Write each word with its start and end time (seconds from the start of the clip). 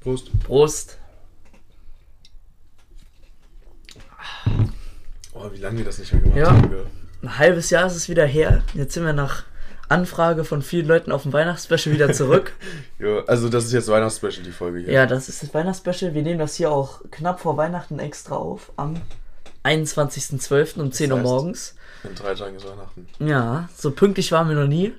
Prost. 0.00 0.30
Prost. 0.40 0.98
Oh, 5.34 5.50
wie 5.52 5.58
lange 5.58 5.78
wir 5.78 5.84
das 5.84 5.98
nicht 5.98 6.12
mehr 6.12 6.22
gemacht 6.22 6.38
Ja. 6.38 6.50
haben. 6.50 6.70
Ein 7.22 7.38
halbes 7.38 7.70
Jahr 7.70 7.86
ist 7.86 7.94
es 7.96 8.08
wieder 8.08 8.26
her. 8.26 8.62
Jetzt 8.74 8.94
sind 8.94 9.04
wir 9.04 9.12
nach 9.12 9.44
Anfrage 9.88 10.44
von 10.44 10.62
vielen 10.62 10.86
Leuten 10.86 11.12
auf 11.12 11.22
dem 11.22 11.32
Weihnachtsspecial 11.32 11.94
wieder 11.94 12.12
zurück. 12.12 12.52
Ja, 12.98 13.24
also 13.26 13.48
das 13.48 13.64
ist 13.64 13.72
jetzt 13.72 13.88
Weihnachtsspecial, 13.88 14.44
die 14.44 14.52
Folge 14.52 14.78
hier. 14.78 14.92
ja, 14.92 15.06
das 15.06 15.28
ist 15.28 15.42
das 15.42 15.52
Weihnachtsspecial. 15.54 16.14
Wir 16.14 16.22
nehmen 16.22 16.38
das 16.38 16.54
hier 16.54 16.70
auch 16.70 17.00
knapp 17.10 17.40
vor 17.40 17.56
Weihnachten 17.56 17.98
extra 17.98 18.36
auf. 18.36 18.70
Am 18.76 18.94
21.12. 19.64 20.80
um 20.80 20.92
10 20.92 21.12
Uhr 21.12 21.18
heißt- 21.18 21.22
morgens. 21.22 21.74
In 22.04 22.14
drei 22.14 22.34
Tagen 22.34 22.56
ist 22.56 22.66
Weihnachten. 22.68 23.06
Ja, 23.20 23.68
so 23.76 23.90
pünktlich 23.92 24.32
waren 24.32 24.48
wir 24.48 24.56
noch 24.56 24.66
nie. 24.66 24.92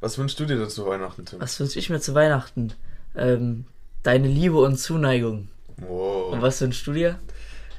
Was 0.00 0.18
wünschst 0.18 0.38
du 0.40 0.44
dir 0.46 0.56
denn 0.58 0.68
zu 0.68 0.84
Weihnachten, 0.86 1.24
Tim? 1.24 1.40
Was 1.40 1.58
wünsche 1.60 1.78
ich 1.78 1.88
mir 1.90 2.00
zu 2.00 2.14
Weihnachten? 2.14 2.72
Ähm, 3.16 3.64
deine 4.02 4.26
Liebe 4.28 4.58
und 4.58 4.76
Zuneigung. 4.78 5.48
Wow. 5.76 6.32
Und 6.32 6.42
was 6.42 6.60
wünschst 6.60 6.86
du 6.86 6.92
dir? 6.92 7.18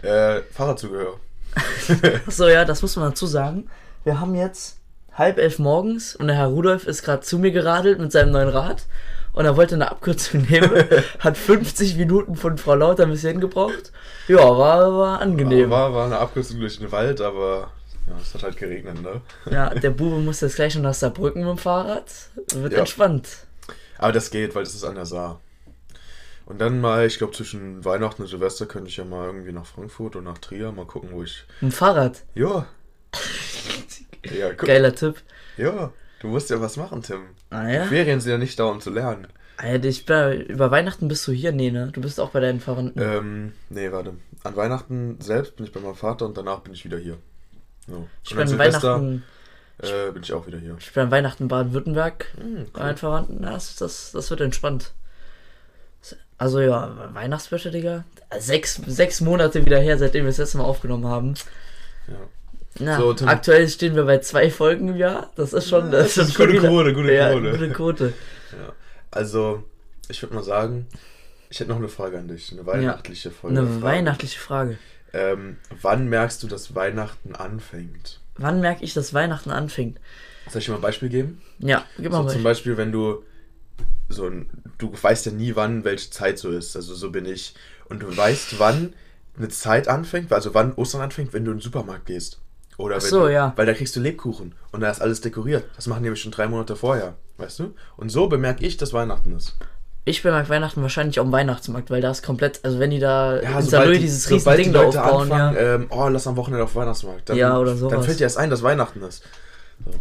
Äh, 0.02 0.42
Fahrradzubehör. 0.52 1.20
Achso, 2.28 2.48
ja, 2.48 2.66
das 2.66 2.82
muss 2.82 2.96
man 2.96 3.10
dazu 3.10 3.26
sagen. 3.28 3.70
Wir 4.04 4.20
haben 4.20 4.36
jetzt 4.36 4.80
halb 5.14 5.38
elf 5.38 5.60
morgens 5.60 6.16
und 6.16 6.28
der 6.28 6.36
Herr 6.36 6.48
Rudolf 6.48 6.88
ist 6.88 7.04
gerade 7.04 7.22
zu 7.22 7.38
mir 7.40 7.52
geradelt 7.52 8.00
mit 8.00 8.12
seinem 8.12 8.32
neuen 8.32 8.50
Rad 8.50 8.86
und 9.36 9.46
er 9.46 9.56
wollte 9.56 9.76
eine 9.76 9.92
Abkürzung 9.92 10.42
nehmen. 10.50 10.72
hat 11.20 11.38
50 11.38 11.96
Minuten 11.98 12.36
von 12.36 12.58
Frau 12.58 12.76
Lauter 12.76 13.04
ein 13.04 13.12
bisschen 13.12 13.40
gebraucht. 13.40 13.92
Ja, 14.28 14.38
war, 14.40 14.98
war 14.98 15.22
angenehm. 15.22 15.70
War, 15.70 15.94
war 15.94 16.06
eine 16.08 16.18
Abkürzung 16.18 16.60
durch 16.60 16.80
den 16.80 16.92
Wald, 16.92 17.22
aber 17.22 17.70
ja, 18.08 18.14
es 18.22 18.34
hat 18.34 18.44
halt 18.44 18.58
geregnet, 18.58 19.02
ne? 19.02 19.22
Ja, 19.52 19.70
der 19.70 19.90
Bube 19.92 20.18
muss 20.18 20.42
jetzt 20.42 20.56
gleich 20.56 20.76
noch 20.76 20.84
nach 20.84 20.94
Saarbrücken 20.94 21.42
mit 21.42 21.50
dem 21.52 21.58
Fahrrad. 21.58 22.06
Wird 22.54 22.74
Ja. 22.74 22.80
entspannt. 22.80 23.28
Aber 23.98 24.12
das 24.12 24.30
geht, 24.32 24.56
weil 24.56 24.64
das 24.64 24.74
ist 24.76 24.84
an 24.84 24.96
der 24.96 25.06
Saar. 25.06 25.40
Und 26.46 26.60
dann 26.62 26.80
mal, 26.80 27.06
ich 27.08 27.18
glaube, 27.18 27.34
zwischen 27.34 27.84
Weihnachten 27.84 28.22
und 28.22 28.28
Silvester 28.28 28.68
könnte 28.68 28.90
ich 28.90 28.98
ja 28.98 29.06
mal 29.06 29.26
irgendwie 29.26 29.52
nach 29.52 29.66
Frankfurt 29.66 30.16
und 30.16 30.26
nach 30.26 30.38
Trier 30.38 30.72
mal 30.72 30.86
gucken, 30.86 31.10
wo 31.12 31.24
ich. 31.24 31.44
Ein 31.62 31.72
Fahrrad. 31.72 32.24
Ja. 32.36 32.66
Ja. 34.36 34.52
Geiler 34.54 34.94
Tipp. 34.96 35.18
Ja, 35.56 35.92
du 36.26 36.32
musst 36.32 36.50
ja 36.50 36.60
was 36.60 36.78
machen, 36.78 37.02
Tim. 37.02 37.22
Ah 37.52 37.68
ja? 37.68 37.86
Ferien 37.86 38.20
sind 38.20 38.32
ja 38.32 38.38
nicht 38.38 38.60
da, 38.60 38.66
um 38.66 38.82
zu 38.82 38.90
lernen. 38.90 39.28
Alter, 39.58 39.88
ich 39.88 40.06
bin, 40.06 40.42
über 40.42 40.72
Weihnachten 40.72 41.08
bist 41.08 41.26
du 41.28 41.32
hier? 41.32 41.52
Nee, 41.52 41.72
ne? 41.72 41.90
Du 41.94 42.02
bist 42.02 42.20
auch 42.20 42.32
bei 42.32 42.40
deinen 42.40 42.60
Verwandten. 42.60 43.00
Ähm, 43.00 43.54
nee, 43.70 43.92
warte. 43.92 44.16
An 44.44 44.56
Weihnachten 44.56 45.18
selbst 45.22 45.56
bin 45.56 45.66
ich 45.66 45.72
bei 45.72 45.80
meinem 45.80 45.96
Vater 45.96 46.26
und 46.26 46.38
danach 46.38 46.60
bin 46.60 46.74
ich 46.74 46.84
wieder 46.84 46.98
hier. 46.98 47.18
So. 47.88 48.08
ich 48.24 48.32
und 48.32 48.38
bin 48.38 48.50
an 48.50 48.60
Weihnachten, 48.60 49.24
äh, 49.80 50.12
bin 50.12 50.24
ich 50.24 50.34
auch 50.34 50.46
wieder 50.48 50.58
hier. 50.58 50.76
ich 50.80 50.92
bin 50.92 51.04
an 51.04 51.12
Weihnachten 51.12 51.48
Baden-Württemberg. 51.48 52.26
Hm, 52.38 52.66
bei 52.74 52.82
meinen 52.82 52.98
Verwandten, 52.98 53.44
das, 53.44 53.76
das, 53.76 54.12
das 54.12 54.30
wird 54.30 54.42
entspannt. 54.42 54.94
Also 56.38 56.60
ja, 56.60 57.14
Weihnachtswäsche, 57.14 57.72
Digga. 57.72 58.04
Sechs, 58.40 58.76
sechs 58.88 59.22
Monate 59.22 59.66
wieder 59.66 59.80
her, 59.80 59.98
seitdem 59.98 60.26
wir 60.26 60.30
das 60.30 60.40
letzte 60.40 60.58
Mal 60.58 60.66
aufgenommen 60.66 61.06
haben. 61.06 61.36
Ja. 62.08 62.16
Na, 62.80 62.98
So, 63.00 63.16
aktuell 63.26 63.70
stehen 63.70 63.96
wir 63.96 64.04
bei 64.04 64.20
zwei 64.20 64.50
Folgen 64.52 64.90
im 64.90 64.98
Jahr. 64.98 65.32
Das 65.36 65.54
ist 65.54 65.70
schon, 65.70 65.92
das 65.92 66.08
ist 66.08 66.18
das 66.18 66.34
schon 66.34 66.48
ist 66.50 66.52
gute 66.52 66.54
wieder- 66.62 66.68
Quote, 66.70 66.94
gute 66.94 67.14
ja, 67.14 67.32
Quote. 67.32 67.52
gute 67.52 67.70
Quote. 67.72 68.14
Ja. 68.52 68.74
Also, 69.12 69.64
ich 70.10 70.22
würde 70.22 70.36
mal 70.36 70.44
sagen, 70.44 70.88
ich 71.50 71.60
hätte 71.60 71.70
noch 71.70 71.78
eine 71.78 71.88
Frage 71.88 72.18
an 72.18 72.28
dich. 72.28 72.52
Eine 72.52 72.66
weihnachtliche 72.66 73.32
Folge. 73.32 73.58
Eine 73.58 73.68
Frage. 73.68 73.82
weihnachtliche 73.82 74.40
Frage. 74.40 74.78
Ähm, 75.14 75.56
wann 75.82 76.10
merkst 76.10 76.44
du, 76.44 76.48
dass 76.48 76.76
Weihnachten 76.76 77.34
anfängt? 77.34 78.20
Wann 78.38 78.60
merke 78.60 78.84
ich, 78.84 78.94
dass 78.94 79.14
Weihnachten 79.14 79.52
anfängt? 79.52 80.00
Soll 80.50 80.60
ich 80.60 80.66
dir 80.66 80.72
mal 80.72 80.80
ein 80.80 80.82
Beispiel 80.82 81.08
geben? 81.08 81.42
Ja, 81.60 81.86
gib 81.98 82.12
mal 82.12 82.24
So 82.24 82.30
zum 82.34 82.44
Beispiel, 82.44 82.76
wenn 82.76 82.92
du 82.92 83.24
so 84.10 84.28
ein, 84.28 84.50
du 84.78 84.92
weißt 85.02 85.26
ja 85.28 85.32
nie, 85.32 85.56
wann 85.56 85.86
welche 85.86 86.10
Zeit 86.10 86.38
so 86.38 86.52
ist. 86.52 86.76
Also 86.76 86.94
so 86.94 87.10
bin 87.12 87.26
ich. 87.26 87.56
Und 87.88 88.04
du 88.04 88.16
weißt, 88.18 88.60
wann 88.60 88.94
eine 89.38 89.48
Zeit 89.48 89.88
anfängt, 89.88 90.34
also 90.34 90.54
wann 90.54 90.74
Ostern 90.74 91.02
anfängt, 91.02 91.32
wenn 91.32 91.46
du 91.46 91.52
in 91.52 91.58
den 91.58 91.64
Supermarkt 91.64 92.08
gehst. 92.08 92.42
Oder 92.78 93.00
so, 93.00 93.28
du, 93.28 93.32
ja. 93.32 93.54
Weil 93.56 93.66
da 93.66 93.74
kriegst 93.74 93.96
du 93.96 94.00
Lebkuchen 94.00 94.54
und 94.72 94.82
da 94.82 94.90
ist 94.90 95.02
alles 95.02 95.22
dekoriert. 95.22 95.66
Das 95.76 95.88
machen 95.88 96.00
die 96.00 96.06
nämlich 96.06 96.22
schon 96.22 96.32
drei 96.32 96.48
Monate 96.48 96.76
vorher, 96.76 97.14
weißt 97.38 97.60
du? 97.60 97.74
Und 97.98 98.10
so 98.10 98.28
bemerke 98.28 98.66
ich, 98.66 98.78
dass 98.78 98.92
Weihnachten 98.94 99.36
ist. 99.36 99.56
Ich 100.08 100.22
bemerke 100.22 100.50
Weihnachten 100.50 100.82
wahrscheinlich 100.84 101.20
am 101.20 101.32
Weihnachtsmarkt, 101.32 101.90
weil 101.90 102.00
da 102.02 102.12
ist 102.12 102.22
komplett, 102.24 102.60
also 102.64 102.78
wenn 102.80 102.92
die 102.92 103.00
da 103.00 103.38
in 103.38 103.48
sobald 103.48 103.66
Salou 103.70 103.92
die- 103.94 104.00
dieses 104.00 104.30
riesen 104.30 104.56
Ding 104.56 104.74
da 104.74 104.84
aufbauen, 104.84 105.30
ja. 105.30 105.48
anfangen, 105.48 105.58
ähm, 105.60 105.88
oh, 105.90 106.08
lass 106.10 106.28
am 106.28 106.36
Wochenende 106.36 106.64
auf 106.64 106.76
Weihnachtsmarkt. 106.76 107.30
Dann, 107.30 107.38
Ja, 107.38 107.58
oder 107.58 107.72
Dann 107.72 107.80
sowas. 107.80 108.06
fällt 108.06 108.20
dir 108.20 108.26
erst 108.26 108.38
ein, 108.38 108.50
dass 108.52 108.62
Weihnachten 108.62 109.02
ist. 109.02 109.24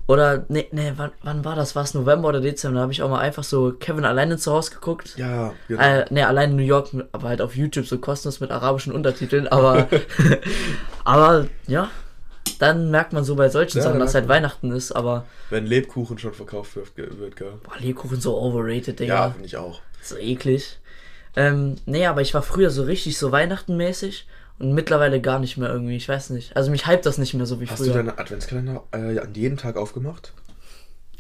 Oder, 0.07 0.45
nee, 0.49 0.69
nee, 0.73 0.93
wann, 0.97 1.11
wann 1.23 1.45
war 1.45 1.57
das? 1.57 1.75
War 1.75 1.83
es 1.83 1.95
November 1.95 2.29
oder 2.29 2.41
Dezember? 2.41 2.77
Da 2.77 2.83
habe 2.83 2.93
ich 2.93 3.03
auch 3.03 3.09
mal 3.11 3.19
einfach 3.21 3.43
so 3.45 3.73
Kevin 3.73 4.05
alleine 4.05 4.37
zu 4.37 4.53
Hause 4.53 4.73
geguckt. 4.73 5.15
Ja, 5.17 5.53
genau. 5.69 5.83
Äh, 5.83 6.05
nee, 6.11 6.23
allein 6.23 6.51
in 6.51 6.57
New 6.57 6.63
York, 6.63 6.91
aber 7.13 7.29
halt 7.29 7.41
auf 7.41 7.57
YouTube 7.57 7.87
so 7.87 7.99
kostenlos 7.99 8.41
mit 8.41 8.51
arabischen 8.51 8.93
Untertiteln. 8.93 9.49
Aber, 9.49 9.89
aber 11.05 11.47
ja, 11.67 11.89
dann 12.59 12.91
merkt 12.91 13.13
man 13.13 13.25
so 13.25 13.35
bei 13.37 13.49
solchen 13.49 13.79
Ja, 13.79 13.85
Sachen, 13.85 13.99
dass 14.01 14.15
halt 14.15 14.29
Weihnachten 14.29 14.71
ist. 14.73 14.93
Aber 14.93 15.25
Wenn 15.51 15.67
Lebkuchen 15.67 16.19
schon 16.19 16.33
verkauft 16.35 16.77
wird, 16.77 16.97
wird 16.97 17.37
gell? 17.37 17.53
boah, 17.63 17.77
Lebkuchen 17.79 18.21
so 18.21 18.39
overrated, 18.39 19.01
Ja, 19.01 19.07
Digga. 19.07 19.31
finde 19.31 19.47
ich 19.47 19.57
auch. 19.57 19.81
So 20.03 20.17
eklig. 20.17 20.79
Ähm, 21.37 21.77
nee, 21.87 22.07
aber 22.07 22.21
ich 22.21 22.33
war 22.35 22.43
früher 22.43 22.71
so 22.71 22.85
richtig 22.85 23.19
so 23.19 23.33
Weihnachtenmäßig 23.33 24.27
und 24.61 24.73
mittlerweile 24.73 25.21
gar 25.21 25.39
nicht 25.41 25.57
mehr 25.57 25.69
irgendwie. 25.69 25.97
Ich 25.97 26.09
weiß 26.09 26.31
nicht. 26.31 26.57
Also 26.57 26.71
mich 26.71 26.87
hypt 26.87 27.07
das 27.07 27.19
nicht 27.19 27.35
mehr 27.35 27.47
so 27.47 27.61
wie 27.61 27.67
Hast 27.67 27.79
früher. 27.79 27.89
du 27.89 27.95
deinen 27.95 28.19
Adventskalender 28.19 28.85
äh, 28.93 29.19
an 29.19 29.35
jeden 29.35 29.57
Tag 29.57 29.77
aufgemacht? 29.77 30.33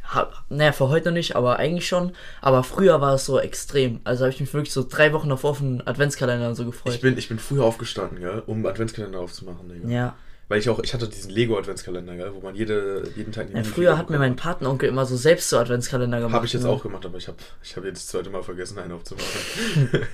Hab, 0.04 0.44
naja, 0.50 0.72
für 0.72 0.88
heute 0.90 1.08
noch 1.08 1.14
nicht, 1.14 1.34
aber 1.34 1.56
eigentlich 1.58 1.88
schon. 1.88 2.12
Aber 2.42 2.62
früher 2.62 3.00
war 3.00 3.14
es 3.14 3.24
so 3.24 3.40
extrem. 3.40 4.00
Also 4.04 4.24
habe 4.24 4.32
ich 4.34 4.38
mich 4.40 4.52
wirklich 4.52 4.72
so 4.72 4.86
drei 4.88 5.12
Wochen 5.14 5.30
davor 5.30 5.50
auf 5.52 5.58
den 5.58 5.84
Adventskalender 5.84 6.48
und 6.50 6.54
so 6.54 6.66
gefreut. 6.66 6.94
Ich 6.94 7.00
bin, 7.00 7.16
ich 7.18 7.28
bin 7.28 7.38
früher 7.38 7.64
aufgestanden, 7.64 8.20
gell, 8.20 8.42
um 8.46 8.64
Adventskalender 8.66 9.18
aufzumachen, 9.18 9.68
Digga. 9.68 9.88
ja. 9.88 10.14
Weil 10.48 10.58
ich 10.58 10.68
auch, 10.68 10.78
ich 10.82 10.92
hatte 10.92 11.08
diesen 11.08 11.30
Lego-Adventskalender, 11.30 12.16
gell, 12.16 12.34
wo 12.34 12.40
man 12.40 12.54
jede, 12.54 13.08
jeden 13.16 13.32
Tag 13.32 13.48
ja. 13.54 13.64
Früher 13.64 13.96
hat 13.96 14.10
mir 14.10 14.18
mein 14.18 14.36
Patenonkel 14.36 14.88
immer 14.88 15.06
so 15.06 15.16
selbst 15.16 15.48
so 15.48 15.58
Adventskalender 15.58 16.18
gemacht. 16.18 16.34
Habe 16.34 16.46
ich 16.46 16.52
jetzt 16.52 16.64
ne? 16.64 16.68
auch 16.68 16.82
gemacht, 16.82 17.06
aber 17.06 17.16
ich 17.16 17.28
habe 17.28 17.38
ich 17.62 17.76
hab 17.76 17.84
jetzt 17.84 18.04
das 18.04 18.06
zweite 18.08 18.30
Mal 18.30 18.42
vergessen, 18.42 18.78
einen 18.78 18.92
aufzumachen. 18.92 20.02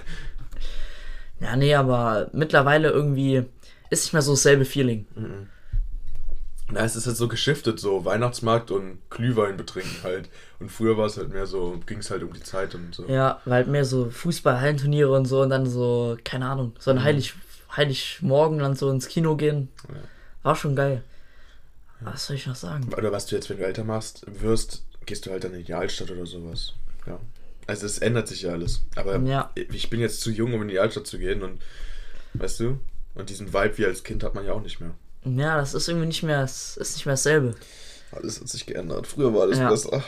Ja, 1.41 1.57
nee, 1.57 1.75
aber 1.75 2.29
mittlerweile 2.33 2.91
irgendwie 2.91 3.45
ist 3.89 4.05
nicht 4.05 4.13
mehr 4.13 4.23
so 4.23 4.33
dasselbe 4.33 4.65
Feeling. 4.65 5.07
Na, 6.71 6.85
es 6.85 6.95
ist 6.95 7.07
halt 7.07 7.17
so 7.17 7.27
geschiftet, 7.27 7.81
so 7.81 8.05
Weihnachtsmarkt 8.05 8.71
und 8.71 8.99
Glühwein 9.09 9.57
betrinken 9.57 10.03
halt. 10.05 10.29
Und 10.61 10.71
früher 10.71 10.97
war 10.97 11.07
es 11.07 11.17
halt 11.17 11.31
mehr 11.31 11.47
so, 11.47 11.81
ging 11.87 11.99
es 11.99 12.11
halt 12.11 12.23
um 12.23 12.33
die 12.33 12.43
Zeit 12.43 12.75
und 12.75 12.95
so. 12.95 13.07
Ja, 13.07 13.41
weil 13.45 13.55
halt 13.55 13.69
mehr 13.69 13.85
so 13.85 14.11
Fußball-Hallenturniere 14.11 15.11
und 15.11 15.25
so 15.25 15.41
und 15.43 15.51
dann 15.51 15.67
so, 15.67 16.17
keine 16.23 16.47
Ahnung, 16.47 16.75
so 16.79 16.91
ein 16.91 17.03
Heilig, 17.03 17.35
Heiligmorgen 17.75 18.59
dann 18.59 18.77
so 18.77 18.91
ins 18.91 19.09
Kino 19.09 19.35
gehen. 19.37 19.69
Ja. 19.89 19.95
War 20.43 20.57
schon 20.57 20.77
geil. 20.77 21.03
Was 22.01 22.27
soll 22.27 22.37
ich 22.37 22.47
noch 22.47 22.55
sagen? 22.57 22.93
Oder 22.95 23.13
was 23.13 23.27
du 23.27 23.35
jetzt, 23.37 23.51
wenn 23.51 23.59
du 23.59 23.67
älter 23.67 23.85
machst, 23.85 24.25
wirst, 24.27 24.85
gehst 25.05 25.27
du 25.27 25.31
halt 25.31 25.45
dann 25.45 25.55
in 25.55 25.65
die 25.65 25.75
Altstadt 25.75 26.11
oder 26.11 26.25
sowas. 26.27 26.73
Ja. 27.07 27.19
Also 27.67 27.87
es 27.87 27.99
ändert 27.99 28.27
sich 28.29 28.43
ja 28.43 28.53
alles. 28.53 28.83
Aber 28.97 29.17
Ja. 29.19 29.51
ich 29.55 29.91
bin 29.91 30.01
jetzt 30.01 30.21
zu 30.23 30.31
jung, 30.31 30.55
um 30.55 30.63
in 30.63 30.69
die 30.69 30.79
Altstadt 30.79 31.07
zu 31.07 31.19
gehen 31.19 31.43
und 31.43 31.61
weißt 32.35 32.61
du? 32.61 32.79
Und 33.15 33.29
diesen 33.29 33.53
Vibe 33.53 33.77
wie 33.79 33.87
als 33.87 34.03
Kind 34.03 34.23
hat 34.25 34.35
man 34.35 34.47
ja 34.47 34.53
auch 34.53 34.63
nicht 34.63 34.81
mehr. 34.81 34.95
Ja, 35.25 35.59
das 35.59 35.75
ist 35.75 35.89
irgendwie 35.89 36.07
nicht 36.07 36.23
mehr, 36.23 36.43
es 36.43 36.77
ist 36.79 36.95
nicht 36.95 37.05
mehr 37.05 37.13
dasselbe. 37.15 37.55
Alles 38.13 38.41
hat 38.41 38.49
sich 38.49 38.65
geändert. 38.65 39.07
Früher 39.07 39.35
war 39.35 39.43
alles 39.43 39.59
Ja. 39.59 39.69
besser. 39.69 40.03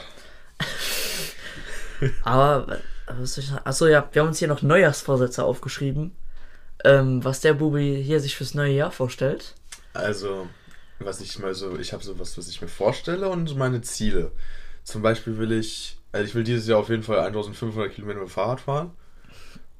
Aber, 2.25 2.79
was 3.07 3.35
soll 3.35 3.45
ich 3.45 3.51
sagen? 3.51 3.63
Achso, 3.65 3.87
ja, 3.87 4.09
wir 4.13 4.23
haben 4.23 4.29
uns 4.29 4.39
hier 4.39 4.49
noch 4.49 4.63
Neujahrsvorsätze 4.63 5.45
aufgeschrieben. 5.45 6.13
Ähm, 6.85 7.23
was 7.23 7.41
der 7.41 7.55
Bubi 7.55 8.03
hier 8.05 8.19
sich 8.21 8.35
fürs 8.37 8.55
neue 8.55 8.73
Jahr 8.73 8.91
vorstellt. 8.91 9.55
Also, 9.95 10.49
was 10.99 11.21
ich 11.21 11.39
mal 11.39 11.55
so, 11.55 11.79
ich 11.79 11.93
habe 11.93 12.03
sowas, 12.03 12.37
was 12.39 12.49
ich 12.49 12.61
mir 12.63 12.69
vorstelle 12.69 13.29
und 13.29 13.57
meine 13.57 13.83
Ziele. 13.83 14.33
Zum 14.85 15.03
Beispiel 15.03 15.39
will 15.39 15.53
ich, 15.53 15.99
also 16.13 16.25
ich 16.27 16.35
will 16.35 16.45
dieses 16.45 16.67
Jahr 16.67 16.79
auf 16.79 16.89
jeden 16.89 17.03
Fall 17.03 17.21
1500 17.21 17.93
Kilometer 17.95 18.21
mit 18.21 18.29
dem 18.29 18.33
Fahrrad 18.33 18.61
fahren. 18.61 18.93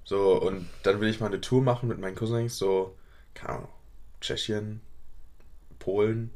So, 0.05 0.41
und 0.41 0.69
dann 0.83 1.01
will 1.01 1.09
ich 1.09 1.21
mal 1.21 1.27
eine 1.27 1.41
Tour 1.41 1.63
machen 1.63 1.89
mit 1.89 1.99
meinen 2.01 2.17
Cousins, 2.17 2.59
so, 2.59 2.97
keine 3.35 3.55
Ahnung, 3.55 3.69
Tschechien, 4.21 4.81
Polen, 5.79 6.31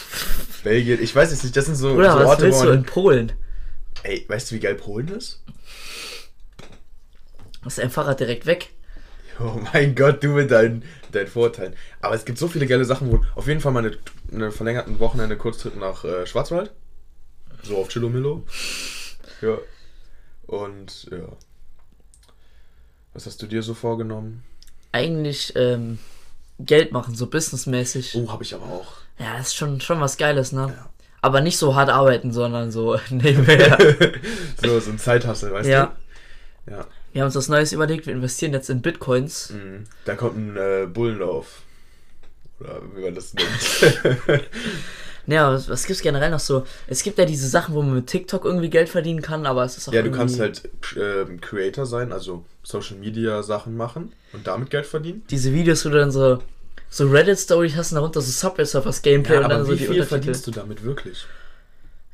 Belgien, 0.62 1.02
ich 1.02 1.14
weiß 1.14 1.32
es 1.32 1.42
nicht, 1.42 1.56
das 1.56 1.66
sind 1.66 1.76
so, 1.76 1.94
Oder 1.94 2.12
so 2.12 2.18
was 2.18 2.26
Orte, 2.28 2.42
willst 2.44 2.60
wo 2.60 2.64
du 2.64 2.70
in 2.70 2.84
Polen? 2.84 3.32
ey, 4.02 4.24
weißt 4.28 4.50
du, 4.50 4.54
wie 4.56 4.60
geil 4.60 4.74
Polen 4.74 5.08
ist? 5.08 5.42
Ist 7.66 7.78
dein 7.78 7.90
Fahrrad 7.90 8.20
direkt 8.20 8.46
weg? 8.46 8.70
Oh 9.40 9.60
mein 9.72 9.94
Gott, 9.94 10.22
du 10.22 10.28
mit 10.28 10.50
deinen, 10.50 10.84
deinen 11.12 11.28
Vorteilen. 11.28 11.74
Aber 12.00 12.14
es 12.14 12.24
gibt 12.24 12.38
so 12.38 12.48
viele 12.48 12.66
geile 12.66 12.84
Sachen, 12.84 13.12
wo 13.12 13.24
auf 13.36 13.46
jeden 13.46 13.60
Fall 13.60 13.72
mal 13.72 13.84
eine, 13.84 13.96
eine 14.32 14.50
verlängerten 14.50 14.98
Wochenende 14.98 15.36
Kurztrip 15.36 15.76
nach 15.76 16.04
äh, 16.04 16.26
Schwarzwald. 16.26 16.72
So 17.62 17.78
auf 17.78 17.88
Chillomillo. 17.88 18.44
Ja. 19.40 19.58
Und 20.46 21.08
ja. 21.10 21.28
Was 23.14 23.26
hast 23.26 23.42
du 23.42 23.46
dir 23.46 23.62
so 23.62 23.74
vorgenommen? 23.74 24.42
Eigentlich, 24.92 25.54
ähm, 25.56 25.98
Geld 26.58 26.92
machen, 26.92 27.14
so 27.14 27.28
businessmäßig. 27.28 28.16
Oh, 28.16 28.32
habe 28.32 28.42
ich 28.42 28.54
aber 28.54 28.66
auch. 28.66 28.92
Ja, 29.18 29.38
ist 29.38 29.54
schon, 29.54 29.80
schon 29.80 30.00
was 30.00 30.16
Geiles, 30.16 30.52
ne? 30.52 30.74
Ja. 30.76 30.90
Aber 31.20 31.40
nicht 31.40 31.58
so 31.58 31.74
hart 31.74 31.90
arbeiten, 31.90 32.32
sondern 32.32 32.70
so 32.70 32.98
nebenher. 33.10 33.78
so, 34.62 34.80
so 34.80 34.90
ein 34.90 34.98
Zeithassel, 34.98 35.52
weißt 35.52 35.68
ja. 35.68 35.96
du? 36.66 36.72
Ja. 36.72 36.86
Wir 37.12 37.22
haben 37.22 37.26
uns 37.26 37.34
was 37.36 37.48
Neues 37.48 37.72
überlegt, 37.72 38.06
wir 38.06 38.12
investieren 38.12 38.52
jetzt 38.52 38.70
in 38.70 38.82
Bitcoins. 38.82 39.50
Mhm. 39.50 39.84
Da 40.04 40.14
kommt 40.14 40.36
ein 40.36 40.56
äh, 40.56 40.86
Bullenlauf. 40.86 41.62
Oder 42.60 42.80
wie 42.94 43.02
man 43.02 43.14
das 43.14 43.34
nennt. 43.34 44.40
Ja, 45.30 45.52
was, 45.52 45.68
was 45.68 45.84
gibt's 45.84 46.00
generell 46.00 46.30
noch 46.30 46.40
so? 46.40 46.66
Es 46.86 47.02
gibt 47.02 47.18
ja 47.18 47.26
diese 47.26 47.48
Sachen, 47.48 47.74
wo 47.74 47.82
man 47.82 47.96
mit 47.96 48.06
TikTok 48.06 48.46
irgendwie 48.46 48.70
Geld 48.70 48.88
verdienen 48.88 49.20
kann, 49.20 49.44
aber 49.44 49.62
es 49.62 49.76
ist 49.76 49.86
auch 49.86 49.92
ja, 49.92 50.00
du 50.00 50.10
kannst 50.10 50.40
halt 50.40 50.62
ähm, 50.96 51.38
Creator 51.42 51.84
sein, 51.84 52.12
also 52.12 52.46
Social 52.62 52.96
Media 52.96 53.42
Sachen 53.42 53.76
machen 53.76 54.12
und 54.32 54.46
damit 54.46 54.70
Geld 54.70 54.86
verdienen. 54.86 55.22
diese 55.28 55.52
Videos, 55.52 55.84
wo 55.84 55.90
du 55.90 55.98
dann 55.98 56.10
so, 56.10 56.42
so 56.88 57.10
Reddit-Stories 57.10 57.76
hast 57.76 57.92
und 57.92 57.96
darunter 57.96 58.22
so 58.22 58.30
Subway 58.30 58.64
Surfers 58.64 59.02
Gameplay 59.02 59.34
Ja, 59.34 59.40
und 59.42 59.50
dann 59.50 59.60
aber 59.60 59.64
so 59.66 59.72
wie 59.72 59.76
die 59.76 59.84
viel 59.84 59.88
Untertitel. 60.00 60.08
verdienst 60.08 60.46
du 60.46 60.50
damit 60.50 60.82
wirklich? 60.82 61.26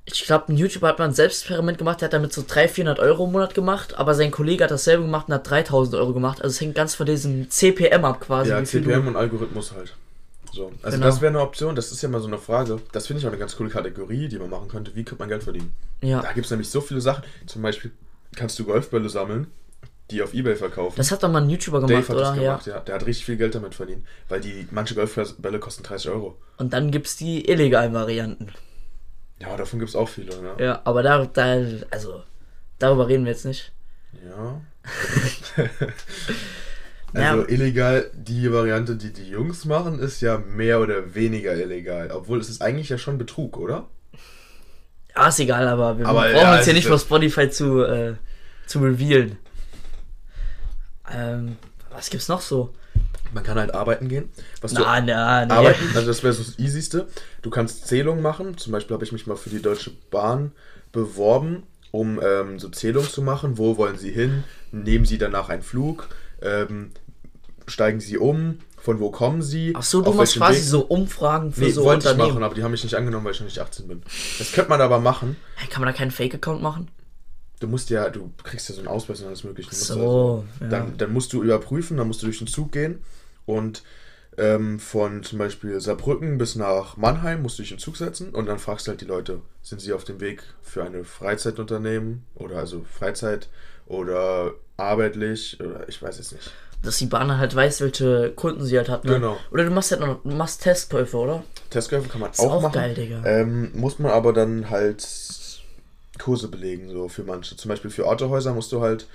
Ich 0.07 0.25
glaube, 0.25 0.53
ein 0.53 0.57
YouTuber 0.59 0.89
hat 0.89 0.99
mal 0.99 1.07
ein 1.07 1.15
Selbstexperiment 1.15 1.79
gemacht, 1.79 2.01
der 2.03 2.07
hat 2.07 2.13
damit 2.13 2.33
so 2.33 2.45
300, 2.47 2.71
400 2.71 2.99
Euro 3.01 3.25
im 3.25 3.33
Monat 3.33 3.55
gemacht, 3.55 3.95
aber 3.97 4.15
sein 4.15 4.31
Kollege 4.31 4.65
hat 4.65 4.71
dasselbe 4.71 5.03
gemacht 5.05 5.29
und 5.29 5.35
hat 5.35 5.49
3000 5.49 5.97
Euro 5.97 6.13
gemacht. 6.13 6.43
Also 6.43 6.53
es 6.55 6.61
hängt 6.61 6.75
ganz 6.75 6.95
von 6.95 7.07
diesem 7.07 7.51
CPM 7.51 8.05
ab 8.05 8.21
quasi. 8.21 8.51
ja, 8.51 8.63
CPM 8.63 9.07
und 9.09 9.17
Algorithmus 9.17 9.73
halt. 9.73 9.95
So. 10.53 10.71
Also 10.83 10.97
Genau. 10.97 11.07
das 11.07 11.21
wäre 11.23 11.31
eine 11.31 11.41
Option, 11.41 11.75
das 11.75 11.91
ist 11.91 12.03
ja 12.03 12.09
mal 12.11 12.21
so 12.21 12.27
eine 12.29 12.39
Frage. 12.39 12.81
Das 12.93 13.07
finde 13.07 13.21
ich 13.21 13.27
auch 13.27 13.31
eine 13.31 13.39
ganz 13.39 13.57
coole 13.57 13.71
Kategorie, 13.71 14.29
die 14.29 14.39
man 14.39 14.51
machen 14.51 14.69
könnte. 14.69 14.95
Wie 14.95 15.05
könnte 15.05 15.23
man 15.23 15.29
Geld 15.31 15.43
verdienen? 15.43 15.73
ja, 16.03 16.21
Da 16.21 16.33
gibt 16.33 16.45
es 16.45 16.51
nämlich 16.51 16.69
so 16.69 16.81
viele 16.83 17.01
Sachen. 17.01 17.25
Zum 17.47 17.63
Beispiel 17.63 17.91
kannst 18.37 18.59
du 18.59 18.65
Golfbälle 18.65 19.09
sammeln, 19.09 19.47
die 20.11 20.23
auf 20.23 20.35
Ebay 20.35 20.55
verkaufen. 20.55 20.97
das 20.99 21.11
hat 21.11 21.23
doch 21.23 21.31
mal 21.33 21.43
ein 21.43 21.49
YouTuber 21.51 21.81
Dave 21.81 21.89
gemacht, 21.95 22.09
hat 22.11 22.17
oder? 22.17 22.25
das 22.27 22.37
Ja. 22.37 22.43
gemacht, 22.43 22.67
ja. 22.67 22.81
Der 22.81 22.95
hat 22.97 23.07
richtig 23.07 23.25
viel 23.25 23.37
Geld 23.37 23.55
damit 23.55 23.75
verdient. 23.75 24.05
Weil 24.29 24.43
die 24.43 24.69
manche 24.71 24.95
Golfbälle 24.95 25.59
kosten 25.59 25.83
30 25.83 26.11
Euro. 26.11 26.37
Und 26.59 26.73
dann 26.75 26.91
gibt's 26.91 27.17
die 27.17 27.49
illegalen 27.49 27.95
Varianten. 27.95 28.53
Ja, 29.41 29.57
davon 29.57 29.79
gibt 29.79 29.89
es 29.91 29.97
auch 29.97 30.09
viele, 30.09 30.41
ne? 30.41 30.55
Ja, 30.59 30.81
aber 30.85 31.03
da, 31.03 31.25
da, 31.27 31.57
also, 31.91 32.23
darüber 32.79 33.09
reden 33.09 33.25
wir 33.25 33.33
jetzt 33.33 33.45
nicht. 33.45 33.73
Ja. 34.25 34.61
Ja. 37.17 37.31
also 37.31 37.47
illegal, 37.47 38.11
die 38.13 38.53
Variante, 38.53 38.97
die 38.97 39.13
die 39.13 39.29
Jungs 39.29 39.65
machen, 39.67 40.01
ist 40.01 40.21
ja 40.21 40.39
mehr 40.39 40.81
oder 40.81 41.15
weniger 41.15 41.55
illegal. 41.55 42.11
Obwohl 42.11 42.41
es 42.41 42.49
ist 42.49 42.61
eigentlich 42.61 42.89
ja 42.89 42.99
schon 42.99 43.19
Betrug, 43.19 43.57
oder? 43.57 43.87
Ja, 45.15 45.29
ist 45.29 45.39
egal, 45.39 45.69
aber 45.69 45.97
wir 45.97 46.07
Aber 46.09 46.23
brauchen 46.23 46.35
ja, 46.35 46.57
uns 46.57 46.65
hier 46.65 46.75
nicht 46.75 46.87
ja- 46.87 46.91
vor 46.91 46.99
Spotify 46.99 47.49
zu, 47.49 47.85
äh, 47.85 48.15
zu 48.67 48.81
revealen. 48.81 49.39
Ähm, 51.13 51.57
was 51.93 52.11
gibt's 52.11 52.27
noch 52.27 52.41
so? 52.41 52.75
Man 53.33 53.43
kann 53.43 53.59
halt 53.59 53.75
arbeiten 53.75 54.09
gehen. 54.09 54.29
Was 54.61 54.73
du 54.75 54.83
Na, 54.83 55.01
na, 55.01 55.47
na. 55.47 55.55
arbeiten, 55.57 55.85
also 55.95 56.07
das 56.07 56.23
wäre 56.23 56.33
so 56.33 56.43
das 56.43 56.59
Easyste. 56.59 57.09
Du 57.43 57.51
kannst 57.51 57.87
Zählungen 57.89 58.23
machen. 58.23 58.57
Zum 58.59 58.73
Beispiel 58.73 58.95
habe 58.95 59.05
ich 59.05 59.13
mich 59.13 59.27
mal 59.27 59.37
für 59.37 59.51
die 59.51 59.63
Deutsche 59.63 59.91
Bahn 60.11 60.53
beworben, 60.93 61.65
um 61.91 62.21
ähm, 62.23 62.59
so 62.59 62.69
Zählungen 62.69 63.09
zu 63.09 63.23
machen. 63.23 63.59
Wo 63.59 63.77
wollen 63.77 63.99
Sie 63.99 64.11
hin? 64.11 64.45
Nehmen 64.73 65.05
Sie 65.05 65.19
danach 65.19 65.49
einen 65.49 65.63
Flug? 65.63 66.09
Ähm, 66.43 66.91
steigen 67.67 68.01
Sie 68.01 68.19
um? 68.19 68.59
Von 68.85 69.01
wo 69.01 69.11
kommen 69.11 69.41
Sie? 69.41 69.73
Ach 69.75 69.83
so, 69.83 70.03
du 70.03 70.13
machst 70.13 70.37
quasi 70.37 70.59
Weg? 70.59 70.65
so 70.65 70.83
Umfragen 70.83 71.53
für 71.53 71.63
Nee, 71.63 71.71
so 71.71 71.85
wollte 71.85 72.11
ich 72.11 72.17
machen, 72.19 72.43
aber 72.43 72.55
die 72.55 72.63
haben 72.63 72.71
mich 72.71 72.85
nicht 72.85 72.95
angenommen, 72.95 73.25
weil 73.25 73.33
ich 73.33 73.41
noch 73.41 73.47
nicht 73.47 73.59
18 73.59 73.89
bin. 73.89 74.03
Das 74.39 74.53
könnte 74.53 74.69
man 74.69 74.81
aber 74.83 74.99
machen. 74.99 75.37
Hey, 75.55 75.69
kann 75.69 75.81
man 75.81 75.91
da 75.91 75.97
keinen 75.97 76.11
Fake-Account 76.11 76.61
machen? 76.61 76.89
Du 77.65 77.71
musst 77.71 77.89
ja, 77.89 78.11
du 78.11 78.31
kriegst 78.43 78.69
ja 78.69 78.75
so 78.75 78.83
einen 78.83 78.89
Ausweis 78.89 79.23
und 79.23 79.29
alles 79.29 79.43
mögliche. 79.43 79.75
So, 79.75 79.95
also, 79.95 80.45
ja. 80.61 80.69
dann, 80.69 80.99
dann 80.99 81.13
musst 81.15 81.33
du 81.33 81.43
überprüfen, 81.43 81.97
dann 81.97 82.07
musst 82.07 82.21
du 82.21 82.27
durch 82.27 82.39
den 82.39 82.47
Zug 82.47 82.73
gehen 82.73 82.99
und 83.47 83.83
ähm, 84.37 84.79
von 84.79 85.23
zum 85.23 85.39
Beispiel 85.39 85.81
Saarbrücken 85.81 86.37
bis 86.37 86.57
nach 86.57 86.99
Mannheim 86.99 87.41
musst 87.41 87.59
du 87.59 87.63
dich 87.63 87.73
im 87.73 87.79
Zug 87.79 87.97
setzen 87.97 88.35
und 88.35 88.47
dann 88.47 88.59
fragst 88.59 88.87
du 88.87 88.91
halt 88.91 89.01
die 89.01 89.07
Leute, 89.07 89.41
sind 89.63 89.81
sie 89.81 89.95
auf 89.95 90.05
dem 90.05 90.21
Weg 90.21 90.43
für 90.61 90.85
eine 90.85 91.05
Freizeitunternehmen 91.05 92.27
oder 92.35 92.59
also 92.59 92.85
Freizeit 92.91 93.49
oder 93.87 94.53
arbeitlich 94.77 95.59
oder 95.61 95.89
ich 95.89 96.03
weiß 96.03 96.19
es 96.19 96.33
nicht. 96.33 96.51
Dass 96.83 96.99
die 96.99 97.07
Bahn 97.07 97.39
halt 97.39 97.55
weiß, 97.55 97.81
welche 97.81 98.33
Kunden 98.33 98.63
sie 98.63 98.77
halt 98.77 98.91
hat. 98.91 99.07
Ne? 99.07 99.15
Genau. 99.15 99.39
Oder 99.51 99.65
du 99.65 99.71
machst 99.71 99.91
halt 99.91 100.03
noch, 100.03 100.23
du 100.23 100.37
machst 100.37 100.63
Testkäufe, 100.63 101.17
oder? 101.17 101.45
Testkäufe 101.71 102.11
kann 102.11 102.21
man 102.21 102.31
Ist 102.31 102.41
auch, 102.41 102.57
auch 102.57 102.63
machen. 102.63 102.75
geil, 102.75 102.95
Digga. 102.95 103.23
Ähm, 103.25 103.71
muss 103.73 103.99
man 103.99 104.13
aber 104.13 104.35
dann 104.35 104.69
halt 104.69 105.01
Kurse 106.19 106.49
belegen, 106.49 106.91
so 106.91 107.09
für 107.09 107.25
manche. 107.25 107.57
Zum 107.57 107.69
Beispiel 107.69 107.91
für 107.91 108.07
Autohäuser 108.07 108.55
musst 108.55 108.73
du 108.73 108.81
halt. 108.81 109.07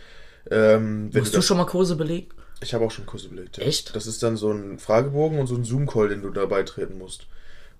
Ähm, 0.51 1.09
Musst 1.13 1.33
du 1.33 1.39
du 1.39 1.41
schon 1.41 1.57
mal 1.57 1.65
Kurse 1.65 1.95
belegen? 1.95 2.29
ich 2.61 2.73
habe 2.73 2.85
auch 2.85 2.91
schon 2.91 3.05
Kurse 3.05 3.29
belegt. 3.29 3.57
Ja. 3.57 3.63
Echt? 3.63 3.95
Das 3.95 4.07
ist 4.07 4.21
dann 4.21 4.37
so 4.37 4.51
ein 4.51 4.79
Fragebogen 4.79 5.39
und 5.39 5.47
so 5.47 5.55
ein 5.55 5.63
Zoom-Call, 5.63 6.09
den 6.09 6.21
du 6.21 6.29
da 6.29 6.45
beitreten 6.45 6.97
musst. 6.97 7.27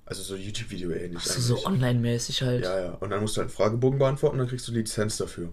Also 0.06 0.24
so 0.24 0.36
YouTube-Video 0.36 0.92
ähnlich. 0.92 1.22
Ach 1.24 1.32
so, 1.32 1.56
so 1.56 1.66
online-mäßig 1.66 2.42
halt. 2.42 2.64
Ja, 2.64 2.80
ja. 2.80 2.90
Und 2.94 3.10
dann 3.10 3.22
musst 3.22 3.36
du 3.36 3.42
halt 3.42 3.50
einen 3.50 3.56
Fragebogen 3.56 4.00
beantworten 4.00 4.36
und 4.36 4.40
dann 4.40 4.48
kriegst 4.48 4.68
du 4.68 4.72
die 4.72 4.80
Lizenz 4.80 5.18
dafür. 5.18 5.50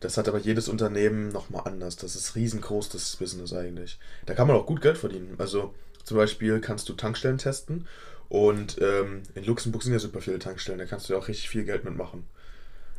Das 0.00 0.16
hat 0.16 0.28
aber 0.28 0.38
jedes 0.38 0.68
Unternehmen 0.68 1.30
nochmal 1.30 1.62
anders. 1.66 1.96
Das 1.96 2.16
ist 2.16 2.34
riesengroß, 2.34 2.88
das 2.88 3.16
Business 3.16 3.52
eigentlich. 3.52 3.98
Da 4.26 4.34
kann 4.34 4.48
man 4.48 4.56
auch 4.56 4.66
gut 4.66 4.80
Geld 4.80 4.98
verdienen. 4.98 5.34
Also 5.38 5.74
zum 6.04 6.16
Beispiel 6.16 6.60
kannst 6.60 6.88
du 6.88 6.94
Tankstellen 6.94 7.38
testen 7.38 7.86
und 8.28 8.78
ähm, 8.80 9.22
in 9.34 9.44
Luxemburg 9.44 9.82
sind 9.82 9.92
ja 9.92 9.98
super 9.98 10.20
viele 10.20 10.38
Tankstellen, 10.38 10.78
da 10.78 10.86
kannst 10.86 11.08
du 11.08 11.12
ja 11.12 11.18
auch 11.18 11.28
richtig 11.28 11.48
viel 11.48 11.64
Geld 11.64 11.84
mitmachen. 11.84 12.24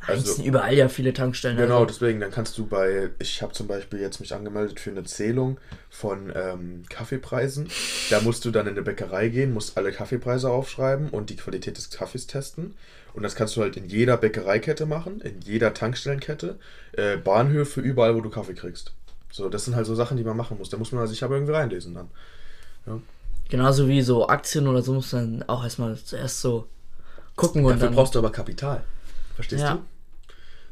Eigentlich 0.02 0.18
Also, 0.20 0.32
sind 0.34 0.46
überall 0.46 0.74
ja 0.74 0.88
viele 0.88 1.12
Tankstellen. 1.12 1.56
genau, 1.56 1.74
also. 1.82 1.86
deswegen, 1.86 2.18
dann 2.20 2.30
kannst 2.32 2.58
du 2.58 2.66
bei, 2.66 3.10
ich 3.20 3.40
habe 3.40 3.52
zum 3.52 3.68
Beispiel 3.68 4.00
jetzt 4.00 4.18
mich 4.20 4.34
angemeldet 4.34 4.80
für 4.80 4.90
eine 4.90 5.04
Zählung 5.04 5.58
von 5.90 6.32
ähm, 6.34 6.82
Kaffeepreisen. 6.90 7.68
Da 8.10 8.20
musst 8.20 8.44
du 8.44 8.50
dann 8.50 8.66
in 8.66 8.72
eine 8.72 8.82
Bäckerei 8.82 9.28
gehen, 9.28 9.52
musst 9.54 9.76
alle 9.76 9.92
Kaffeepreise 9.92 10.50
aufschreiben 10.50 11.08
und 11.10 11.30
die 11.30 11.36
Qualität 11.36 11.76
des 11.76 11.90
Kaffees 11.90 12.26
testen. 12.26 12.74
Und 13.14 13.22
das 13.22 13.34
kannst 13.36 13.56
du 13.56 13.60
halt 13.60 13.76
in 13.76 13.88
jeder 13.88 14.16
Bäckereikette 14.16 14.86
machen, 14.86 15.20
in 15.20 15.40
jeder 15.42 15.72
Tankstellenkette, 15.74 16.56
äh, 16.92 17.16
Bahnhöfe, 17.18 17.80
überall, 17.80 18.14
wo 18.16 18.20
du 18.22 18.30
Kaffee 18.30 18.54
kriegst. 18.54 18.92
So, 19.30 19.48
das 19.48 19.64
sind 19.66 19.76
halt 19.76 19.86
so 19.86 19.94
Sachen, 19.94 20.16
die 20.16 20.24
man 20.24 20.36
machen 20.36 20.58
muss. 20.58 20.68
Da 20.70 20.78
muss 20.78 20.92
man 20.92 21.06
sich 21.06 21.22
aber 21.22 21.34
irgendwie 21.36 21.52
reinlesen 21.52 21.94
dann. 21.94 22.08
Genauso 23.48 23.86
wie 23.86 24.02
so 24.02 24.26
Aktien 24.28 24.66
oder 24.66 24.82
so 24.82 24.94
muss 24.94 25.12
man 25.12 25.42
auch 25.46 25.62
erstmal 25.62 25.96
zuerst 25.96 26.40
so 26.40 26.66
gucken 27.36 27.64
und 27.64 27.72
Dafür 27.74 27.86
dann. 27.88 27.94
brauchst 27.94 28.14
du 28.14 28.18
aber 28.18 28.32
Kapital. 28.32 28.82
Verstehst 29.34 29.62
Ja. 29.62 29.74
du? 29.74 29.82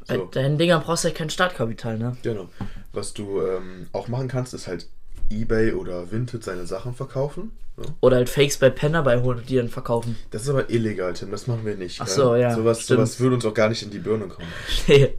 Bei 0.07 0.15
So. 0.17 0.25
deinen 0.25 0.57
Dingern 0.57 0.81
brauchst 0.83 1.03
du 1.03 1.09
ja 1.09 1.13
kein 1.13 1.29
Startkapital, 1.29 1.97
ne? 1.97 2.17
Genau. 2.23 2.49
Was 2.93 3.13
du 3.13 3.41
ähm, 3.41 3.87
auch 3.93 4.07
machen 4.07 4.27
kannst, 4.27 4.53
ist 4.53 4.67
halt 4.67 4.87
Ebay 5.29 5.73
oder 5.73 6.11
Vinted 6.11 6.43
seine 6.43 6.65
Sachen 6.65 6.93
verkaufen. 6.93 7.51
Ne? 7.77 7.85
Oder 8.01 8.17
halt 8.17 8.29
Fakes 8.29 8.57
bei 8.57 8.69
Penner 8.69 9.03
bei 9.03 9.21
holen 9.21 9.39
und 9.39 9.49
die 9.49 9.55
dann 9.55 9.69
verkaufen. 9.69 10.17
Das 10.31 10.43
ist 10.43 10.49
aber 10.49 10.69
illegal, 10.69 11.13
Tim. 11.13 11.31
Das 11.31 11.47
machen 11.47 11.65
wir 11.65 11.75
nicht. 11.75 12.01
Ach 12.01 12.05
gell? 12.05 12.15
so, 12.15 12.35
ja, 12.35 12.53
Sowas, 12.55 12.85
sowas 12.85 13.19
würde 13.19 13.35
uns 13.35 13.45
auch 13.45 13.53
gar 13.53 13.69
nicht 13.69 13.81
in 13.83 13.91
die 13.91 13.99
Birne 13.99 14.27
kommen. 14.27 14.47
Nee. 14.87 15.13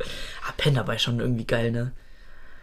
ah, 0.00 0.52
Pen 0.56 0.74
dabei 0.74 0.98
schon 0.98 1.18
irgendwie 1.20 1.44
geil, 1.46 1.72
ne? 1.72 1.92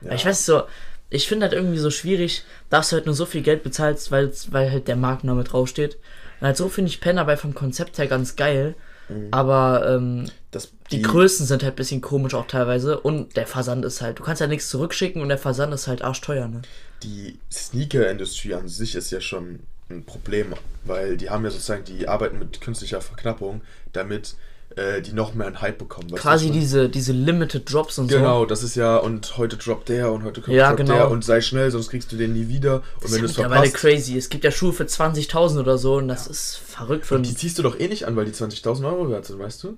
Ja. 0.01 0.13
Ich 0.13 0.25
weiß 0.25 0.45
so, 0.45 0.63
ich 1.10 1.27
finde 1.27 1.45
halt 1.45 1.53
irgendwie 1.53 1.77
so 1.77 1.89
schwierig, 1.89 2.43
dass 2.69 2.89
du 2.89 2.95
halt 2.95 3.05
nur 3.05 3.15
so 3.15 3.25
viel 3.25 3.41
Geld 3.41 3.63
bezahlst, 3.63 4.12
weil, 4.12 4.31
weil 4.51 4.72
halt 4.72 4.88
der 4.88 4.95
Markenname 4.95 5.43
draufsteht. 5.43 5.95
Und 6.39 6.48
halt 6.48 6.57
so 6.57 6.69
finde 6.69 6.89
ich 6.89 7.01
Pen 7.01 7.15
dabei 7.17 7.38
vom 7.38 7.53
Konzept 7.53 7.98
her 7.98 8.07
ganz 8.07 8.36
geil. 8.36 8.75
Mhm. 9.10 9.27
Aber 9.31 9.86
ähm, 9.95 10.29
Das, 10.55 10.71
die, 10.91 11.01
Größen 11.01 11.45
sind 11.45 11.63
halt 11.63 11.74
ein 11.74 11.75
bisschen 11.75 12.01
komisch 12.01 12.33
auch 12.33 12.47
teilweise. 12.47 13.00
Und 13.00 13.35
der 13.35 13.45
Versand 13.45 13.83
ist 13.85 14.01
halt, 14.01 14.19
du 14.19 14.24
kannst 14.24 14.39
ja 14.41 14.47
nichts 14.47 14.69
zurückschicken 14.69 15.21
und 15.21 15.29
der 15.29 15.38
Versand 15.38 15.74
ist 15.74 15.88
halt 15.88 16.01
arschteuer, 16.01 16.47
ne? 16.47 16.62
die 17.03 17.38
Sneaker-Industrie 17.51 18.53
an 18.55 18.67
sich 18.67 18.95
ist 18.95 19.12
ja 19.12 19.21
schon 19.21 19.59
ein 19.89 20.05
Problem, 20.05 20.53
weil 20.83 21.17
die 21.17 21.29
haben 21.29 21.43
ja 21.43 21.51
sozusagen, 21.51 21.83
die 21.83 22.07
arbeiten 22.07 22.39
mit 22.39 22.59
künstlicher 22.62 23.01
Verknappung, 23.01 23.62
damit 23.93 24.35
äh, 24.75 25.01
die 25.01 25.13
noch 25.13 25.35
mehr 25.35 25.45
einen 25.45 25.62
Hype 25.62 25.77
bekommen. 25.77 26.09
Quasi 26.15 26.50
diese, 26.50 26.89
diese 26.89 27.13
Limited 27.13 27.71
Drops 27.71 28.00
und 28.00 28.09
so. 28.09 28.17
Genau, 28.17 28.45
das 28.45 28.63
ist 28.63 28.75
ja, 28.75 28.97
und 28.97 29.38
heute 29.38 29.57
droppt 29.57 29.89
der 29.89 30.12
und 30.12 30.24
heute 30.24 30.41
kommt 30.41 30.57
Ja, 30.57 30.74
genau. 30.74 30.93
der 30.93 31.12
und 31.12 31.24
sei 31.24 31.41
schnell, 31.41 31.69
sonst 31.69 31.89
kriegst 31.89 32.12
du 32.12 32.17
den 32.17 32.33
nie 32.33 32.47
wieder. 32.47 32.77
Und 32.95 33.03
Das 33.03 33.12
wenn 33.12 33.19
du 33.19 33.25
ist 33.25 33.31
es 33.31 33.38
ja 33.38 33.47
verpasst, 33.47 33.75
crazy. 33.75 34.17
Es 34.17 34.29
gibt 34.29 34.43
ja 34.43 34.51
Schuhe 34.51 34.74
für 34.74 34.85
20.000 34.85 35.59
oder 35.59 35.77
so 35.77 35.97
und 35.97 36.07
das 36.07 36.25
ist 36.25 36.55
verrückt 36.65 37.05
für 37.05 37.19
die 37.19 37.27
einen. 37.29 37.38
ziehst 37.38 37.59
du 37.59 37.63
doch 37.63 37.79
eh 37.79 37.88
nicht 37.88 38.05
an, 38.07 38.15
weil 38.15 38.25
die 38.25 38.31
20.000 38.31 38.85
Euro 38.85 39.09
wert 39.09 39.25
sind, 39.25 39.38
weißt 39.38 39.63
du? 39.63 39.77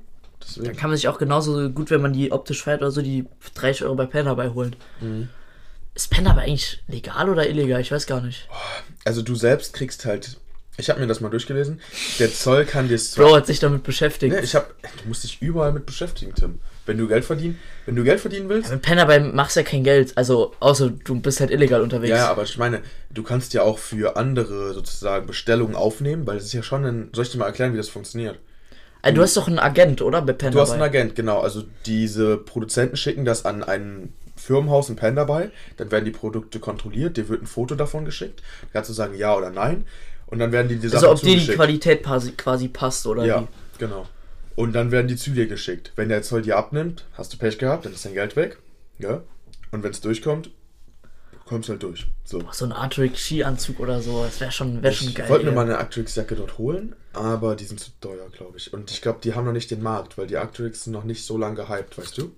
Da 0.55 0.61
Deswegen. 0.61 0.77
kann 0.77 0.89
man 0.89 0.97
sich 0.97 1.07
auch 1.07 1.17
genauso 1.17 1.69
gut, 1.69 1.91
wenn 1.91 2.01
man 2.01 2.13
die 2.13 2.31
optisch 2.31 2.63
feiert 2.63 2.81
oder 2.81 2.91
so, 2.91 3.01
die 3.01 3.25
30 3.55 3.83
Euro 3.83 3.95
bei 3.95 4.05
Pen 4.05 4.25
dabei 4.25 4.49
holen. 4.49 4.75
Mhm. 5.01 5.29
Ist 5.93 6.09
Pen 6.11 6.27
aber 6.27 6.41
eigentlich 6.41 6.83
legal 6.87 7.29
oder 7.29 7.49
illegal? 7.49 7.81
Ich 7.81 7.91
weiß 7.91 8.05
gar 8.07 8.21
nicht. 8.21 8.47
Also 9.03 9.21
du 9.21 9.35
selbst 9.35 9.73
kriegst 9.73 10.05
halt, 10.05 10.37
ich 10.77 10.89
habe 10.89 10.99
mir 10.99 11.07
das 11.07 11.21
mal 11.21 11.29
durchgelesen, 11.29 11.81
der 12.19 12.31
Zoll 12.31 12.65
kann 12.65 12.87
dir 12.87 12.97
zwar 12.99 13.25
Bro 13.25 13.35
hat 13.37 13.47
sich 13.47 13.59
damit 13.59 13.83
beschäftigt. 13.83 14.33
Ne, 14.35 14.41
ich 14.41 14.53
hab, 14.55 14.69
du 14.81 15.07
musst 15.07 15.23
dich 15.23 15.41
überall 15.41 15.71
mit 15.71 15.85
beschäftigen, 15.85 16.33
Tim. 16.35 16.59
Wenn 16.85 16.97
du 16.97 17.07
Geld 17.07 17.25
verdienen, 17.25 17.59
wenn 17.85 17.95
du 17.97 18.03
Geld 18.03 18.21
verdienen 18.21 18.47
willst, 18.47 18.71
Mit 18.71 18.81
Pen 18.83 18.97
dabei 18.97 19.19
machst 19.19 19.55
du 19.57 19.59
ja 19.59 19.65
kein 19.65 19.83
Geld. 19.83 20.15
Also, 20.17 20.53
außer 20.61 20.89
du 20.91 21.19
bist 21.19 21.41
halt 21.41 21.51
illegal 21.51 21.81
unterwegs. 21.81 22.11
ja, 22.11 22.29
aber 22.29 22.43
ich 22.43 22.57
meine, 22.57 22.81
du 23.09 23.23
kannst 23.23 23.53
ja 23.53 23.63
auch 23.63 23.77
für 23.79 24.15
andere 24.15 24.73
sozusagen 24.73 25.25
Bestellungen 25.27 25.75
aufnehmen, 25.75 26.25
weil 26.25 26.37
es 26.37 26.45
ist 26.45 26.53
ja 26.53 26.63
schon 26.63 26.85
ein, 26.85 27.09
soll 27.13 27.25
ich 27.25 27.31
dir 27.31 27.39
mal 27.39 27.47
erklären, 27.47 27.73
wie 27.73 27.77
das 27.77 27.89
funktioniert? 27.89 28.39
Also, 29.01 29.15
du 29.15 29.21
hast 29.21 29.37
doch 29.37 29.47
einen 29.47 29.59
Agent, 29.59 30.01
oder? 30.01 30.21
Bei 30.21 30.33
Pen 30.33 30.51
Du 30.51 30.59
hast 30.59 30.71
einen. 30.71 30.81
Agent, 30.81 31.15
genau, 31.15 31.39
also 31.41 31.63
diese 31.85 32.37
Produzenten 32.37 32.97
schicken 32.97 33.25
das 33.25 33.45
an 33.45 33.63
einen 33.63 34.13
Firmenhaus 34.35 34.89
ein 34.89 34.95
Pen 34.95 35.15
dabei, 35.15 35.49
dann 35.77 35.91
werden 35.91 36.05
die 36.05 36.11
Produkte 36.11 36.59
kontrolliert, 36.59 37.17
dir 37.17 37.27
wird 37.29 37.41
ein 37.41 37.47
Foto 37.47 37.75
davon 37.75 38.05
geschickt, 38.05 38.41
dann 38.61 38.69
kannst 38.73 38.89
du 38.89 38.93
sagen 38.93 39.15
ja 39.17 39.35
oder 39.35 39.49
nein 39.49 39.85
und 40.27 40.39
dann 40.39 40.51
werden 40.51 40.67
die 40.67 40.75
die 40.77 40.93
Also 40.93 41.09
ob 41.09 41.21
dir 41.21 41.37
die 41.37 41.47
Qualität 41.47 42.03
quasi, 42.37 42.67
passt 42.67 43.07
oder 43.07 43.25
Ja, 43.25 43.41
wie. 43.41 43.47
genau. 43.79 44.05
Und 44.55 44.73
dann 44.73 44.91
werden 44.91 45.07
die 45.07 45.15
zu 45.15 45.31
dir 45.31 45.47
geschickt. 45.47 45.91
Wenn 45.95 46.09
der 46.09 46.23
Zoll 46.23 46.41
die 46.41 46.53
abnimmt, 46.53 47.05
hast 47.13 47.31
du 47.33 47.37
Pech 47.37 47.57
gehabt, 47.59 47.85
dann 47.85 47.93
ist 47.93 48.05
dein 48.05 48.13
Geld 48.15 48.35
weg. 48.35 48.57
Ja. 48.99 49.21
Und 49.71 49.83
wenn 49.83 49.91
es 49.91 50.01
durchkommt, 50.01 50.49
kommst 51.45 51.69
halt 51.69 51.83
durch. 51.83 52.07
So. 52.25 52.41
So 52.51 52.65
ein 52.65 52.71
Arctic 52.71 53.17
Skianzug 53.17 53.79
oder 53.79 54.01
so, 54.01 54.23
das 54.23 54.39
wäre 54.41 54.51
schon, 54.51 54.81
wär 54.83 54.91
schon 54.91 55.09
Ich 55.09 55.15
geil. 55.15 55.29
wollte 55.29 55.45
mir 55.45 55.51
mal 55.51 55.65
eine 55.65 55.77
Arcturix-Jacke 55.77 56.35
dort 56.35 56.57
holen, 56.57 56.95
aber 57.17 57.55
die 57.55 57.65
sind 57.65 57.79
zu 57.79 57.91
teuer, 58.01 58.29
glaube 58.29 58.57
ich. 58.57 58.73
Und 58.73 58.91
ich 58.91 59.01
glaube, 59.01 59.19
die 59.23 59.33
haben 59.35 59.45
noch 59.45 59.53
nicht 59.53 59.69
den 59.71 59.81
Markt, 59.83 60.17
weil 60.17 60.27
die 60.27 60.37
Arcturix 60.37 60.83
sind 60.85 60.93
noch 60.93 61.03
nicht 61.03 61.25
so 61.25 61.37
lange 61.37 61.55
gehypt, 61.55 61.97
weißt 61.97 62.17
du? 62.17 62.31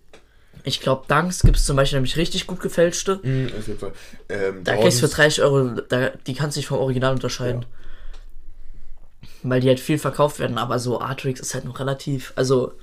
Ich 0.63 0.81
glaube, 0.81 1.05
Dunks 1.07 1.41
gibt 1.41 1.57
es 1.57 1.65
zum 1.65 1.75
Beispiel 1.77 1.97
nämlich 1.97 2.17
richtig 2.17 2.45
gut 2.47 2.59
gefälschte. 2.59 3.19
Mhm, 3.23 3.51
auf 3.57 3.67
jeden 3.67 3.79
Fall. 3.79 3.93
Ähm, 4.27 4.63
Da 4.63 4.75
kriegst 4.75 4.97
du 4.97 5.01
für 5.01 5.05
ist- 5.05 5.17
30 5.17 5.41
Euro, 5.43 5.81
da, 5.87 6.09
die 6.27 6.33
kannst 6.33 6.57
du 6.57 6.59
nicht 6.59 6.67
vom 6.67 6.79
Original 6.79 7.13
unterscheiden. 7.13 7.65
Weil 9.43 9.61
die 9.61 9.69
halt 9.69 9.79
viel 9.79 9.97
verkauft 9.97 10.39
werden, 10.39 10.57
aber 10.57 10.79
so 10.79 10.99
Artrix 10.99 11.39
ist 11.39 11.53
halt 11.53 11.63
noch 11.65 11.79
relativ, 11.79 12.33
also, 12.35 12.73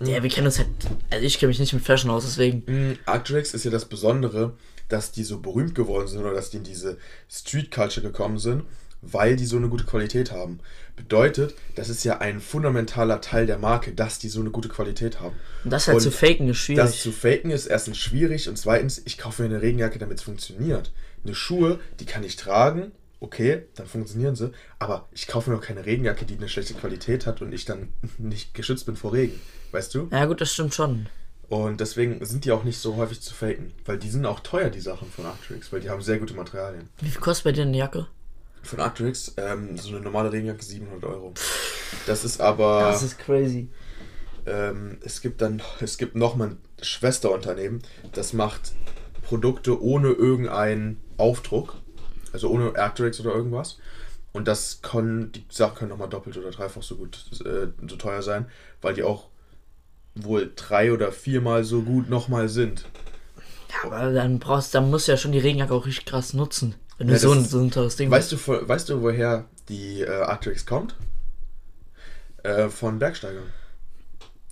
ja, 0.00 0.20
wir 0.22 0.30
kennen 0.30 0.46
uns 0.48 0.58
halt, 0.58 0.68
also 1.10 1.24
ich 1.24 1.38
kenne 1.38 1.48
mich 1.48 1.60
nicht 1.60 1.72
mit 1.72 1.84
Fashion 1.84 2.10
aus, 2.10 2.24
deswegen. 2.24 2.64
Mm, 2.66 2.98
Arcturix 3.06 3.54
ist 3.54 3.64
ja 3.64 3.70
das 3.70 3.84
Besondere, 3.84 4.54
dass 4.88 5.12
die 5.12 5.22
so 5.22 5.38
berühmt 5.38 5.76
geworden 5.76 6.08
sind 6.08 6.20
oder 6.20 6.34
dass 6.34 6.50
die 6.50 6.56
in 6.56 6.64
diese 6.64 6.98
Street 7.30 7.70
Culture 7.70 8.04
gekommen 8.04 8.38
sind, 8.38 8.64
weil 9.02 9.36
die 9.36 9.46
so 9.46 9.56
eine 9.56 9.68
gute 9.68 9.84
Qualität 9.84 10.32
haben. 10.32 10.60
Bedeutet, 10.96 11.54
das 11.74 11.88
ist 11.88 12.04
ja 12.04 12.18
ein 12.18 12.40
fundamentaler 12.40 13.20
Teil 13.20 13.46
der 13.46 13.58
Marke, 13.58 13.92
dass 13.92 14.18
die 14.18 14.28
so 14.28 14.40
eine 14.40 14.50
gute 14.50 14.68
Qualität 14.68 15.20
haben. 15.20 15.34
Und 15.64 15.72
das 15.72 15.88
halt 15.88 15.96
Und 15.96 16.02
zu 16.02 16.10
faken 16.10 16.48
ist 16.48 16.58
Das 16.60 16.64
schwierig. 16.64 17.00
zu 17.00 17.12
faken 17.12 17.50
ist 17.50 17.66
erstens 17.66 17.98
schwierig 17.98 18.48
und 18.48 18.56
zweitens, 18.56 19.02
ich 19.04 19.18
kaufe 19.18 19.42
mir 19.42 19.48
eine 19.48 19.62
Regenjacke, 19.62 19.98
damit 19.98 20.18
es 20.18 20.22
funktioniert. 20.24 20.92
Eine 21.24 21.34
Schuhe, 21.34 21.80
die 22.00 22.04
kann 22.06 22.24
ich 22.24 22.36
tragen, 22.36 22.92
okay, 23.20 23.62
dann 23.74 23.86
funktionieren 23.86 24.36
sie, 24.36 24.50
aber 24.78 25.08
ich 25.12 25.26
kaufe 25.26 25.50
mir 25.50 25.56
noch 25.56 25.64
keine 25.64 25.86
Regenjacke, 25.86 26.24
die 26.24 26.36
eine 26.36 26.48
schlechte 26.48 26.74
Qualität 26.74 27.26
hat 27.26 27.40
und 27.42 27.52
ich 27.52 27.64
dann 27.64 27.88
nicht 28.18 28.54
geschützt 28.54 28.86
bin 28.86 28.96
vor 28.96 29.12
Regen. 29.12 29.40
Weißt 29.72 29.94
du? 29.94 30.08
Ja, 30.12 30.26
gut, 30.26 30.40
das 30.40 30.52
stimmt 30.52 30.74
schon. 30.74 31.06
Und 31.48 31.80
deswegen 31.80 32.24
sind 32.24 32.44
die 32.44 32.52
auch 32.52 32.64
nicht 32.64 32.78
so 32.78 32.96
häufig 32.96 33.20
zu 33.20 33.34
faken. 33.34 33.72
Weil 33.84 33.98
die 33.98 34.08
sind 34.08 34.24
auch 34.24 34.40
teuer, 34.40 34.70
die 34.70 34.80
Sachen 34.80 35.10
von 35.10 35.26
Arcturix, 35.26 35.70
weil 35.72 35.80
die 35.80 35.90
haben 35.90 36.00
sehr 36.00 36.18
gute 36.18 36.32
Materialien. 36.34 36.88
Wie 37.00 37.10
viel 37.10 37.20
kostet 37.20 37.44
bei 37.44 37.52
dir 37.52 37.62
eine 37.62 37.76
Jacke? 37.76 38.06
Von 38.62 38.80
Arcturix, 38.80 39.34
ähm, 39.36 39.76
so 39.76 39.88
eine 39.90 40.00
normale 40.00 40.32
Regenjacke 40.32 40.62
700 40.64 41.04
Euro. 41.04 41.34
Das 42.06 42.24
ist 42.24 42.40
aber, 42.40 42.80
Das 42.80 43.02
ist 43.02 43.18
crazy. 43.18 43.68
ähm, 44.46 44.98
es 45.02 45.20
gibt 45.20 45.40
dann, 45.42 45.60
es 45.80 45.98
gibt 45.98 46.14
nochmal 46.14 46.50
ein 46.50 46.58
Schwesterunternehmen, 46.80 47.82
das 48.12 48.32
macht 48.32 48.72
Produkte 49.22 49.82
ohne 49.82 50.08
irgendeinen 50.08 51.00
Aufdruck. 51.16 51.74
Also 52.32 52.48
ohne 52.48 52.74
Arcturix 52.78 53.20
oder 53.20 53.34
irgendwas. 53.34 53.78
Und 54.32 54.48
das 54.48 54.80
können, 54.80 55.32
die 55.32 55.44
Sachen 55.50 55.74
können 55.76 55.90
nochmal 55.90 56.08
doppelt 56.08 56.36
oder 56.38 56.50
dreifach 56.50 56.82
so 56.82 56.96
gut, 56.96 57.18
äh, 57.44 57.66
so 57.86 57.96
teuer 57.96 58.22
sein, 58.22 58.46
weil 58.80 58.94
die 58.94 59.02
auch 59.02 59.28
wohl 60.14 60.50
drei 60.56 60.92
oder 60.92 61.12
viermal 61.12 61.64
so 61.64 61.82
gut 61.82 62.08
nochmal 62.08 62.48
sind. 62.48 62.86
Ja, 63.70 63.90
aber 63.90 64.12
dann 64.12 64.38
brauchst, 64.38 64.74
dann 64.74 64.90
musst 64.90 65.08
du 65.08 65.12
ja 65.12 65.18
schon 65.18 65.32
die 65.32 65.38
Regenjacke 65.38 65.74
auch 65.74 65.84
richtig 65.84 66.06
krass 66.06 66.32
nutzen. 66.32 66.74
Wenn 66.98 67.06
du 67.08 67.12
Ja, 67.14 67.18
so, 67.18 67.32
ein, 67.32 67.44
so 67.44 67.58
ein 67.58 67.70
teures 67.70 67.96
Ding 67.96 68.10
Weißt 68.10 68.32
du, 68.32 68.36
wo- 68.46 68.68
weißt 68.68 68.88
du, 68.88 69.02
woher 69.02 69.44
die 69.68 70.02
äh, 70.02 70.08
Arcturix 70.10 70.64
kommt? 70.66 70.94
Äh, 72.42 72.68
von 72.68 72.98
Bergsteigern. 72.98 73.44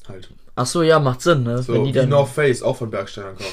Halt. 0.08 0.30
Ach 0.56 0.66
so, 0.66 0.82
ja, 0.82 0.98
macht 0.98 1.20
Sinn, 1.22 1.42
ne? 1.44 1.62
So, 1.62 1.74
Wenn 1.74 1.84
die 1.84 1.90
wie 1.90 1.98
dann, 1.98 2.08
North 2.08 2.30
Face 2.30 2.62
auch 2.62 2.76
von 2.76 2.90
Bergsteigern 2.90 3.36
kommt. 3.36 3.50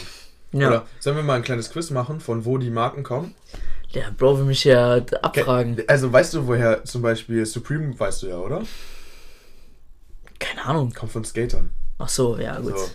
ja. 0.54 0.68
Oder 0.68 0.86
sollen 1.00 1.16
wir 1.18 1.24
mal 1.24 1.36
ein 1.36 1.44
kleines 1.44 1.70
Quiz 1.72 1.90
machen, 1.90 2.20
von 2.20 2.46
wo 2.46 2.58
die 2.58 2.70
Marken 2.70 3.04
kommen? 3.04 3.36
Der 3.94 4.12
Bro 4.12 4.40
will 4.40 4.46
mich 4.46 4.64
ja 4.64 4.96
abfragen. 5.22 5.82
Also 5.88 6.12
weißt 6.12 6.34
du, 6.34 6.48
woher 6.48 6.84
zum 6.84 7.02
Beispiel 7.02 7.46
Supreme, 7.46 7.98
weißt 7.98 8.24
du 8.24 8.28
ja, 8.28 8.38
oder? 8.38 8.64
Keine 10.40 10.66
Ahnung. 10.66 10.94
Kommt 10.94 11.12
von 11.12 11.24
Skatern. 11.26 11.72
Ach 11.98 12.10
so, 12.10 12.38
ja, 12.38 12.60
gut. 12.60 12.78
So. 12.78 12.90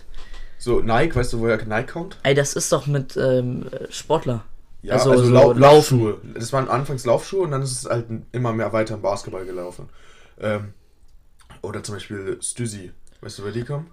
so, 0.57 0.79
Nike, 0.81 1.15
weißt 1.15 1.33
du, 1.33 1.39
woher 1.39 1.57
Nike 1.65 1.91
kommt? 1.91 2.17
Ey, 2.23 2.35
das 2.35 2.53
ist 2.53 2.71
doch 2.71 2.85
mit 2.87 3.17
ähm, 3.17 3.65
Sportler. 3.89 4.45
Ja, 4.83 4.93
Also 4.95 5.11
also, 5.11 5.25
so 5.25 5.31
Lau. 5.31 5.53
Laufschuhe. 5.53 6.19
Das 6.35 6.53
waren 6.53 6.67
anfangs 6.69 7.05
Laufschuhe 7.05 7.41
und 7.43 7.51
dann 7.51 7.61
ist 7.61 7.71
es 7.71 7.89
halt 7.89 8.05
immer 8.31 8.53
mehr 8.53 8.71
weiter 8.73 8.95
im 8.95 9.01
Basketball 9.01 9.45
gelaufen. 9.45 9.89
Ähm, 10.39 10.73
oder 11.61 11.81
zum 11.83 11.95
Beispiel 11.95 12.37
Stüssi. 12.41 12.91
Weißt 13.21 13.37
du, 13.39 13.43
woher 13.43 13.53
die 13.53 13.63
kommen? 13.63 13.89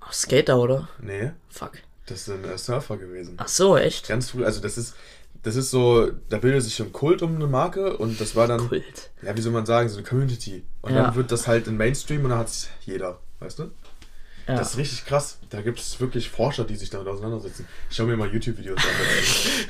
Ach, 0.00 0.12
Skater, 0.12 0.58
oder? 0.58 0.88
Nee, 1.00 1.30
Fuck. 1.48 1.72
das 2.06 2.24
sind 2.26 2.44
äh, 2.44 2.58
Surfer 2.58 2.96
gewesen. 2.96 3.36
Ach 3.38 3.48
so, 3.48 3.76
echt? 3.76 4.08
Ganz 4.08 4.30
früh, 4.30 4.44
also 4.44 4.60
das 4.60 4.76
ist, 4.76 4.94
das 5.42 5.56
ist 5.56 5.70
so, 5.70 6.10
da 6.28 6.38
bildet 6.38 6.62
sich 6.64 6.74
so 6.74 6.84
ein 6.84 6.92
Kult 6.92 7.22
um 7.22 7.36
eine 7.36 7.46
Marke 7.46 7.96
und 7.96 8.20
das 8.20 8.34
war 8.34 8.48
dann, 8.48 8.68
Kult. 8.68 9.10
ja, 9.22 9.36
wie 9.36 9.40
soll 9.40 9.52
man 9.52 9.66
sagen, 9.66 9.88
so 9.88 9.98
eine 9.98 10.06
Community. 10.06 10.64
Und 10.82 10.94
Ja. 10.94 11.04
dann 11.04 11.14
wird 11.14 11.30
das 11.32 11.46
halt 11.46 11.68
in 11.68 11.76
Mainstream 11.76 12.24
und 12.24 12.30
dann 12.30 12.40
hat 12.40 12.48
es 12.48 12.68
jeder, 12.84 13.20
weißt 13.38 13.60
du? 13.60 13.70
Ja. 14.46 14.56
Das 14.56 14.72
ist 14.72 14.76
richtig 14.78 15.06
krass. 15.06 15.38
Da 15.50 15.62
gibt 15.62 15.78
es 15.80 15.98
wirklich 16.00 16.28
Forscher, 16.28 16.64
die 16.64 16.76
sich 16.76 16.90
damit 16.90 17.08
auseinandersetzen. 17.08 17.66
Ich 17.88 17.96
schau 17.96 18.04
mir 18.04 18.16
mal 18.16 18.30
YouTube-Videos 18.32 18.78
an. 18.78 18.84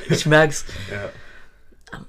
Ich 0.11 0.27
merk's. 0.27 0.65
ja. 0.91 1.11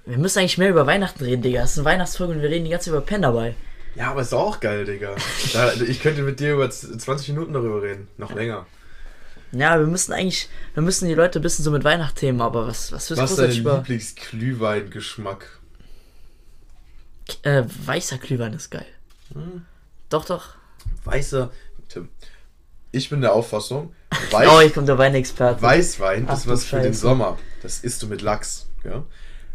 Wir 0.06 0.18
müssen 0.18 0.40
eigentlich 0.40 0.58
mehr 0.58 0.72
über 0.72 0.88
Weihnachten 0.88 1.24
reden, 1.24 1.44
Digga. 1.44 1.62
Das 1.62 1.74
ist 1.74 1.78
eine 1.78 1.86
Weihnachtsfolge 1.86 2.34
und 2.34 2.42
wir 2.42 2.50
reden 2.50 2.66
die 2.66 2.72
ganze 2.72 2.86
Zeit 2.86 2.94
über 2.98 3.06
Pen 3.06 3.22
dabei. 3.22 3.54
ja, 3.94 4.10
aber 4.10 4.22
ist 4.22 4.34
doch 4.34 4.40
auch 4.40 4.60
geil, 4.60 4.84
Digga. 4.86 5.16
Da, 5.54 5.74
ich 5.74 6.02
könnte 6.02 6.24
mit 6.24 6.40
dir 6.40 6.54
über 6.56 6.68
z- 6.72 7.00
20 7.00 7.28
Minuten 7.30 7.54
darüber 7.54 7.84
reden. 7.84 8.08
Noch 8.18 8.34
länger. 8.34 8.66
Ja, 9.52 9.78
wir 9.80 9.86
müssen 9.86 10.12
eigentlich, 10.12 10.50
wir 10.74 10.82
müssen 10.82 11.08
die 11.08 11.14
Leute 11.14 11.38
ein 11.40 11.44
bisschen 11.44 11.64
so 11.64 11.70
mit 11.70 11.84
Weihnachtsthemen, 11.84 12.42
aber 12.42 12.66
was, 12.68 12.92
was 12.92 13.12
willst 13.12 13.22
Was 13.22 13.32
ist 13.32 13.40
dein? 13.40 13.52
Lieblingsglühwein-Geschmack? 13.52 15.60
Äh, 17.44 17.64
weißer 17.86 18.18
Glühwein 18.18 18.54
ist 18.54 18.72
geil. 18.72 18.88
Hm. 19.34 19.66
Doch, 20.10 20.26
doch. 20.26 20.56
Weißer. 21.04 21.52
Tim. 21.90 22.10
Ich 22.96 23.10
bin 23.10 23.20
der 23.20 23.34
Auffassung, 23.34 23.94
Weiß, 24.32 24.48
Oh, 24.52 24.62
hier 24.62 24.70
kommt 24.70 24.88
der 24.88 24.98
Weinexperte. 24.98 25.62
Weißwein 25.62 26.28
Ach 26.30 26.38
ist 26.38 26.48
was 26.48 26.64
für 26.64 26.78
den 26.78 26.94
Scheiße. 26.94 27.02
Sommer. 27.02 27.38
Das 27.62 27.80
isst 27.80 28.02
du 28.02 28.08
mit 28.08 28.22
Lachs. 28.22 28.68
Ja? 28.86 29.04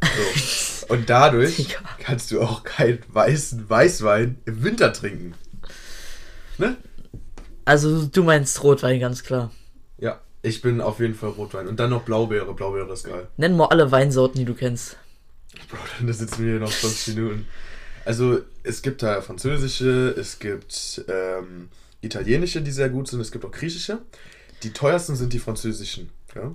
So. 0.02 0.86
Und 0.92 1.08
dadurch 1.08 1.78
kannst 2.00 2.30
du 2.32 2.42
auch 2.42 2.64
keinen 2.64 2.98
weißen 3.08 3.70
Weißwein 3.70 4.38
im 4.44 4.62
Winter 4.62 4.92
trinken. 4.92 5.34
Ne? 6.58 6.76
Also 7.64 8.04
du 8.04 8.24
meinst 8.24 8.62
Rotwein, 8.62 9.00
ganz 9.00 9.22
klar. 9.22 9.50
Ja, 9.96 10.20
ich 10.42 10.60
bin 10.60 10.82
auf 10.82 11.00
jeden 11.00 11.14
Fall 11.14 11.30
Rotwein. 11.30 11.66
Und 11.66 11.80
dann 11.80 11.90
noch 11.90 12.02
Blaubeere. 12.02 12.52
Blaubeere 12.52 12.92
ist 12.92 13.04
geil. 13.04 13.28
Nenn 13.38 13.56
mal 13.56 13.68
alle 13.68 13.90
Weinsorten, 13.90 14.38
die 14.38 14.44
du 14.44 14.54
kennst. 14.54 14.96
Bro, 15.70 15.78
dann 15.98 16.12
sitzen 16.12 16.44
wir 16.44 16.50
hier 16.52 16.60
noch 16.60 16.72
20 16.72 17.14
Minuten. 17.14 17.46
Also, 18.04 18.40
es 18.64 18.82
gibt 18.82 19.02
da 19.02 19.22
französische, 19.22 20.14
es 20.18 20.38
gibt 20.38 21.04
ähm, 21.08 21.68
italienische, 22.02 22.62
die 22.62 22.70
sehr 22.70 22.88
gut 22.88 23.08
sind, 23.08 23.20
es 23.20 23.32
gibt 23.32 23.44
auch 23.44 23.50
griechische. 23.50 23.98
Die 24.62 24.72
teuersten 24.72 25.16
sind 25.16 25.32
die 25.32 25.38
französischen. 25.38 26.10
Ja? 26.34 26.54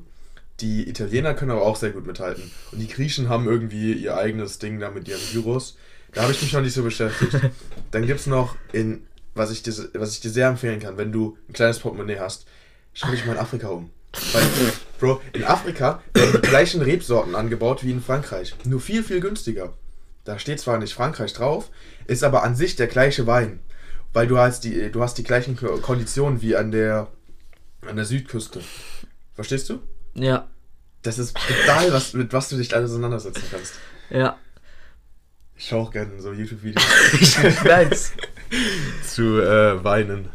Die 0.62 0.88
Italiener 0.88 1.34
können 1.34 1.52
aber 1.52 1.64
auch 1.64 1.75
sehr 1.75 1.92
gut 1.92 2.06
mithalten. 2.06 2.52
Und 2.72 2.80
die 2.80 2.88
Griechen 2.88 3.30
haben 3.30 3.46
irgendwie 3.46 3.94
ihr 3.94 4.18
eigenes 4.18 4.60
Ding 4.60 4.80
da 4.80 4.92
mit 4.92 5.08
ihren 5.08 5.22
Gyros. 5.32 5.78
Da 6.14 6.22
habe 6.22 6.32
ich 6.32 6.42
mich 6.42 6.54
noch 6.54 6.62
nicht 6.62 6.74
so 6.74 6.84
beschäftigt. 6.84 7.36
Dann 7.92 8.08
gibt 8.08 8.22
es 8.22 8.28
noch 8.28 8.56
in, 8.72 9.06
was 9.34 9.52
ich, 9.52 9.64
dir, 9.64 9.74
was 9.96 10.14
ich 10.14 10.22
dir 10.22 10.30
sehr 10.30 10.48
empfehlen 10.48 10.80
kann, 10.80 10.98
wenn 10.98 11.12
du 11.12 11.38
ein 11.50 11.54
kleines 11.54 11.80
Portemonnaie 11.80 12.20
hast, 12.20 12.46
schau 12.94 13.12
dich 13.12 13.25
mal 13.25 13.34
in 13.34 13.40
Afrika 13.40 13.68
um. 13.68 13.90
Weil, 14.32 14.44
Bro, 15.00 15.22
in 15.34 15.44
Afrika 15.44 16.02
werden 16.14 16.40
die 16.42 16.48
gleichen 16.48 16.82
Rebsorten 16.82 17.36
angebaut 17.36 17.84
wie 17.84 17.92
in 17.92 18.02
Frankreich. 18.02 18.56
Nur 18.64 18.80
viel, 18.80 19.04
viel 19.04 19.20
günstiger. 19.20 19.74
Da 20.24 20.40
steht 20.40 20.62
zwar 20.62 20.78
nicht 20.80 20.94
Frankreich 20.94 21.34
drauf, 21.34 21.70
ist 22.08 22.24
aber 22.24 22.44
an 22.44 22.56
sich 22.56 22.78
der 22.78 22.88
gleiche 22.88 23.28
Wein. 23.28 23.60
Weil 24.15 24.27
du 24.27 24.38
hast 24.39 24.63
die, 24.63 24.91
du 24.91 25.03
hast 25.03 25.17
die 25.17 25.24
gleichen 25.24 25.55
Ko- 25.57 25.77
Konditionen 25.77 26.41
wie 26.41 26.55
an 26.55 26.72
der, 26.72 27.07
an 27.86 27.95
der 27.98 28.05
Südküste. 28.05 28.62
Verstehst 29.34 29.69
du? 29.69 29.79
Ja, 30.13 30.48
Das 31.03 31.19
ist 31.19 31.36
total, 31.38 31.91
was, 31.93 32.13
mit 32.13 32.31
was 32.34 32.48
du 32.50 32.55
dich 32.57 32.74
alles 32.74 32.91
auseinandersetzen 32.91 33.43
kannst. 33.51 33.74
ja. 34.10 34.38
Ich 35.57 35.67
schaue 35.69 35.84
auch 35.84 35.91
gerne 35.91 36.19
so 36.22 36.34
YouTube-Videos 36.34 36.84
Ich 37.22 37.38
weiß. 37.63 38.12
zu 39.07 39.39
äh, 39.41 39.81
Weinen. 39.86 40.27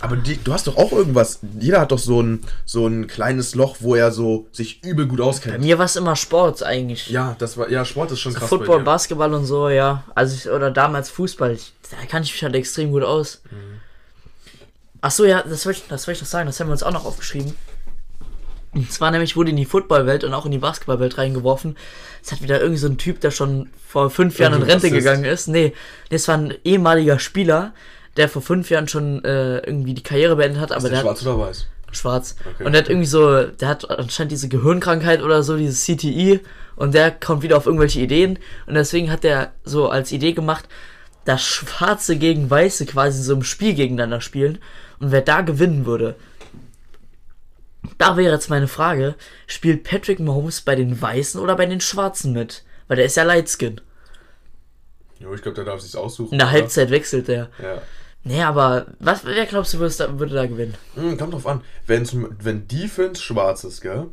Aber 0.00 0.16
die, 0.16 0.42
du 0.42 0.52
hast 0.52 0.66
doch 0.66 0.76
auch 0.76 0.92
irgendwas. 0.92 1.40
Jeder 1.58 1.80
hat 1.80 1.92
doch 1.92 1.98
so 1.98 2.22
ein, 2.22 2.42
so 2.64 2.86
ein 2.86 3.06
kleines 3.06 3.54
Loch, 3.54 3.76
wo 3.80 3.94
er 3.94 4.12
so 4.12 4.46
sich 4.50 4.82
übel 4.82 5.06
gut 5.06 5.18
Bei 5.18 5.24
auskennt. 5.24 5.60
mir 5.60 5.78
war 5.78 5.84
es 5.84 5.96
immer 5.96 6.16
Sport 6.16 6.62
eigentlich. 6.62 7.08
Ja, 7.10 7.36
das 7.38 7.56
war. 7.56 7.70
Ja, 7.70 7.84
Sport 7.84 8.12
ist 8.12 8.20
schon 8.20 8.32
krass. 8.32 8.48
Football, 8.48 8.78
bei. 8.78 8.84
Basketball 8.84 9.34
und 9.34 9.44
so, 9.44 9.68
ja. 9.68 10.04
Also 10.14 10.34
ich, 10.34 10.48
oder 10.48 10.70
damals 10.70 11.10
Fußball. 11.10 11.52
Ich, 11.52 11.72
da 11.90 11.96
kann 12.06 12.22
ich 12.22 12.32
mich 12.32 12.42
halt 12.42 12.54
extrem 12.54 12.92
gut 12.92 13.02
aus. 13.02 13.42
Mhm. 13.50 13.80
Ach 15.02 15.10
so, 15.10 15.24
ja, 15.24 15.42
das 15.42 15.66
wollte 15.66 15.80
ich, 15.82 15.88
das 15.88 16.08
ich 16.08 16.20
noch 16.20 16.28
sagen. 16.28 16.46
Das 16.46 16.60
haben 16.60 16.68
wir 16.68 16.72
uns 16.72 16.82
auch 16.82 16.92
noch 16.92 17.04
aufgeschrieben. 17.04 17.54
Und 18.72 18.90
zwar 18.92 19.10
nämlich 19.10 19.36
wurde 19.36 19.50
in 19.50 19.56
die 19.56 19.64
Footballwelt 19.64 20.22
und 20.22 20.32
auch 20.32 20.46
in 20.46 20.52
die 20.52 20.58
Basketballwelt 20.58 21.18
reingeworfen. 21.18 21.76
Es 22.22 22.30
hat 22.30 22.40
wieder 22.40 22.60
irgend 22.60 22.78
so 22.78 22.86
ein 22.86 22.98
Typ, 22.98 23.20
der 23.20 23.32
schon 23.32 23.68
vor 23.86 24.10
fünf 24.10 24.38
Jahren 24.38 24.54
in 24.54 24.60
Irgendein 24.60 24.80
Rente 24.80 24.96
gegangen 24.96 25.24
ist. 25.24 25.48
Nee, 25.48 25.74
das 26.10 26.28
war 26.28 26.36
ein 26.36 26.54
ehemaliger 26.62 27.18
Spieler, 27.18 27.72
der 28.16 28.28
vor 28.28 28.42
fünf 28.42 28.70
Jahren 28.70 28.88
schon 28.88 29.24
äh, 29.24 29.58
irgendwie 29.58 29.94
die 29.94 30.02
Karriere 30.02 30.36
beendet 30.36 30.60
hat. 30.60 30.70
Ist 30.70 30.76
Aber 30.76 30.88
der 30.88 31.02
der 31.02 31.10
hat, 31.10 31.18
schwarz 31.18 31.22
oder 31.22 31.38
weiß? 31.46 31.66
Schwarz. 31.92 32.36
Okay. 32.54 32.64
Und 32.64 32.72
der 32.72 32.82
hat 32.82 32.88
irgendwie 32.88 33.06
so, 33.06 33.44
der 33.44 33.68
hat 33.68 33.88
anscheinend 33.90 34.32
diese 34.32 34.48
Gehirnkrankheit 34.48 35.22
oder 35.22 35.42
so, 35.42 35.56
dieses 35.56 35.84
CTI. 35.84 36.40
Und 36.76 36.94
der 36.94 37.10
kommt 37.10 37.42
wieder 37.42 37.56
auf 37.56 37.66
irgendwelche 37.66 38.00
Ideen. 38.00 38.38
Und 38.66 38.74
deswegen 38.74 39.10
hat 39.10 39.24
der 39.24 39.52
so 39.64 39.88
als 39.88 40.12
Idee 40.12 40.32
gemacht, 40.32 40.68
dass 41.24 41.42
Schwarze 41.42 42.16
gegen 42.16 42.48
Weiße 42.48 42.86
quasi 42.86 43.22
so 43.22 43.34
im 43.34 43.42
Spiel 43.42 43.74
gegeneinander 43.74 44.20
spielen. 44.20 44.58
Und 44.98 45.12
wer 45.12 45.20
da 45.20 45.42
gewinnen 45.42 45.86
würde. 45.86 46.16
Da 47.98 48.16
wäre 48.16 48.32
jetzt 48.32 48.50
meine 48.50 48.68
Frage, 48.68 49.14
spielt 49.46 49.84
Patrick 49.84 50.20
Mahomes 50.20 50.60
bei 50.60 50.76
den 50.76 51.00
Weißen 51.00 51.40
oder 51.40 51.56
bei 51.56 51.66
den 51.66 51.80
Schwarzen 51.80 52.32
mit? 52.32 52.62
Weil 52.88 52.96
der 52.96 53.06
ist 53.06 53.16
ja 53.16 53.24
Lightskin. 53.24 53.80
Jo, 55.18 55.34
ich 55.34 55.42
glaube, 55.42 55.56
der 55.56 55.64
darf 55.64 55.80
sich's 55.80 55.96
aussuchen. 55.96 56.32
In 56.32 56.38
der? 56.38 56.50
Halbzeit 56.50 56.90
wechselt 56.90 57.28
der. 57.28 57.50
Ja. 57.62 57.82
Nee, 58.22 58.42
aber 58.42 58.86
was, 58.98 59.24
wer 59.24 59.46
glaubst 59.46 59.72
du, 59.74 59.78
würde 59.78 59.94
da, 59.96 60.18
würde 60.18 60.34
da 60.34 60.46
gewinnen? 60.46 60.74
Hm, 60.94 61.16
kommt 61.16 61.32
drauf 61.32 61.46
an. 61.46 61.62
Wenn, 61.86 62.04
zum, 62.04 62.28
wenn 62.42 62.68
Defense 62.68 63.22
schwarz 63.22 63.64
ist, 63.64 63.80
gell? 63.80 64.08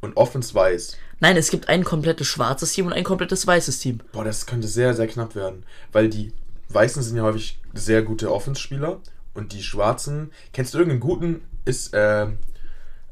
Und 0.00 0.16
Offense 0.16 0.54
weiß. 0.54 0.96
Nein, 1.20 1.36
es 1.36 1.50
gibt 1.50 1.68
ein 1.68 1.84
komplettes 1.84 2.26
schwarzes 2.26 2.72
Team 2.72 2.86
und 2.86 2.92
ein 2.92 3.04
komplettes 3.04 3.46
weißes 3.46 3.78
Team. 3.78 4.00
Boah, 4.12 4.24
das 4.24 4.46
könnte 4.46 4.68
sehr, 4.68 4.94
sehr 4.94 5.06
knapp 5.06 5.34
werden. 5.34 5.64
Weil 5.92 6.08
die 6.08 6.32
Weißen 6.68 7.02
sind 7.02 7.16
ja 7.16 7.22
häufig 7.22 7.58
sehr 7.72 8.02
gute 8.02 8.32
Offense-Spieler. 8.32 9.00
Und 9.32 9.52
die 9.52 9.62
Schwarzen. 9.62 10.32
Kennst 10.52 10.74
du 10.74 10.78
irgendeinen 10.78 11.00
guten? 11.00 11.42
Ist 11.64 11.94
äh, 11.94 12.26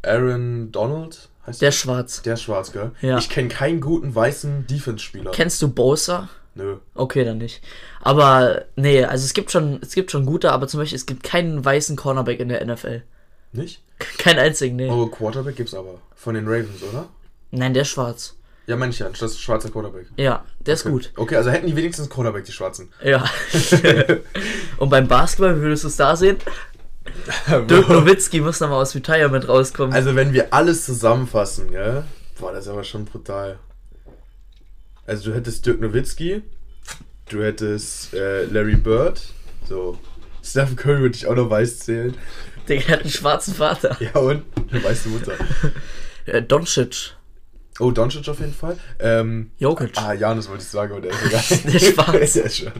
Aaron 0.03 0.73
Donald? 0.73 1.29
Heißt 1.47 1.63
Der 1.63 1.69
ist 1.69 1.77
schwarz. 1.77 2.23
Der 2.23 2.37
schwarz, 2.37 2.73
gell? 2.73 2.93
Ja. 3.03 3.19
Ich 3.19 3.29
kenne 3.29 3.49
keinen 3.49 3.81
guten 3.81 4.15
weißen 4.15 4.67
Defense-Spieler. 4.67 5.31
Kennst 5.33 5.61
du 5.63 5.69
Bosa? 5.69 6.29
Nö. 6.55 6.77
Okay, 6.95 7.25
dann 7.25 7.39
nicht. 7.39 7.63
Aber 8.01 8.65
nee, 8.77 9.05
also 9.05 9.25
es 9.25 9.35
gibt 9.35 9.51
schon, 9.51 9.81
es 9.83 9.93
gibt 9.95 10.11
schon 10.11 10.25
gute, 10.27 10.53
aber 10.53 10.69
zum 10.69 10.81
Beispiel 10.81 10.97
es 10.97 11.07
gibt 11.07 11.23
keinen 11.25 11.65
weißen 11.65 11.97
Cornerback 11.97 12.39
in 12.41 12.49
der 12.49 12.65
NFL. 12.65 13.03
Nicht? 13.53 13.81
Keinen 14.19 14.39
einzigen, 14.41 14.75
nee. 14.77 14.91
Oh, 14.91 15.07
Quarterback 15.07 15.55
gibt's 15.57 15.75
aber. 15.75 16.01
Von 16.17 16.35
den 16.35 16.47
Ravens, 16.47 16.83
oder? 16.83 17.09
Nein, 17.53 17.73
der 17.75 17.83
ist 17.83 17.89
schwarz. 17.91 18.35
Ja, 18.67 18.77
meine 18.77 18.91
ich 18.91 18.99
ja. 18.99 19.09
Das 19.09 19.21
ist 19.23 19.41
schwarzer 19.41 19.71
Quarterback. 19.71 20.07
Ja, 20.17 20.45
der 20.67 20.75
ist 20.75 20.85
Okay. 20.85 20.93
gut. 20.93 21.13
Okay, 21.17 21.37
also 21.37 21.51
hätten 21.51 21.67
die 21.69 21.77
wenigstens 21.77 22.11
Quarterback, 22.11 22.45
die 22.45 22.53
Schwarzen. 22.53 22.91
Ja. 23.03 23.25
Und 24.79 24.89
beim 24.91 25.07
Basketball, 25.07 25.57
wie 25.57 25.63
würdest 25.63 25.85
du 25.85 25.89
es 25.89 25.97
da 25.97 26.17
sehen? 26.17 26.39
Dirk 27.69 27.89
Nowitzki 27.89 28.41
muss 28.41 28.59
nochmal 28.61 28.81
aus 28.83 28.95
Retirement 28.95 29.49
rauskommen. 29.49 29.93
Also 29.95 30.17
wenn 30.17 30.33
wir 30.33 30.53
alles 30.53 30.85
zusammenfassen, 30.87 31.71
ja, 31.73 32.05
boah, 32.41 32.53
das 32.53 32.65
ist 32.65 32.71
aber 32.71 32.83
schon 32.85 33.05
brutal. 33.05 33.59
Also 35.07 35.31
du 35.31 35.37
hättest 35.37 35.67
Dirk 35.67 35.81
Nowitzki, 35.81 36.43
du 37.29 37.43
hättest 37.43 38.15
äh, 38.15 38.45
Larry 38.45 38.77
Bird, 38.77 39.21
so 39.69 39.99
Stephen 40.43 40.77
Curry 40.77 41.01
würde 41.01 41.17
ich 41.17 41.27
auch 41.27 41.35
noch 41.35 41.51
weiß 41.51 41.81
zählen. 41.81 42.15
Der 42.69 42.87
hat 42.89 43.01
einen 43.01 43.11
schwarzen 43.11 43.55
Vater. 43.55 43.97
Ja 44.01 44.19
und 44.21 44.45
eine 44.71 44.83
weiße 44.83 45.09
Mutter. 45.09 45.33
Äh, 46.27 46.41
Doncic. 46.41 47.15
Oh, 47.81 47.91
Doncic 47.91 48.27
auf 48.31 48.41
jeden 48.41 48.55
Fall. 48.55 48.79
Ähm, 48.99 49.51
Jokic. 49.59 49.91
ah, 49.97 50.15
Janis 50.15 50.49
wollte 50.49 50.63
ich 50.63 50.69
sagen, 50.71 50.93
aber 50.93 51.03
der 51.03 51.11
ist 51.11 51.23
egal. 51.27 51.43
Der 51.67 51.75
ist 51.75 51.93
schwarz. 51.93 52.33
der 52.33 52.45
ist 52.45 52.57
schwarz. 52.57 52.75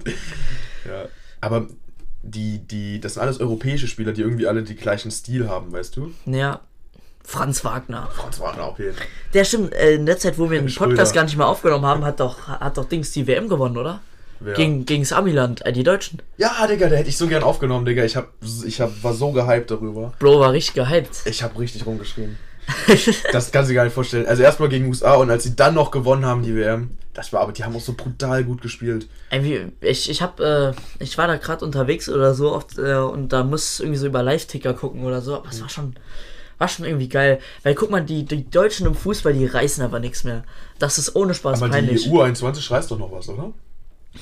Ja, 0.89 1.09
aber 1.43 1.69
die, 2.23 2.67
die, 2.67 3.01
das 3.01 3.13
sind 3.15 3.23
alles 3.23 3.41
europäische 3.41 3.87
Spieler, 3.87 4.13
die 4.13 4.23
irgendwie 4.23 4.47
alle 4.47 4.63
die 4.63 4.77
gleichen 4.77 5.11
Stil 5.11 5.47
haben, 5.47 5.73
weißt 5.73 5.95
du? 5.97 6.15
Ja. 6.25 6.63
Franz 7.25 7.65
Wagner. 7.65 8.09
Franz 8.13 8.39
Wagner 8.39 8.65
auf 8.65 8.79
jeden 8.79 8.95
Fall. 8.95 9.07
Der 9.33 9.45
stimmt, 9.45 9.73
äh, 9.75 9.95
in 9.95 10.07
der 10.07 10.19
Zeit, 10.19 10.39
wo 10.39 10.51
wir 10.51 10.61
den 10.61 10.69
Schröder. 10.69 10.91
Podcast 10.91 11.15
gar 11.15 11.25
nicht 11.25 11.37
mehr 11.37 11.49
aufgenommen 11.49 11.87
haben, 11.87 12.05
hat 12.05 12.21
doch, 12.21 12.47
hat 12.47 12.77
doch 12.77 12.85
Dings 12.85 13.11
die 13.13 13.27
WM 13.27 13.49
gewonnen, 13.49 13.77
oder? 13.77 14.01
Wer? 14.41 14.55
Gegen, 14.55 14.85
gegen 14.85 15.03
das 15.03 15.13
Amiland, 15.13 15.65
äh, 15.65 15.73
die 15.73 15.83
Deutschen. 15.83 16.21
Ja, 16.37 16.67
Digga, 16.67 16.89
der 16.89 16.99
hätte 16.99 17.09
ich 17.09 17.17
so 17.17 17.27
gern 17.27 17.43
aufgenommen, 17.43 17.87
Digga. 17.87 18.05
Ich, 18.05 18.15
hab, 18.15 18.29
ich 18.67 18.81
hab, 18.81 19.03
war 19.03 19.15
so 19.15 19.33
gehypt 19.33 19.71
darüber. 19.71 20.13
Bro 20.19 20.41
war 20.41 20.53
richtig 20.53 20.75
gehypt. 20.75 21.23
Ich 21.25 21.43
habe 21.43 21.59
richtig 21.59 21.87
rumgeschrien. 21.87 22.37
Das 23.33 23.53
kannst 23.53 23.69
du 23.69 23.73
dir 23.73 23.77
gar 23.77 23.85
nicht 23.85 23.95
vorstellen. 23.95 24.27
Also 24.27 24.43
erstmal 24.43 24.69
gegen 24.69 24.87
USA 24.87 25.15
und 25.15 25.31
als 25.31 25.45
sie 25.45 25.55
dann 25.55 25.75
noch 25.75 25.91
gewonnen 25.91 26.25
haben, 26.25 26.43
die 26.43 26.55
WM, 26.55 26.97
das 27.13 27.33
war 27.33 27.41
aber, 27.43 27.53
die 27.53 27.63
haben 27.63 27.77
auch 27.77 27.81
so 27.81 27.95
brutal 27.95 28.43
gut 28.45 28.63
gespielt. 28.63 29.07
Ich, 29.81 30.11
ich 30.11 30.23
hab, 30.23 30.41
äh, 30.41 30.73
ich 30.99 31.17
war 31.19 31.27
da 31.27 31.37
gerade 31.37 31.65
unterwegs 31.65 32.09
oder 32.09 32.35
so 32.35 32.53
oft, 32.53 32.79
äh, 32.79 32.97
und 32.97 33.33
da 33.33 33.45
muss 33.45 33.81
irgendwie 33.81 33.99
so 33.99 34.07
über 34.07 34.23
Live-Ticker 34.23 34.75
gucken 34.75 35.05
oder 35.05 35.21
so, 35.21 35.37
aber 35.37 35.49
es 35.51 35.61
war 35.61 35.69
schon, 35.69 35.95
war 36.59 36.69
schon 36.69 36.85
irgendwie 36.85 37.09
geil. 37.09 37.41
Weil 37.63 37.75
guck 37.75 37.91
mal, 37.91 38.03
die, 38.03 38.25
die 38.25 38.49
Deutschen 38.49 38.87
im 38.87 38.95
Fußball, 38.95 39.33
die 39.33 39.47
reißen 39.47 39.83
aber 39.85 40.01
nichts 40.01 40.25
mehr. 40.25 40.45
Das 40.79 40.99
ist 40.99 41.17
ohne 41.17 41.35
Spaß 41.35 41.63
Aber 41.63 41.71
peinlich. 41.71 42.05
die 42.05 42.11
U21 42.11 42.71
reißt 42.71 42.91
doch 42.91 42.99
noch 42.99 43.13
was, 43.13 43.29
oder? 43.29 43.53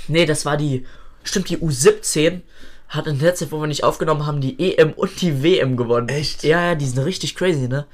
Nee, 0.09 0.27
das 0.27 0.45
war 0.45 0.57
die, 0.57 0.87
stimmt, 1.25 1.49
die 1.51 1.59
U17 1.59 2.41
hat 2.89 3.07
in 3.07 3.19
der 3.19 3.35
Zeit, 3.35 3.53
wo 3.53 3.61
wir 3.61 3.67
nicht 3.67 3.85
aufgenommen 3.85 4.27
haben, 4.27 4.41
die 4.41 4.59
EM 4.77 4.93
und 4.93 5.21
die 5.21 5.43
WM 5.43 5.77
gewonnen. 5.77 6.09
Echt? 6.09 6.43
Ja, 6.45 6.63
ja, 6.69 6.75
die 6.75 6.87
sind 6.87 6.99
richtig 7.05 7.35
crazy, 7.35 7.69
ne? 7.69 7.87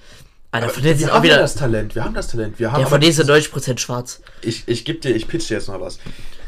Alter, 0.51 0.70
von 0.70 0.83
wir 0.83 0.90
denen 0.90 1.01
sind 1.01 1.11
auch 1.11 1.16
haben 1.16 1.22
wieder, 1.24 1.38
das 1.38 1.55
Talent, 1.55 1.94
wir 1.94 2.05
haben 2.05 2.14
das 2.14 2.29
Talent. 2.29 2.59
Wir 2.59 2.72
haben 2.72 2.81
ja, 2.81 2.87
aber 2.87 2.90
von 2.90 3.01
denen 3.01 3.12
sind 3.12 3.29
90% 3.29 3.79
schwarz. 3.79 4.22
ich, 4.40 4.66
ich 4.66 4.85
geb 4.85 5.03
dir, 5.03 5.14
ich 5.14 5.29
pitch 5.29 5.48
dir 5.51 5.55
jetzt 5.55 5.68
mal 5.68 5.81
was. 5.81 5.98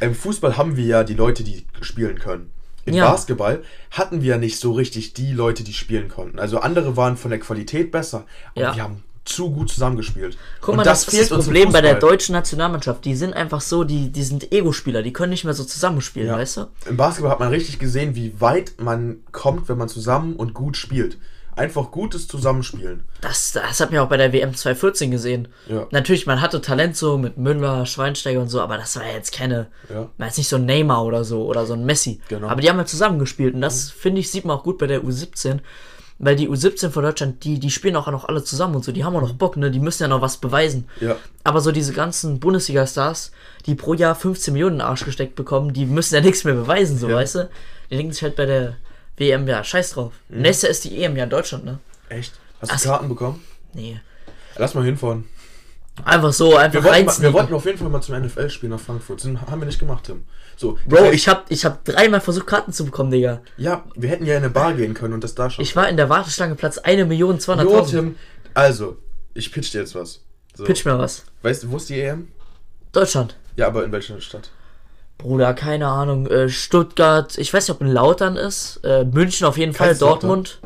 Im 0.00 0.14
Fußball 0.14 0.56
haben 0.56 0.76
wir 0.76 0.86
ja 0.86 1.04
die 1.04 1.14
Leute, 1.14 1.44
die 1.44 1.66
spielen 1.82 2.18
können. 2.18 2.50
Im 2.84 2.94
Ja. 2.94 3.10
Basketball 3.10 3.62
hatten 3.90 4.22
wir 4.22 4.30
ja 4.30 4.38
nicht 4.38 4.58
so 4.58 4.72
richtig 4.72 5.14
die 5.14 5.32
Leute, 5.32 5.64
die 5.64 5.72
spielen 5.74 6.08
konnten. 6.08 6.38
Also 6.38 6.58
andere 6.60 6.96
waren 6.96 7.16
von 7.16 7.30
der 7.30 7.40
Qualität 7.40 7.90
besser 7.90 8.24
und 8.54 8.62
Ja. 8.62 8.74
wir 8.74 8.82
haben 8.82 9.02
zu 9.26 9.50
gut 9.50 9.70
zusammengespielt. 9.70 10.36
Guck 10.60 10.70
und 10.70 10.76
mal, 10.78 10.82
das, 10.82 11.06
ist 11.06 11.30
das 11.30 11.32
uns 11.32 11.46
im 11.46 11.52
Problem 11.52 11.72
bei 11.72 11.82
der 11.82 11.94
deutschen 11.94 12.32
Nationalmannschaft. 12.32 13.04
Die 13.04 13.14
sind 13.14 13.34
einfach 13.34 13.60
so, 13.60 13.84
die, 13.84 14.10
die 14.10 14.22
sind 14.22 14.50
Ego-Spieler, 14.50 15.02
die 15.02 15.12
können 15.12 15.30
nicht 15.30 15.44
mehr 15.44 15.54
so 15.54 15.62
zusammenspielen, 15.62 16.28
Ja. 16.28 16.36
weißt 16.36 16.56
du? 16.56 16.66
Im 16.88 16.96
Basketball 16.96 17.30
hat 17.32 17.38
man 17.38 17.50
richtig 17.50 17.78
gesehen, 17.78 18.14
wie 18.16 18.40
weit 18.40 18.72
man 18.80 19.18
kommt, 19.30 19.68
wenn 19.68 19.78
man 19.78 19.88
zusammen 19.88 20.34
und 20.36 20.54
gut 20.54 20.76
spielt. 20.76 21.18
Einfach 21.60 21.90
gutes 21.90 22.26
Zusammenspielen. 22.26 23.04
Das, 23.20 23.52
das 23.52 23.80
hat 23.80 23.90
mir 23.90 24.02
auch 24.02 24.08
bei 24.08 24.16
der 24.16 24.32
WM 24.32 24.54
2014 24.54 25.10
gesehen. 25.10 25.48
Ja. 25.68 25.86
Natürlich, 25.90 26.26
man 26.26 26.40
hatte 26.40 26.60
Talent 26.60 26.96
so 26.96 27.18
mit 27.18 27.36
Müller, 27.36 27.84
Schweinsteiger 27.86 28.40
und 28.40 28.48
so, 28.48 28.60
aber 28.60 28.76
das 28.78 28.96
war 28.96 29.06
jetzt 29.06 29.32
keine, 29.32 29.66
Ja. 29.88 30.08
war 30.16 30.26
jetzt 30.26 30.38
nicht 30.38 30.48
so 30.48 30.56
ein 30.56 30.64
Neymar 30.64 31.04
oder 31.04 31.22
so 31.24 31.44
oder 31.44 31.66
so 31.66 31.74
ein 31.74 31.84
Messi. 31.84 32.20
Genau. 32.28 32.48
Aber 32.48 32.60
die 32.62 32.68
haben 32.70 32.78
ja 32.78 32.86
zusammengespielt 32.86 33.54
und 33.54 33.60
das 33.60 33.90
finde 33.90 34.20
ich, 34.20 34.30
sieht 34.30 34.44
man 34.44 34.56
auch 34.56 34.62
gut 34.64 34.78
bei 34.78 34.86
der 34.86 35.02
U17. 35.02 35.58
Weil 36.22 36.36
die 36.36 36.50
U17 36.50 36.90
von 36.90 37.02
Deutschland, 37.02 37.44
die, 37.44 37.58
die 37.58 37.70
spielen 37.70 37.96
auch 37.96 38.06
noch 38.10 38.26
alle 38.26 38.44
zusammen 38.44 38.74
und 38.76 38.84
so, 38.84 38.92
die 38.92 39.04
haben 39.04 39.16
auch 39.16 39.22
noch 39.22 39.32
Bock, 39.32 39.56
ne? 39.56 39.70
Die 39.70 39.80
müssen 39.80 40.02
ja 40.02 40.08
noch 40.08 40.20
was 40.20 40.36
beweisen. 40.36 40.86
Ja. 41.00 41.16
Aber 41.44 41.62
so 41.62 41.72
diese 41.72 41.94
ganzen 41.94 42.40
Bundesliga-Stars, 42.40 43.32
die 43.64 43.74
pro 43.74 43.94
Jahr 43.94 44.14
15 44.14 44.52
Millionen 44.52 44.74
in 44.74 44.78
den 44.80 44.86
Arsch 44.86 45.06
gesteckt 45.06 45.34
bekommen, 45.34 45.72
die 45.72 45.86
müssen 45.86 46.14
ja 46.14 46.20
nichts 46.26 46.44
mehr 46.44 46.52
beweisen, 46.52 46.98
so, 46.98 47.08
Ja. 47.08 47.16
weißt 47.16 47.34
du? 47.36 47.48
Die 47.90 47.96
denken 47.96 48.12
sich 48.12 48.22
halt 48.22 48.36
bei 48.36 48.44
der 48.44 48.76
WM, 49.20 49.46
ja, 49.46 49.62
scheiß 49.62 49.90
drauf. 49.90 50.12
Mhm. 50.28 50.42
Nächstes 50.42 50.62
Jahr 50.62 50.70
ist 50.70 50.84
die 50.84 51.02
EM 51.02 51.16
ja 51.16 51.24
in 51.24 51.30
Deutschland, 51.30 51.64
ne? 51.64 51.78
Echt? 52.08 52.32
Hast 52.60 52.72
du 52.72 52.76
Ach. 52.76 52.82
Karten 52.82 53.08
bekommen? 53.08 53.44
Nee. 53.74 54.00
Lass 54.56 54.74
mal 54.74 54.84
hinfahren. 54.84 55.28
Einfach 56.04 56.32
so, 56.32 56.56
einfach 56.56 56.74
Wir 56.74 56.84
wollten, 56.84 57.06
mal, 57.06 57.20
wir 57.20 57.32
wollten 57.32 57.54
auf 57.54 57.64
jeden 57.66 57.78
Fall 57.78 57.88
mal 57.88 58.00
zum 58.00 58.20
NFL-Spiel 58.20 58.68
nach 58.68 58.80
Frankfurt. 58.80 59.20
Sind, 59.20 59.40
haben 59.42 59.60
wir 59.60 59.66
nicht 59.66 59.78
gemacht, 59.78 60.04
Tim. 60.04 60.24
So, 60.56 60.78
Bro, 60.86 61.10
ich 61.12 61.28
hab, 61.28 61.50
ich 61.50 61.64
hab 61.64 61.84
dreimal 61.84 62.20
versucht, 62.20 62.46
Karten 62.46 62.72
zu 62.72 62.84
bekommen, 62.84 63.10
Digga. 63.10 63.42
Ja, 63.56 63.84
wir 63.94 64.08
hätten 64.08 64.24
ja 64.24 64.36
in 64.36 64.42
eine 64.42 64.50
Bar 64.50 64.74
gehen 64.74 64.94
können 64.94 65.14
und 65.14 65.24
das 65.24 65.34
da 65.34 65.50
schon. 65.50 65.62
Ich 65.62 65.76
war 65.76 65.88
in 65.88 65.96
der 65.96 66.08
Warteschlange 66.08 66.54
Platz 66.54 66.78
1.200.000. 66.78 67.62
Jo, 67.62 67.80
Tim. 67.82 68.16
Also, 68.54 68.96
ich 69.34 69.52
pitch 69.52 69.72
dir 69.72 69.80
jetzt 69.80 69.94
was. 69.94 70.22
So. 70.54 70.64
Pitch 70.64 70.84
mir 70.84 70.98
was. 70.98 71.24
Weißt 71.42 71.62
du, 71.62 71.70
wo 71.70 71.76
ist 71.76 71.88
die 71.88 72.00
EM? 72.00 72.28
Deutschland. 72.92 73.36
Ja, 73.56 73.66
aber 73.66 73.84
in 73.84 73.92
welcher 73.92 74.20
Stadt? 74.20 74.50
Bruder, 75.20 75.52
keine 75.54 75.86
Ahnung. 75.86 76.26
Äh, 76.26 76.48
Stuttgart, 76.48 77.36
ich 77.38 77.52
weiß 77.52 77.68
nicht, 77.68 77.74
ob 77.76 77.80
in 77.82 77.88
Lautern 77.92 78.36
ist. 78.36 78.80
Äh, 78.84 79.04
München 79.04 79.46
auf 79.46 79.56
jeden 79.58 79.74
Fall? 79.74 79.94
Dortmund. 79.96 80.60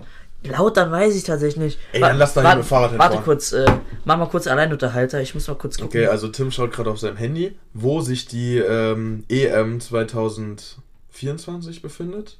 Lautern 0.44 0.90
weiß 0.92 1.16
ich 1.16 1.24
tatsächlich 1.24 1.56
nicht. 1.64 1.78
Ey, 1.92 2.00
dann 2.00 2.18
lass 2.18 2.34
da 2.34 2.44
warte- 2.44 2.58
mit 2.58 2.66
Fahrrad 2.66 2.90
Warte 2.98 3.14
hinfahren. 3.14 3.24
kurz, 3.24 3.52
äh, 3.52 3.64
mach 4.04 4.18
mal 4.18 4.26
kurz 4.26 4.46
Alleinunterhalter. 4.46 5.20
Ich 5.22 5.34
muss 5.34 5.48
mal 5.48 5.54
kurz 5.54 5.76
gucken. 5.78 5.88
Okay, 5.88 6.06
also 6.06 6.28
Tim 6.28 6.50
schaut 6.50 6.70
gerade 6.72 6.90
auf 6.90 6.98
seinem 7.00 7.16
Handy, 7.16 7.56
wo 7.72 8.02
sich 8.02 8.26
die 8.26 8.58
ähm, 8.58 9.24
EM 9.30 9.80
2024 9.80 11.82
befindet. 11.82 12.36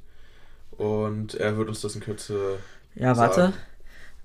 Und 0.73 1.35
er 1.35 1.57
wird 1.57 1.69
uns 1.69 1.81
das 1.81 1.95
in 1.95 2.01
Kürze. 2.03 2.59
Ja, 2.95 3.17
warte. 3.17 3.35
sagen. 3.35 3.53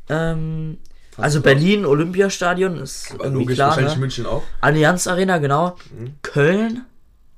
Ähm, 0.10 0.78
also 1.18 1.42
Berlin, 1.42 1.86
Olympiastadion 1.86 2.78
ist 2.80 3.14
Logisch, 3.24 3.56
klar, 3.56 3.70
wahrscheinlich 3.70 3.94
ne? 3.96 4.00
München 4.00 4.26
auch. 4.26 4.44
Allianz 4.62 5.08
Arena, 5.08 5.38
genau. 5.38 5.76
Mhm. 5.98 6.14
Köln, 6.22 6.86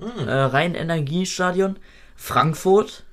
Mhm. 0.02 0.28
äh, 0.28 0.32
Rhein-Energiestadion. 0.34 1.78
Frankfurt, 2.16 3.04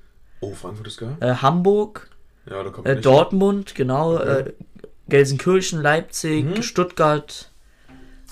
Oh, 0.41 0.53
Frankfurt 0.53 0.87
ist 0.87 0.97
geil. 0.99 1.15
äh, 1.19 1.35
Hamburg, 1.35 2.09
Ja, 2.49 2.63
da 2.63 2.69
kommt 2.69 2.87
äh. 2.87 2.99
Dortmund, 2.99 3.75
genau. 3.75 4.15
Okay. 4.15 4.39
Äh, 4.39 4.53
Gelsenkirchen, 5.07 5.81
Leipzig, 5.81 6.45
Mhm. 6.45 6.61
Stuttgart, 6.63 7.51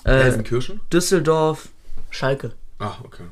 äh, 0.04 0.18
Gelsenkirchen? 0.24 0.80
Düsseldorf, 0.92 1.68
Schalke. 2.10 2.52
Ah, 2.78 2.96
okay. 3.04 3.24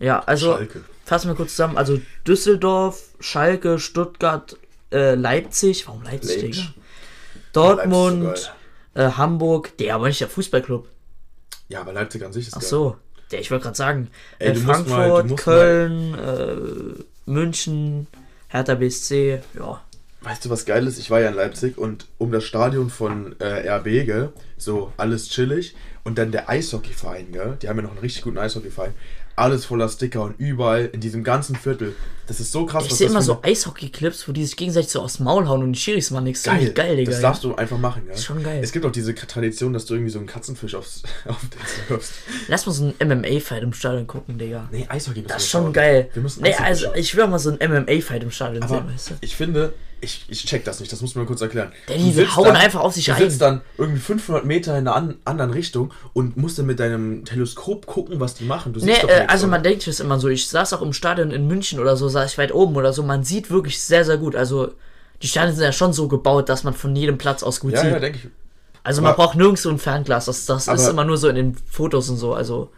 Ja, 0.00 0.20
also 0.20 0.52
Schalke. 0.56 0.84
fassen 1.04 1.28
wir 1.28 1.34
kurz 1.36 1.50
zusammen. 1.52 1.76
Also 1.78 2.00
Düsseldorf, 2.26 3.02
Schalke, 3.20 3.78
Stuttgart, 3.78 4.56
äh, 4.92 5.14
Leipzig. 5.14 5.86
Warum 5.86 6.02
Leipzig, 6.02 6.42
Leipzig. 6.42 6.56
Digga? 6.66 6.74
Dortmund, 7.52 8.22
Leipzig 8.24 8.50
äh, 8.94 9.10
Hamburg. 9.12 9.76
Der 9.78 9.94
aber 9.94 10.08
nicht 10.08 10.20
der 10.20 10.28
Fußballclub. 10.28 10.88
Ja, 11.68 11.80
aber 11.82 11.92
Leipzig 11.92 12.24
an 12.24 12.32
sich 12.32 12.48
ist 12.48 12.54
Ach 12.56 12.60
geil. 12.60 12.68
so. 12.68 12.96
Der, 13.30 13.40
ich 13.40 13.50
wollte 13.50 13.64
gerade 13.64 13.76
sagen. 13.76 14.08
Ey, 14.38 14.50
äh, 14.50 14.58
mal- 14.60 14.74
Frankfurt, 14.84 15.28
musst 15.28 15.44
Köln, 15.44 16.14
äh, 16.14 17.02
München, 17.26 18.06
Hertha 18.48 18.74
BSC. 18.74 19.40
Ja. 19.58 19.82
Weißt 20.20 20.44
du, 20.44 20.50
was 20.50 20.64
geil 20.64 20.86
ist? 20.86 20.98
Ich 20.98 21.10
war 21.10 21.20
ja 21.20 21.28
in 21.28 21.34
Leipzig 21.34 21.78
und 21.78 22.06
um 22.18 22.32
das 22.32 22.44
Stadion 22.44 22.90
von 22.90 23.36
äh, 23.40 23.68
RB, 23.68 23.84
gell, 24.04 24.32
so 24.56 24.92
alles 24.96 25.28
chillig. 25.28 25.76
Und 26.04 26.18
dann 26.18 26.32
der 26.32 26.48
Eishockeyverein, 26.48 27.32
gell, 27.32 27.56
die 27.62 27.68
haben 27.68 27.76
ja 27.76 27.82
noch 27.82 27.90
einen 27.92 28.00
richtig 28.00 28.22
guten 28.22 28.38
Eishockeyverein. 28.38 28.94
Alles 29.38 29.64
voller 29.64 29.88
Sticker 29.88 30.22
und 30.22 30.34
überall 30.38 30.86
in 30.92 31.00
diesem 31.00 31.22
ganzen 31.24 31.56
Viertel. 31.56 31.94
Das 32.26 32.40
ist 32.40 32.52
so 32.52 32.66
krass. 32.66 32.84
Ich 32.86 32.92
sehe 32.94 33.06
das 33.06 33.12
immer 33.12 33.22
so 33.22 33.40
Eishockey-Clips, 33.42 34.28
wo 34.28 34.32
die 34.32 34.44
sich 34.44 34.56
gegenseitig 34.56 34.90
so 34.90 35.00
aus 35.00 35.16
dem 35.16 35.24
Maul 35.24 35.48
hauen 35.48 35.62
und 35.62 35.72
die 35.72 35.78
Schiris 35.78 36.10
machen 36.10 36.24
nichts. 36.24 36.42
Geil, 36.42 36.72
geil, 36.72 36.96
Digga. 36.96 37.10
Das 37.12 37.20
darfst 37.22 37.44
du 37.44 37.54
einfach 37.54 37.78
machen, 37.78 38.02
gell? 38.04 38.14
ist 38.14 38.24
schon 38.24 38.42
geil. 38.42 38.60
Es 38.62 38.72
gibt 38.72 38.84
auch 38.84 38.92
diese 38.92 39.14
Tradition, 39.14 39.72
dass 39.72 39.86
du 39.86 39.94
irgendwie 39.94 40.10
so 40.10 40.18
einen 40.18 40.26
Katzenfisch 40.28 40.74
aufs, 40.74 41.02
auf 41.26 41.38
den 41.40 41.88
wirfst. 41.88 42.12
Lass 42.48 42.66
mal 42.66 42.72
so 42.72 42.92
einen 42.98 43.20
MMA-Fight 43.22 43.62
im 43.62 43.72
Stadion 43.72 44.06
gucken, 44.06 44.36
Digga. 44.38 44.68
Nee, 44.70 44.86
Eishockey 44.88 45.22
Das 45.22 45.42
ist 45.44 45.48
schon 45.50 45.62
schauen. 45.64 45.72
geil. 45.72 46.10
Wir 46.12 46.22
müssen 46.22 46.42
nee, 46.42 46.54
also 46.54 46.86
schauen. 46.86 46.94
ich 46.96 47.16
will 47.16 47.24
auch 47.24 47.30
mal 47.30 47.38
so 47.38 47.50
einen 47.56 47.84
MMA-Fight 47.84 48.22
im 48.22 48.30
Stadion 48.30 48.62
Aber 48.62 48.74
sehen, 48.78 48.88
weißt 48.92 49.10
du? 49.10 49.14
ich 49.22 49.34
finde, 49.36 49.72
ich, 50.00 50.24
ich 50.28 50.44
check 50.44 50.64
das 50.64 50.80
nicht, 50.80 50.92
das 50.92 51.00
muss 51.00 51.14
man 51.14 51.26
kurz 51.26 51.40
erklären. 51.40 51.72
Du 51.86 51.94
die 51.94 52.26
hauen 52.28 52.44
dann- 52.46 52.56
einfach 52.56 52.80
auf 52.80 52.94
sich 52.94 53.06
Du 53.06 53.12
ein. 53.12 53.18
sitzt 53.18 53.40
dann 53.40 53.60
irgendwie 53.76 54.00
500 54.00 54.44
Meter 54.44 54.72
in 54.78 54.86
einer 54.86 54.94
an, 54.96 55.16
anderen 55.24 55.50
Richtung 55.50 55.92
und 56.12 56.36
musst 56.36 56.58
dann 56.58 56.66
mit 56.66 56.78
deinem 56.80 57.24
Teleskop 57.24 57.86
gucken, 57.86 58.20
was 58.20 58.34
die 58.34 58.44
machen. 58.44 58.72
Du 58.72 58.80
Nee, 58.80 58.86
siehst 58.92 59.02
doch 59.04 59.08
äh, 59.08 59.18
nichts, 59.18 59.32
also 59.32 59.44
oder? 59.46 59.50
man 59.52 59.62
denkt 59.62 59.86
es 59.86 60.00
immer 60.00 60.18
so. 60.20 60.28
Ich 60.28 60.48
saß 60.48 60.72
auch 60.74 60.82
im 60.82 60.92
Stadion 60.92 61.30
in 61.30 61.46
München 61.46 61.80
oder 61.80 61.96
so, 61.96 62.08
saß 62.08 62.32
ich 62.32 62.38
weit 62.38 62.52
oben 62.54 62.76
oder 62.76 62.92
so. 62.92 63.02
Man 63.02 63.24
sieht 63.24 63.50
wirklich 63.50 63.80
sehr, 63.80 64.04
sehr 64.04 64.16
gut. 64.18 64.36
Also 64.36 64.72
die 65.22 65.26
Stadien 65.28 65.54
sind 65.54 65.64
ja 65.64 65.72
schon 65.72 65.92
so 65.92 66.06
gebaut, 66.08 66.48
dass 66.48 66.64
man 66.64 66.74
von 66.74 66.94
jedem 66.94 67.18
Platz 67.18 67.42
aus 67.42 67.60
gut 67.60 67.72
Ja, 67.72 67.80
sieht. 67.82 67.90
ja, 67.90 67.98
denke 67.98 68.18
ich. 68.22 68.28
also 68.84 69.02
man 69.02 69.12
aber- 69.12 69.24
braucht 69.24 69.36
nirgends 69.36 69.62
so 69.62 69.70
ein 69.70 69.78
Fernglas. 69.78 70.26
Das, 70.26 70.46
das 70.46 70.62
ist 70.62 70.68
Aber- 70.68 70.90
immer 70.90 71.04
nur 71.04 71.16
so 71.18 71.28
in 71.28 71.34
den 71.36 71.56
Fotos 71.68 72.08
und 72.08 72.16
so. 72.18 72.34
Also 72.34 72.70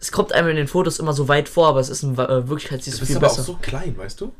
es 0.00 0.10
kommt 0.12 0.32
einem 0.32 0.48
in 0.48 0.56
den 0.56 0.66
Fotos 0.66 0.98
immer 0.98 1.12
so 1.12 1.28
weit 1.28 1.48
vor, 1.48 1.68
aber 1.68 1.80
es 1.80 1.88
ist 1.88 2.02
in 2.02 2.14
äh, 2.14 2.48
Wirklichkeit 2.48 2.82
siehst 2.82 2.96
Du 2.96 3.00
du 3.00 3.00
bist 3.02 3.08
viel 3.12 3.16
aber 3.18 3.28
besser. 3.28 3.42
auch 3.42 3.46
so 3.46 3.58
klein, 3.62 3.96
weißt 3.96 4.20
du? 4.20 4.32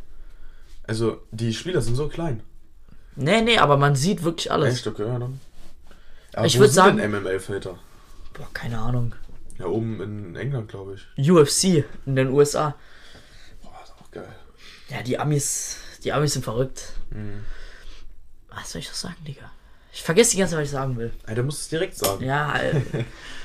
Also, 0.86 1.22
die 1.30 1.52
Spieler 1.54 1.80
sind 1.80 1.94
so 1.96 2.08
klein. 2.08 2.42
nee, 3.16 3.40
nee, 3.40 3.58
aber 3.58 3.76
man 3.76 3.94
sieht 3.96 4.22
wirklich 4.22 4.50
alles. 4.52 4.74
Echt, 4.74 4.86
okay, 4.86 5.06
ja, 5.06 5.18
dann. 5.18 5.40
Aber 6.34 6.46
Ich 6.46 6.56
wo 6.56 6.60
würd 6.60 6.70
sind 6.72 6.74
sagen- 6.84 6.96
denn 6.98 7.10
MML-Väter? 7.12 7.78
Boah, 8.34 8.48
keine 8.52 8.78
Ahnung. 8.78 9.14
Ja, 9.58 9.66
oben 9.66 10.00
in 10.02 10.36
England, 10.36 10.68
glaube 10.68 10.96
ich. 10.96 11.30
UFC 11.30 11.84
in 12.06 12.16
den 12.16 12.28
USA. 12.30 12.74
Boah, 13.62 13.80
ist 13.84 13.92
auch 13.92 14.10
geil. 14.10 14.34
Ja, 14.88 15.02
die 15.02 15.18
Amis, 15.18 15.76
die 16.02 16.12
Amis 16.12 16.32
sind 16.32 16.42
verrückt. 16.42 16.94
Mhm. 17.10 17.44
Was 18.48 18.72
soll 18.72 18.80
ich 18.80 18.88
das 18.88 19.00
sagen, 19.00 19.16
Digga? 19.26 19.50
Ich 19.92 20.02
vergesse 20.02 20.32
die 20.32 20.38
ganze 20.38 20.52
Zeit, 20.54 20.62
was 20.62 20.68
ich 20.68 20.72
sagen 20.72 20.96
will. 20.96 21.12
Ey, 21.26 21.36
der 21.36 21.44
muss 21.44 21.60
es 21.60 21.68
direkt 21.68 21.96
sagen. 21.96 22.24
Ja, 22.24 22.52
äh, 22.58 22.82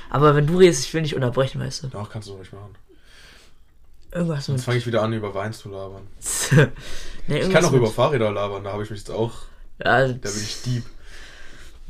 aber 0.10 0.36
wenn 0.36 0.47
du 0.47 0.58
redest, 0.58 0.84
ich 0.86 0.93
will 0.95 1.04
nicht 1.04 1.15
unterbrechen, 1.15 1.62
weißt 1.62 1.84
du. 1.84 1.88
Doch, 1.89 2.10
kannst 2.10 2.28
du 2.28 2.38
nicht 2.38 2.52
machen. 2.52 2.75
Irgendwas 4.11 4.47
Jetzt 4.47 4.63
fange 4.63 4.77
ich 4.77 4.87
wieder 4.87 5.01
an, 5.03 5.13
über 5.13 5.33
Wein 5.33 5.53
zu 5.53 5.69
labern. 5.69 6.07
nee, 7.27 7.39
Ich 7.41 7.49
kann 7.51 7.63
auch 7.63 7.71
mit, 7.71 7.79
über 7.79 7.91
Fahrräder 7.91 8.31
labern, 8.31 8.63
da 8.63 8.73
habe 8.73 8.83
ich 8.83 8.89
mich 8.89 8.99
jetzt 8.99 9.11
auch. 9.11 9.33
Ja, 9.83 10.07
Da 10.07 10.13
bin 10.13 10.41
ich 10.43 10.61
deep. 10.63 10.83
du 10.83 10.89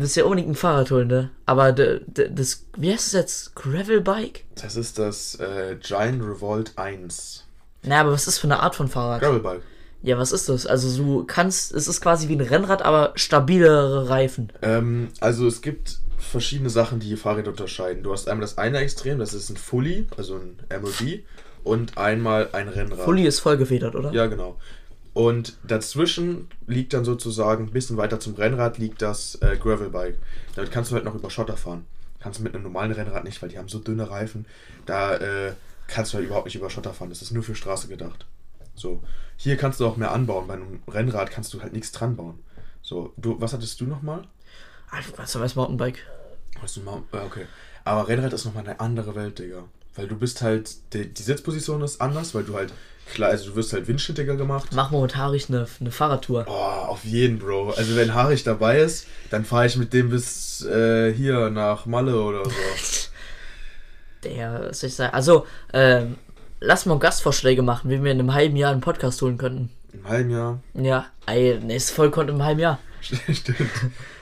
willst 0.03 0.15
ja 0.15 0.23
unbedingt 0.25 0.49
ein 0.49 0.55
Fahrrad 0.55 0.91
holen, 0.91 1.07
ne? 1.07 1.31
Aber 1.45 1.71
das, 1.71 2.65
wie 2.77 2.91
heißt 2.91 3.07
es 3.07 3.13
jetzt? 3.13 3.55
Gravelbike? 3.55 4.43
Das 4.61 4.75
ist 4.75 4.99
das 4.99 5.35
äh, 5.35 5.77
Giant 5.81 6.21
Revolt 6.23 6.73
1. 6.77 7.45
Na, 7.83 8.01
aber 8.01 8.11
was 8.11 8.27
ist 8.27 8.39
für 8.39 8.47
eine 8.47 8.59
Art 8.59 8.75
von 8.75 8.89
Fahrrad? 8.89 9.21
Gravelbike. 9.21 9.61
Ja, 10.01 10.17
was 10.17 10.31
ist 10.31 10.47
das? 10.47 10.65
Also 10.65 10.95
du 11.01 11.25
kannst, 11.25 11.73
es 11.73 11.87
ist 11.87 11.99
quasi 12.01 12.27
wie 12.29 12.35
ein 12.35 12.41
Rennrad, 12.41 12.81
aber 12.81 13.11
stabilere 13.15 14.09
Reifen. 14.09 14.51
Ähm, 14.61 15.09
also 15.19 15.47
es 15.47 15.61
gibt 15.61 15.99
verschiedene 16.17 16.69
Sachen, 16.69 16.99
die 16.99 17.15
Fahrräder 17.17 17.51
unterscheiden. 17.51 18.03
Du 18.03 18.11
hast 18.13 18.27
einmal 18.29 18.41
das 18.41 18.57
eine 18.57 18.77
Extrem, 18.79 19.19
das 19.19 19.33
ist 19.33 19.49
ein 19.49 19.57
Fully, 19.57 20.07
also 20.17 20.35
ein 20.35 20.57
MOD, 20.81 21.23
und 21.63 21.97
einmal 21.97 22.49
ein 22.53 22.67
Rennrad. 22.67 23.05
Fully 23.05 23.25
ist 23.25 23.39
vollgefedert, 23.39 23.95
oder? 23.95 24.11
Ja, 24.11 24.27
genau. 24.27 24.57
Und 25.13 25.57
dazwischen 25.63 26.47
liegt 26.67 26.93
dann 26.93 27.03
sozusagen, 27.03 27.65
ein 27.65 27.71
bisschen 27.71 27.97
weiter 27.97 28.19
zum 28.19 28.35
Rennrad, 28.35 28.77
liegt 28.77 29.01
das 29.01 29.35
äh, 29.41 29.57
Gravelbike. 29.57 30.17
Damit 30.55 30.71
kannst 30.71 30.91
du 30.91 30.95
halt 30.95 31.05
noch 31.05 31.15
über 31.15 31.29
Schotter 31.29 31.57
fahren. 31.57 31.85
Kannst 32.19 32.39
du 32.39 32.43
mit 32.43 32.53
einem 32.53 32.63
normalen 32.63 32.91
Rennrad 32.91 33.23
nicht, 33.23 33.41
weil 33.41 33.49
die 33.49 33.57
haben 33.57 33.69
so 33.69 33.79
dünne 33.79 34.09
Reifen. 34.09 34.45
Da 34.85 35.15
äh, 35.15 35.53
kannst 35.87 36.13
du 36.13 36.17
halt 36.17 36.25
überhaupt 36.25 36.45
nicht 36.45 36.55
über 36.55 36.69
Schotter 36.69 36.93
fahren. 36.93 37.09
Das 37.09 37.21
ist 37.21 37.31
nur 37.31 37.43
für 37.43 37.55
Straße 37.55 37.87
gedacht. 37.87 38.25
So. 38.75 39.01
Hier 39.37 39.57
kannst 39.57 39.79
du 39.79 39.87
auch 39.87 39.97
mehr 39.97 40.11
anbauen. 40.11 40.47
Bei 40.47 40.53
einem 40.53 40.81
Rennrad 40.87 41.31
kannst 41.31 41.53
du 41.53 41.61
halt 41.61 41.73
nichts 41.73 41.91
dran 41.91 42.15
bauen. 42.15 42.39
So, 42.81 43.13
du, 43.17 43.39
was 43.41 43.53
hattest 43.53 43.79
du 43.81 43.85
nochmal? 43.85 44.23
Kannst 45.15 45.35
ja 45.35 45.41
weiß 45.41 45.55
Mountainbike. 45.55 46.05
Hast 46.61 46.77
du 46.77 46.81
mal, 46.81 47.03
äh, 47.13 47.17
okay. 47.17 47.45
Aber 47.83 48.07
Rennrad 48.07 48.33
ist 48.33 48.45
nochmal 48.45 48.63
eine 48.63 48.79
andere 48.79 49.15
Welt, 49.15 49.39
Digga. 49.39 49.63
Weil 49.99 50.07
du 50.07 50.15
bist 50.15 50.41
halt, 50.41 50.93
die, 50.93 51.13
die 51.13 51.21
Sitzposition 51.21 51.81
ist 51.81 51.99
anders, 51.99 52.33
weil 52.33 52.43
du 52.43 52.55
halt, 52.55 52.71
klar, 53.13 53.31
also 53.31 53.49
du 53.49 53.55
wirst 53.57 53.73
halt 53.73 53.89
windschnittiger 53.89 54.37
gemacht. 54.37 54.69
Mach 54.71 54.91
mal 54.91 55.01
mit 55.01 55.17
Haarig 55.17 55.49
eine, 55.49 55.67
eine 55.81 55.91
Fahrradtour. 55.91 56.45
Oh, 56.47 56.51
auf 56.51 57.03
jeden, 57.03 57.37
Bro. 57.37 57.71
Also 57.71 57.97
wenn 57.97 58.13
Harich 58.13 58.45
dabei 58.45 58.79
ist, 58.79 59.07
dann 59.29 59.43
fahre 59.43 59.65
ich 59.65 59.75
mit 59.75 59.91
dem 59.91 60.09
bis 60.09 60.63
äh, 60.65 61.13
hier 61.13 61.49
nach 61.49 61.85
Malle 61.85 62.21
oder 62.21 62.45
so. 62.45 62.51
Der, 64.23 64.67
was 64.69 64.79
soll 64.79 64.87
ich 64.87 64.95
sagen? 64.95 65.13
Also, 65.13 65.45
ähm, 65.73 66.15
lass 66.61 66.85
mal 66.85 66.97
Gastvorschläge 66.97 67.61
machen, 67.61 67.89
wie 67.89 68.01
wir 68.01 68.11
in 68.11 68.19
einem 68.19 68.33
halben 68.33 68.55
Jahr 68.55 68.71
einen 68.71 68.81
Podcast 68.81 69.21
holen 69.21 69.37
könnten. 69.37 69.69
Im 69.91 70.07
halben 70.07 70.29
Jahr. 70.29 70.61
Ja, 70.75 71.07
ey, 71.25 71.59
nächste 71.59 71.93
Folge 71.93 72.11
kommt 72.11 72.29
im 72.29 72.41
halben 72.41 72.61
Jahr. 72.61 72.79
Stimmt. 73.01 73.59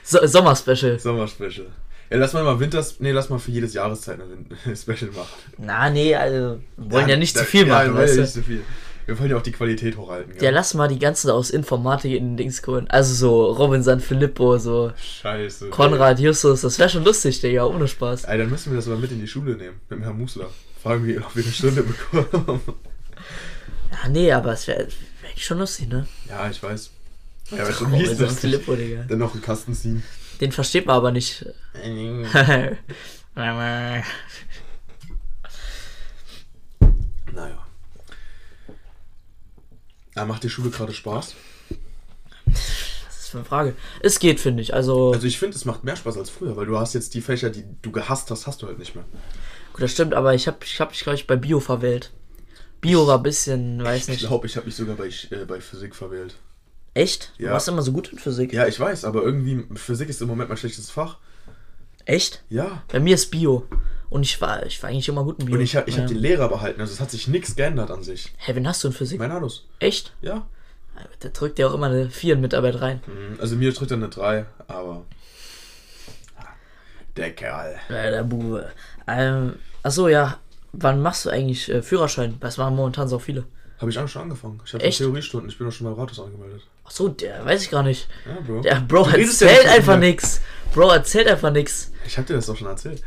So, 0.02 0.26
Sommerspecial. 0.26 0.98
Sommerspecial. 0.98 1.66
Ja, 2.10 2.16
lass 2.16 2.32
mal 2.32 2.42
mal 2.44 2.58
Winters. 2.58 3.00
Nee, 3.00 3.12
lass 3.12 3.28
mal 3.28 3.38
für 3.38 3.50
jedes 3.50 3.74
Jahreszeit 3.74 4.18
ein 4.20 4.76
Special 4.76 5.10
machen. 5.10 5.28
Na, 5.58 5.90
nee, 5.90 6.14
also, 6.14 6.58
wir 6.76 6.90
wollen 6.92 7.08
ja, 7.08 7.16
nicht 7.16 7.36
da- 7.36 7.40
zu 7.40 7.46
viel 7.46 7.66
ja, 7.66 7.74
machen, 7.74 7.86
wir 7.88 7.94
wollen 7.94 8.02
weißt 8.04 8.10
ja 8.12 8.16
du? 8.16 8.22
nicht 8.22 8.32
zu 8.34 8.42
viel. 8.42 8.62
Wir 9.06 9.18
wollen 9.18 9.30
ja 9.30 9.36
auch 9.38 9.42
die 9.42 9.52
Qualität 9.52 9.96
hochhalten. 9.96 10.34
Ja, 10.38 10.50
lass 10.50 10.74
mal 10.74 10.86
die 10.88 10.98
ganzen 10.98 11.30
aus 11.30 11.48
Informatik 11.48 12.12
in 12.12 12.24
den 12.32 12.36
Dings 12.36 12.62
holen. 12.66 12.86
Also 12.90 13.14
so 13.14 13.46
Robinson, 13.52 14.00
Filippo, 14.00 14.58
so 14.58 14.92
Scheiße. 15.02 15.70
Konrad, 15.70 16.20
Justus, 16.20 16.60
das 16.60 16.78
wäre 16.78 16.90
schon 16.90 17.04
lustig, 17.04 17.40
Digga, 17.40 17.64
ohne 17.64 17.88
Spaß. 17.88 18.24
Ey, 18.24 18.36
dann 18.36 18.50
müssen 18.50 18.70
wir 18.70 18.76
das 18.76 18.86
mal 18.86 18.98
mit 18.98 19.10
in 19.10 19.20
die 19.20 19.26
Schule 19.26 19.56
nehmen. 19.56 19.80
Mit 19.88 19.98
dem 19.98 20.02
Herrn 20.02 20.18
Musler. 20.18 20.50
Fragen 20.82 21.06
wir, 21.06 21.22
ob 21.22 21.34
wir 21.34 21.42
eine 21.42 21.52
Stunde 21.52 21.82
bekommen. 21.82 22.60
Ja, 23.90 24.08
nee, 24.10 24.30
aber 24.30 24.52
es 24.52 24.66
wäre 24.66 24.80
wär 24.86 25.30
schon 25.36 25.58
lustig, 25.58 25.88
ne? 25.88 26.06
ja, 26.28 26.48
ich 26.50 26.62
weiß. 26.62 26.90
Ja, 27.50 27.62
aber 27.64 27.72
schon 27.72 27.90
mies. 27.90 28.10
Filippo, 28.38 28.76
Digga. 28.76 29.04
Dann 29.08 29.18
noch 29.18 29.32
einen 29.32 29.42
Kasten 29.42 29.72
ziehen. 29.72 30.02
Den 30.40 30.52
versteht 30.52 30.86
man 30.86 30.96
aber 30.96 31.10
nicht. 31.12 31.44
Naja. 37.32 37.66
Ja, 40.16 40.24
macht 40.24 40.42
die 40.42 40.50
Schule 40.50 40.70
gerade 40.70 40.92
Spaß? 40.92 41.34
Das 42.46 43.18
ist 43.20 43.28
für 43.28 43.38
eine 43.38 43.44
Frage. 43.44 43.74
Es 44.00 44.18
geht, 44.18 44.40
finde 44.40 44.62
ich. 44.62 44.74
Also, 44.74 45.12
Also 45.12 45.26
ich 45.26 45.38
finde, 45.38 45.56
es 45.56 45.64
macht 45.64 45.84
mehr 45.84 45.96
Spaß 45.96 46.16
als 46.16 46.30
früher, 46.30 46.56
weil 46.56 46.66
du 46.66 46.78
hast 46.78 46.94
jetzt 46.94 47.14
die 47.14 47.20
Fächer, 47.20 47.50
die 47.50 47.64
du 47.82 47.92
gehasst 47.92 48.30
hast, 48.30 48.46
hast 48.46 48.62
du 48.62 48.66
halt 48.66 48.78
nicht 48.78 48.94
mehr. 48.94 49.04
gut, 49.72 49.82
das 49.82 49.92
stimmt, 49.92 50.14
aber 50.14 50.34
ich 50.34 50.46
habe 50.48 50.58
ich 50.64 50.80
hab 50.80 50.90
mich, 50.90 51.00
glaube 51.00 51.16
ich, 51.16 51.26
bei 51.26 51.36
Bio 51.36 51.60
verwählt. 51.60 52.10
Bio 52.80 53.06
war 53.06 53.18
ein 53.18 53.22
bisschen, 53.22 53.82
weiß 53.82 54.02
Ich 54.02 54.08
nicht. 54.08 54.26
glaube, 54.26 54.46
ich 54.46 54.56
habe 54.56 54.66
mich 54.66 54.76
sogar 54.76 54.96
bei, 54.96 55.08
äh, 55.08 55.44
bei 55.46 55.60
Physik 55.60 55.94
verwählt. 55.94 56.34
Echt? 56.94 57.32
Du 57.38 57.44
Ja. 57.44 57.52
warst 57.52 57.68
immer 57.68 57.82
so 57.82 57.92
gut 57.92 58.08
in 58.12 58.18
Physik. 58.18 58.52
Ja, 58.52 58.66
ich 58.66 58.78
weiß, 58.78 59.04
aber 59.04 59.22
irgendwie, 59.22 59.64
Physik 59.76 60.08
ist 60.08 60.20
im 60.22 60.28
Moment 60.28 60.48
mein 60.48 60.58
schlechtes 60.58 60.90
Fach. 60.90 61.18
Echt? 62.04 62.42
Ja. 62.48 62.82
Bei 62.88 63.00
mir 63.00 63.14
ist 63.14 63.30
Bio. 63.30 63.66
Und 64.10 64.22
ich 64.22 64.40
war, 64.40 64.64
ich 64.64 64.82
war 64.82 64.88
eigentlich 64.90 65.08
immer 65.08 65.22
gut 65.24 65.38
in 65.40 65.46
Bio. 65.46 65.56
Und 65.56 65.60
ich 65.60 65.76
habe 65.76 65.88
ich 65.90 65.96
ja. 65.96 66.02
hab 66.02 66.08
den 66.08 66.16
Lehrer 66.18 66.48
behalten, 66.48 66.80
also 66.80 66.92
es 66.92 67.00
hat 67.00 67.10
sich 67.10 67.28
nichts 67.28 67.54
geändert 67.56 67.90
an 67.90 68.02
sich. 68.02 68.32
Hä, 68.38 68.54
wen 68.54 68.66
hast 68.66 68.82
du 68.82 68.88
in 68.88 68.94
Physik? 68.94 69.18
Mein 69.18 69.30
Anus. 69.30 69.66
Echt? 69.78 70.14
Ja. 70.22 70.46
Der 71.22 71.30
drückt 71.30 71.58
ja 71.60 71.68
auch 71.68 71.74
immer 71.74 71.86
eine 71.86 72.10
4 72.10 72.34
in 72.34 72.40
Mitarbeit 72.40 72.80
rein. 72.80 73.00
Mhm, 73.06 73.38
Also 73.40 73.54
mir 73.56 73.72
tritt 73.74 73.90
er 73.92 73.98
eine 73.98 74.08
3, 74.08 74.46
aber. 74.66 75.04
Der 77.16 77.32
Kerl. 77.32 77.76
Ja, 77.88 78.10
der 78.10 78.22
Bube. 78.24 78.70
Ähm, 79.06 79.54
achso, 79.82 80.08
ja. 80.08 80.38
Wann 80.72 81.00
machst 81.02 81.24
du 81.26 81.30
eigentlich 81.30 81.68
äh, 81.68 81.82
Führerschein? 81.82 82.36
Das 82.40 82.56
machen 82.58 82.76
momentan 82.76 83.08
so 83.08 83.18
viele. 83.18 83.44
Habe 83.78 83.90
ich 83.90 83.98
auch 83.98 84.08
schon 84.08 84.22
angefangen. 84.22 84.60
Ich 84.64 84.74
habe? 84.74 84.88
Theoriestunden, 84.90 85.48
ich 85.48 85.58
bin 85.58 85.68
auch 85.68 85.72
schon 85.72 85.86
beim 85.86 85.94
Rathaus 85.94 86.20
angemeldet. 86.20 86.62
Achso, 86.84 87.08
der 87.08 87.44
weiß 87.44 87.62
ich 87.62 87.70
gar 87.70 87.82
nicht. 87.82 88.08
Ja, 88.26 88.40
Bro. 88.40 88.60
Der 88.62 88.80
Bro 88.80 89.04
Du 89.04 89.10
ja 89.10 89.18
erzählt 89.18 89.64
mit 89.64 89.72
einfach 89.72 89.98
nix. 89.98 90.40
Bro 90.74 90.90
erzählt 90.90 91.28
einfach 91.28 91.52
nix. 91.52 91.92
Ich 92.06 92.16
habe 92.16 92.26
dir 92.26 92.34
das 92.34 92.46
doch 92.46 92.56
schon 92.56 92.66
erzählt. 92.66 93.02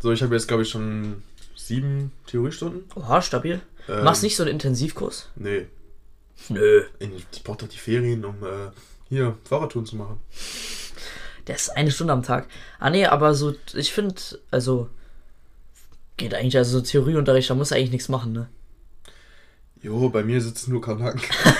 So, 0.00 0.12
ich 0.12 0.22
habe 0.22 0.34
jetzt, 0.34 0.46
glaube 0.46 0.62
ich, 0.62 0.68
schon 0.68 1.22
sieben 1.56 2.12
Theoriestunden. 2.26 2.84
Oha, 2.94 3.22
stabil. 3.22 3.60
Ähm, 3.88 4.04
Machst 4.04 4.22
nicht 4.22 4.36
so 4.36 4.42
einen 4.44 4.52
Intensivkurs? 4.52 5.30
Nee. 5.34 5.66
Nö. 6.48 6.84
Ich 7.32 7.42
brauche 7.42 7.58
doch 7.58 7.68
die 7.68 7.78
Ferien, 7.78 8.24
um 8.24 8.36
äh, 8.44 8.70
hier 9.08 9.36
Fahrradtouren 9.44 9.86
zu 9.86 9.96
machen. 9.96 10.20
Der 11.46 11.56
ist 11.56 11.70
eine 11.70 11.90
Stunde 11.90 12.12
am 12.12 12.22
Tag. 12.22 12.48
Ah 12.78 12.90
nee, 12.90 13.06
aber 13.06 13.34
so, 13.34 13.54
ich 13.74 13.92
finde, 13.92 14.14
also 14.50 14.88
geht 16.16 16.34
eigentlich, 16.34 16.56
also 16.56 16.78
so 16.78 16.84
Theorieunterricht, 16.84 17.50
da 17.50 17.54
muss 17.54 17.72
eigentlich 17.72 17.90
nichts 17.90 18.08
machen, 18.08 18.32
ne? 18.32 18.48
Jo, 19.84 20.08
bei 20.08 20.22
mir 20.22 20.40
sitzen 20.40 20.70
nur 20.70 20.80
Kanaken. 20.80 21.20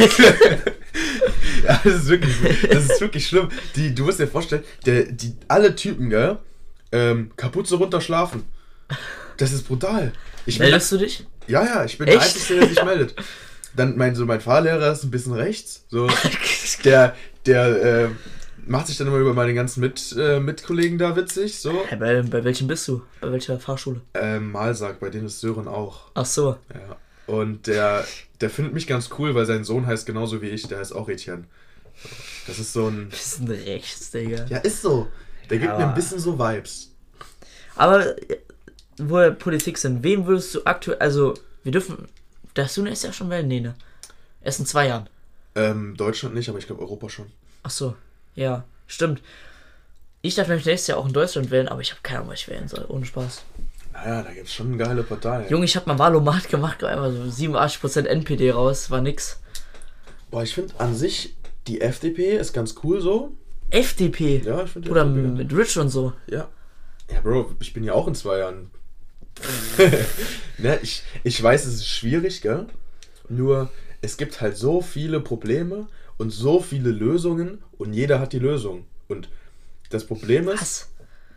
ja, 1.62 1.78
das 1.84 1.94
ist 1.94 2.08
wirklich, 2.08 2.34
das 2.70 2.88
ist 2.88 3.00
wirklich 3.02 3.28
schlimm. 3.28 3.50
Die, 3.76 3.94
du 3.94 4.04
musst 4.04 4.18
dir 4.18 4.26
vorstellen, 4.26 4.64
der, 4.86 5.12
die, 5.12 5.36
alle 5.46 5.76
Typen, 5.76 6.08
gell, 6.08 6.38
ähm, 6.90 7.32
Kapuze 7.36 7.76
runter 7.76 8.00
schlafen. 8.00 8.44
Das 9.36 9.52
ist 9.52 9.68
brutal. 9.68 10.14
Ich 10.46 10.58
bin, 10.58 10.70
Meldest 10.70 10.90
du 10.92 10.96
dich? 10.96 11.26
ja, 11.48 11.66
ja, 11.66 11.84
ich 11.84 11.98
bin 11.98 12.08
Echt? 12.08 12.16
der 12.16 12.24
Einzige, 12.24 12.60
der 12.60 12.68
sich 12.70 12.82
meldet. 12.82 13.14
dann 13.76 13.98
mein, 13.98 14.14
so 14.14 14.24
mein 14.24 14.40
Fahrlehrer 14.40 14.90
ist 14.92 15.04
ein 15.04 15.10
bisschen 15.10 15.34
rechts. 15.34 15.84
So, 15.90 16.08
der, 16.84 17.14
der 17.44 18.04
äh, 18.04 18.08
macht 18.66 18.86
sich 18.86 18.96
dann 18.96 19.08
immer 19.08 19.18
über 19.18 19.34
meine 19.34 19.52
ganzen 19.52 19.80
Mit, 19.80 20.16
äh, 20.18 20.40
Mitkollegen 20.40 20.96
da 20.96 21.14
witzig. 21.14 21.58
So. 21.58 21.84
Hey, 21.88 21.98
bei, 21.98 22.22
bei 22.22 22.42
welchem 22.42 22.68
bist 22.68 22.88
du? 22.88 23.02
Bei 23.20 23.30
welcher 23.30 23.60
Fahrschule? 23.60 24.00
Ähm, 24.14 24.50
Malsack, 24.50 24.98
bei 24.98 25.10
denen 25.10 25.26
ist 25.26 25.40
Sören 25.40 25.68
auch. 25.68 26.10
Ach 26.14 26.24
so. 26.24 26.56
Ja. 26.72 26.96
Und 27.26 27.66
der, 27.66 28.06
der 28.40 28.50
findet 28.50 28.74
mich 28.74 28.86
ganz 28.86 29.08
cool, 29.18 29.34
weil 29.34 29.46
sein 29.46 29.64
Sohn 29.64 29.86
heißt 29.86 30.06
genauso 30.06 30.42
wie 30.42 30.48
ich, 30.48 30.66
der 30.68 30.78
heißt 30.78 30.94
auch 30.94 31.08
Etienne. 31.08 31.44
Das 32.46 32.58
ist 32.58 32.72
so 32.72 32.88
ein. 32.88 33.08
Bisschen 33.08 33.48
rechts, 33.48 34.10
Digga. 34.10 34.44
Ja, 34.48 34.58
ist 34.58 34.82
so. 34.82 35.08
Der 35.48 35.58
gibt 35.58 35.70
mir 35.72 35.76
Aber- 35.78 35.88
ein 35.88 35.94
bisschen 35.94 36.18
so 36.18 36.38
Vibes. 36.38 36.90
Aber 37.76 38.14
wo 38.98 39.16
wir 39.16 39.30
Politik 39.32 39.78
sind, 39.78 40.02
wem 40.02 40.26
würdest 40.26 40.54
du 40.54 40.60
aktuell, 40.64 40.98
also 40.98 41.34
wir 41.64 41.72
dürfen, 41.72 42.08
der 42.56 42.68
Sune 42.68 42.90
ist 42.90 43.04
ja 43.04 43.12
schon 43.12 43.30
wählen, 43.30 43.48
nee, 43.48 43.60
ne? 43.60 43.74
Erst 44.42 44.60
in 44.60 44.66
zwei 44.66 44.86
Jahren. 44.88 45.08
Ähm, 45.56 45.96
Deutschland 45.96 46.34
nicht, 46.34 46.48
aber 46.48 46.58
ich 46.58 46.66
glaube 46.66 46.82
Europa 46.82 47.08
schon. 47.08 47.26
Ach 47.62 47.70
so, 47.70 47.96
ja, 48.34 48.64
stimmt. 48.86 49.22
Ich 50.22 50.34
darf 50.36 50.48
nämlich 50.48 50.66
nächstes 50.66 50.88
Jahr 50.88 50.98
auch 50.98 51.06
in 51.06 51.12
Deutschland 51.12 51.50
wählen, 51.50 51.68
aber 51.68 51.80
ich 51.80 51.90
habe 51.90 52.00
keine 52.02 52.20
Ahnung, 52.20 52.30
was 52.32 52.40
ich 52.40 52.48
wählen 52.48 52.68
soll, 52.68 52.84
ohne 52.88 53.04
Spaß. 53.06 53.42
Naja, 53.94 54.22
da 54.22 54.32
gibt's 54.32 54.52
schon 54.52 54.76
geile 54.76 55.04
Parteien. 55.04 55.48
Junge, 55.48 55.64
ich 55.64 55.76
habe 55.76 55.88
mal 55.88 55.98
Wahlomat 55.98 56.48
gemacht, 56.48 56.82
einmal 56.82 57.12
so 57.12 57.22
87% 57.22 58.06
NPD 58.06 58.50
raus, 58.50 58.90
war 58.90 59.00
nix. 59.00 59.40
Boah, 60.30 60.42
ich 60.42 60.52
finde 60.52 60.74
an 60.78 60.96
sich, 60.96 61.36
die 61.68 61.80
FDP 61.80 62.36
ist 62.36 62.52
ganz 62.52 62.74
cool 62.82 63.00
so. 63.00 63.32
FDP. 63.70 64.42
Ja, 64.44 64.64
ich 64.64 64.70
finde 64.70 64.86
die 64.86 64.90
Oder 64.90 65.02
FDP 65.02 65.28
mit 65.28 65.56
Rich 65.56 65.78
und 65.78 65.90
so. 65.90 66.12
Ja. 66.26 66.48
Ja, 67.10 67.20
Bro, 67.20 67.54
ich 67.60 67.72
bin 67.72 67.84
ja 67.84 67.92
auch 67.92 68.08
in 68.08 68.16
zwei 68.16 68.38
Jahren. 68.38 68.70
ne, 70.58 70.78
ich, 70.82 71.04
ich 71.22 71.40
weiß, 71.40 71.64
es 71.64 71.74
ist 71.74 71.88
schwierig, 71.88 72.42
gell? 72.42 72.66
Nur, 73.28 73.70
es 74.00 74.16
gibt 74.16 74.40
halt 74.40 74.56
so 74.56 74.80
viele 74.80 75.20
Probleme 75.20 75.86
und 76.18 76.30
so 76.30 76.60
viele 76.60 76.90
Lösungen 76.90 77.62
und 77.78 77.92
jeder 77.92 78.18
hat 78.18 78.32
die 78.32 78.38
Lösung. 78.38 78.86
Und 79.08 79.28
das 79.90 80.04
Problem 80.04 80.48
ist. 80.48 80.60
Was? 80.60 80.88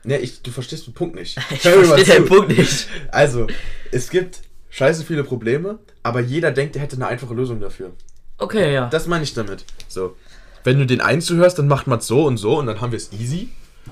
Ne, 0.08 0.20
ich, 0.20 0.42
du 0.42 0.52
verstehst 0.52 0.88
den 0.88 0.94
Punkt 0.94 1.16
nicht. 1.16 1.38
Ich 1.52 1.66
Hör 1.66 1.84
verstehe 1.84 2.16
den. 2.16 2.26
Punkt 2.26 2.58
nicht. 2.58 2.88
Also, 3.12 3.46
es 3.92 4.10
gibt 4.10 4.42
scheiße 4.70 5.04
viele 5.04 5.26
Probleme, 5.26 5.80
aber 6.02 6.22
jeder 6.22 6.52
denkt, 6.52 6.78
er 6.78 6.82
hätte 6.82 6.96
eine 6.96 7.08
einfache 7.08 7.34
Lösung 7.34 7.60
dafür. 7.60 7.92
Okay, 8.38 8.74
ja. 8.74 8.88
Das 8.88 9.08
meine 9.08 9.26
ich 9.26 9.34
damit. 9.34 9.66
So. 9.90 10.16
Wenn 10.64 10.80
du 10.80 10.86
den 10.86 11.02
einen 11.02 11.22
zuhörst, 11.22 11.60
dann 11.60 11.68
macht 11.68 11.88
man 11.88 12.00
es 12.00 12.08
so 12.08 12.26
und 12.26 12.38
so 12.38 12.58
und 12.58 12.68
dann 12.68 12.80
haben 12.80 12.92
wir 12.94 12.98
es 12.98 13.12
easy. 13.12 13.50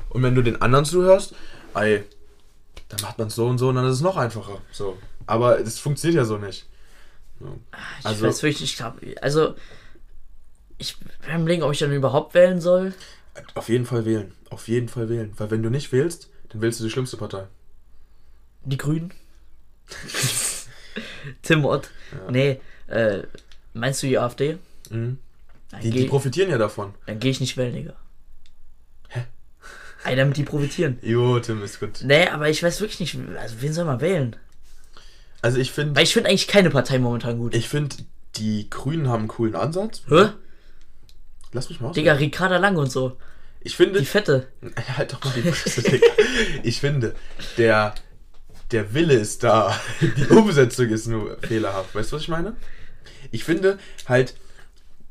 Und 0.10 0.24
wenn 0.24 0.36
du 0.36 0.42
den 0.42 0.62
anderen 0.62 0.86
zuhörst, 0.86 1.36
ey, 1.74 2.04
dann 2.88 3.02
macht 3.02 3.18
man 3.18 3.28
es 3.28 3.36
so 3.36 3.48
und 3.48 3.58
so 3.58 3.68
und 3.70 3.76
dann 3.76 3.86
ist 3.86 3.96
es 3.96 4.02
noch 4.02 4.16
einfacher. 4.16 4.62
So. 4.72 4.98
Aber 5.26 5.58
das 5.58 5.80
funktioniert 5.80 6.18
ja 6.18 6.26
so 6.26 6.38
nicht. 6.38 6.66
So. 7.42 7.60
ich 8.00 8.06
Also, 8.06 8.26
weiß 8.26 8.42
wirklich, 8.42 8.64
ich 8.64 8.78
glaube, 8.78 9.00
also 9.22 9.56
ich 10.78 10.98
bin 10.98 11.32
am 11.32 11.42
überlegen, 11.42 11.64
ob 11.64 11.74
ich 11.74 11.80
dann 11.80 11.92
überhaupt 11.92 12.34
wählen 12.34 12.62
soll. 12.62 12.94
Auf 13.54 13.70
jeden 13.70 13.86
Fall 13.86 14.06
wählen. 14.06 14.32
Auf 14.50 14.68
jeden 14.68 14.88
Fall 14.90 15.10
wählen. 15.10 15.34
Weil 15.38 15.52
wenn 15.52 15.64
du 15.64 15.70
nicht 15.70 15.92
wählst, 15.92 16.30
dann 16.50 16.62
wählst 16.62 16.80
du 16.80 16.84
die 16.86 16.90
schlimmste 16.90 17.18
Partei. 17.18 17.48
Die 18.64 18.78
Grünen. 18.78 19.12
Tim 21.42 21.66
Ott. 21.66 21.90
Nee, 22.30 22.60
äh, 22.88 23.24
meinst 23.74 24.02
du 24.04 24.08
die 24.08 24.18
AfD? 24.18 24.58
Mhm. 24.90 25.20
Dann 25.72 25.82
Die, 25.82 25.90
die 25.92 26.00
gehe 26.00 26.08
profitieren 26.08 26.50
ja 26.50 26.58
davon. 26.58 26.94
geh 27.20 27.30
ich 27.30 27.40
nicht 27.40 27.58
wählen, 27.58 27.74
Digga. 27.74 27.94
Hä? 29.10 29.26
Ey, 30.06 30.16
damit 30.16 30.38
die 30.38 30.44
profitieren. 30.44 30.98
Jo, 31.02 31.40
Tim 31.40 31.64
ist 31.64 31.80
gut. 31.80 32.02
Nee, 32.04 32.28
aber 32.28 32.50
ich 32.50 32.62
weiß 32.64 32.80
wirklich 32.82 33.00
nicht, 33.00 33.18
also 33.38 33.56
wen 33.62 33.74
soll 33.74 33.86
man 33.86 34.02
wählen? 34.02 34.36
Also 35.42 35.60
ich 35.60 35.72
finde, 35.72 35.96
Weil 35.96 36.04
ich 36.04 36.14
finde 36.14 36.30
eigentlich 36.30 36.48
keine 36.48 36.70
Partei 36.70 36.98
momentan 37.00 37.38
gut. 37.38 37.54
ich 37.54 37.70
finde, 37.70 37.96
die 38.36 38.70
Grünen 38.70 39.08
haben 39.10 39.20
einen 39.22 39.28
coolen 39.28 39.56
Ansatz. 39.56 40.02
Hä? 40.08 40.30
Lass 41.56 41.70
mich 41.70 41.80
mal 41.80 41.90
aus. 41.90 41.96
Digga, 41.96 42.14
Ricarda 42.14 42.58
Lang 42.58 42.76
und 42.76 42.92
so. 42.92 43.16
Ich 43.62 43.78
finde, 43.78 44.00
Die 44.00 44.06
Fette. 44.06 44.48
Halt 44.98 45.14
doch 45.14 45.24
mal 45.24 45.34
die 45.34 45.42
Fresse, 45.42 45.82
Digga. 45.82 46.06
Ich 46.64 46.82
finde, 46.82 47.16
der, 47.58 47.96
der 48.72 48.94
Wille 48.94 49.14
ist 49.14 49.44
da. 49.44 49.74
Die 50.02 50.28
Umsetzung 50.28 50.90
ist 50.90 51.08
nur 51.08 51.38
fehlerhaft. 51.40 51.96
Weißt 51.96 52.12
du, 52.12 52.18
was 52.18 52.24
ich 52.24 52.28
meine? 52.28 52.58
Ich 53.32 53.46
finde 53.46 53.80
halt, 54.08 54.36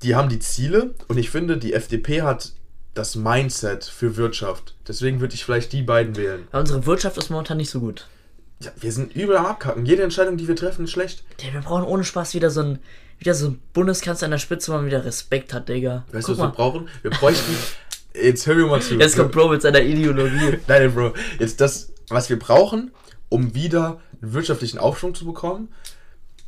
die 0.02 0.14
haben 0.14 0.28
die 0.28 0.38
Ziele 0.38 0.94
und 1.09 1.18
ich 1.18 1.30
finde, 1.30 1.57
die 1.57 1.72
FDP 1.72 2.22
hat 2.22 2.52
das 2.92 3.16
Mindset 3.16 3.85
für 3.85 4.16
Wirtschaft. 4.16 4.74
Deswegen 4.87 5.20
würde 5.20 5.35
ich 5.35 5.44
vielleicht 5.44 5.72
die 5.72 5.83
beiden 5.83 6.14
wählen. 6.14 6.46
Ja, 6.52 6.61
unsere 6.61 6.87
Wirtschaft 6.87 7.16
ist 7.16 7.30
momentan 7.30 7.57
nicht 7.57 7.70
so 7.70 7.80
gut. 7.80 8.07
Ja, 8.64 8.72
wir 8.81 8.92
sind 8.92 9.14
übel 9.14 9.37
am 9.37 9.46
Abkacken. 9.46 9.87
Jede 9.87 10.03
Entscheidung, 10.03 10.37
die 10.37 10.48
wir 10.48 10.57
treffen, 10.57 10.85
ist 10.85 10.92
schlecht. 10.92 11.24
Digga, 11.40 11.55
wir 11.55 11.61
brauchen 11.61 11.85
ohne 11.85 12.05
Spaß 12.05 12.35
wieder 12.35 12.50
so 12.50 12.62
ein, 12.62 12.79
wieder 13.18 13.35
so 13.35 13.48
ein 13.48 13.61
Bundeskanzler 13.72 14.27
an 14.27 14.31
der 14.33 14.38
Spitze, 14.38 14.72
wo 14.72 14.77
man 14.77 14.87
wieder 14.87 15.05
Respekt 15.05 15.53
hat, 15.53 15.68
Digga. 15.68 16.05
Weißt 16.12 16.29
du, 16.29 16.33
was 16.33 16.38
wir 16.38 16.44
mal, 16.44 16.53
brauchen? 16.53 16.88
Wir 17.03 17.11
bräuchten. 17.11 17.55
Jetzt 18.14 18.46
hör 18.46 18.55
mir 18.55 18.66
mal 18.66 18.81
zu. 18.81 18.94
jetzt 18.94 19.16
kommt 19.16 19.33
Bro 19.33 19.48
mit 19.48 19.62
seiner 19.62 19.81
Ideologie. 19.81 20.59
Nein, 20.68 20.94
Bro. 20.94 21.14
Jetzt 21.38 21.61
das, 21.61 21.92
was 22.09 22.31
wir 22.31 22.38
brauchen, 22.38 22.92
um 23.29 23.55
wieder 23.55 24.00
einen 24.22 24.33
wirtschaftlichen 24.33 24.79
Aufschwung 24.79 25.14
zu 25.14 25.24
bekommen. 25.24 25.68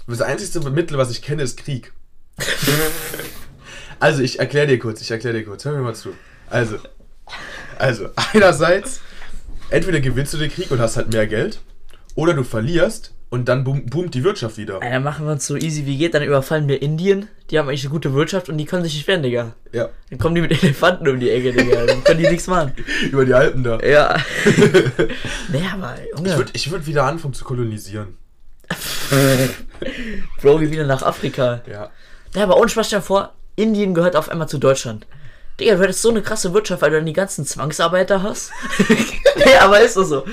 Das 0.07 0.21
einzige 0.21 0.71
Mittel, 0.71 0.97
was 0.99 1.11
ich 1.11 1.23
kenne, 1.23 1.43
ist 1.43 1.59
Krieg. 1.59 1.93
also, 4.01 4.23
ich 4.23 4.39
erkläre 4.39 4.69
dir 4.69 4.79
kurz, 4.79 5.01
ich 5.01 5.11
erkläre 5.11 5.37
dir 5.37 5.45
kurz. 5.45 5.65
Hör 5.65 5.73
mir 5.73 5.83
mal 5.83 5.95
zu. 5.97 6.11
Also, 6.49 6.79
also, 7.79 8.09
einerseits, 8.33 9.01
entweder 9.71 10.01
gewinnst 10.01 10.33
du 10.33 10.39
den 10.39 10.51
Krieg 10.51 10.71
und 10.71 10.79
hast 10.79 10.97
halt 10.97 11.13
mehr 11.13 11.27
Geld, 11.27 11.61
oder 12.17 12.35
du 12.35 12.43
verlierst 12.43 13.15
und 13.29 13.49
dann 13.49 13.63
boom, 13.65 13.87
boomt 13.87 14.15
die 14.15 14.25
Wirtschaft 14.25 14.57
wieder. 14.57 14.81
Ey, 14.83 14.91
dann 14.91 15.05
machen 15.05 15.27
wir 15.27 15.33
uns 15.33 15.47
so 15.47 15.57
easy 15.57 15.87
wie 15.87 15.99
geht, 15.99 16.15
dann 16.15 16.23
überfallen 16.23 16.67
wir 16.67 16.83
Indien. 16.83 17.29
Die 17.51 17.59
haben 17.59 17.69
eigentlich 17.69 17.85
eine 17.85 17.93
gute 17.93 18.13
Wirtschaft 18.15 18.49
und 18.49 18.59
die 18.59 18.65
können 18.65 18.83
sich 18.83 18.95
nicht 18.95 19.07
wehren, 19.07 19.23
Digga. 19.23 19.55
Ja, 19.73 19.91
Dann 20.11 20.19
kommen 20.19 20.35
die 20.35 20.41
mit 20.41 20.51
Elefanten 20.63 21.09
um 21.09 21.21
die 21.21 21.31
Ecke, 21.31 21.53
Digga. 21.53 21.87
Dann 21.87 22.03
können 22.03 22.21
die 22.21 22.29
nichts 22.29 22.49
machen. 22.49 22.73
über 23.11 23.25
die 23.25 23.35
Alpen 23.35 23.63
da. 23.63 23.79
Ja. 23.81 24.17
nee, 25.49 25.63
aber, 25.73 25.97
Junge. 26.17 26.31
Ich 26.31 26.37
würde 26.37 26.51
ich 26.55 26.71
würd 26.71 26.87
wieder 26.87 27.05
anfangen 27.05 27.35
zu 27.35 27.45
kolonisieren. 27.45 28.17
Bro, 30.41 30.61
wieder 30.61 30.87
nach 30.87 31.03
Afrika. 31.03 31.63
Ja. 31.71 31.91
Ja, 32.35 32.43
aber 32.43 32.59
ohne 32.59 32.69
Spaß, 32.69 32.89
stell 32.89 33.01
vor, 33.01 33.35
Indien 33.55 33.95
gehört 33.95 34.17
auf 34.17 34.29
einmal 34.29 34.49
zu 34.49 34.59
Deutschland. 34.59 35.07
Digga, 35.59 35.75
du 35.77 35.83
hättest 35.83 36.03
so 36.03 36.11
eine 36.11 36.23
krasse 36.23 36.53
Wirtschaft, 36.53 36.83
weil 36.83 36.90
du 36.90 36.97
dann 36.97 37.07
die 37.07 37.12
ganzen 37.14 37.47
Zwangsarbeiter 37.47 38.23
hast. 38.23 38.51
ja, 39.51 39.62
aber 39.62 39.81
ist 39.81 39.97
doch 39.97 40.05
so. 40.05 40.25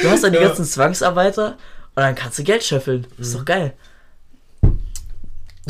Du 0.00 0.08
hast 0.08 0.24
dann 0.24 0.32
die 0.32 0.38
Ja. 0.38 0.46
ganzen 0.48 0.64
Zwangsarbeiter 0.64 1.58
und 1.94 2.02
dann 2.02 2.14
kannst 2.14 2.38
du 2.38 2.44
Geld 2.44 2.64
scheffeln. 2.64 3.06
Ist 3.18 3.34
doch 3.34 3.44
geil. 3.44 3.74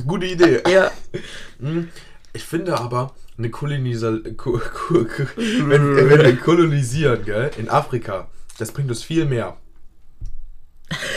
Gute 0.07 0.27
Idee. 0.27 0.63
Ja. 0.69 0.91
Hm, 1.61 1.91
Ich 2.33 2.45
finde 2.45 2.79
aber, 2.79 3.13
eine 3.37 3.51
Kolonisa 3.51 4.17
ko 4.37 4.53
ko 4.59 5.05
ko 5.05 5.25
wenn, 5.37 5.97
wenn 5.97 6.09
wir 6.23 6.37
kolonisieren, 6.37 7.25
gell, 7.25 7.51
in 7.59 7.69
Afrika, 7.69 8.29
das 8.59 8.71
bringt 8.73 8.89
uns 8.91 9.03
viel 9.03 9.25
mehr. 9.27 9.57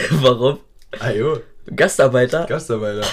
Warum? 0.10 0.60
Ajo, 1.00 1.40
Gastarbeiter? 1.76 2.46
Gastarbeiter. 2.48 3.08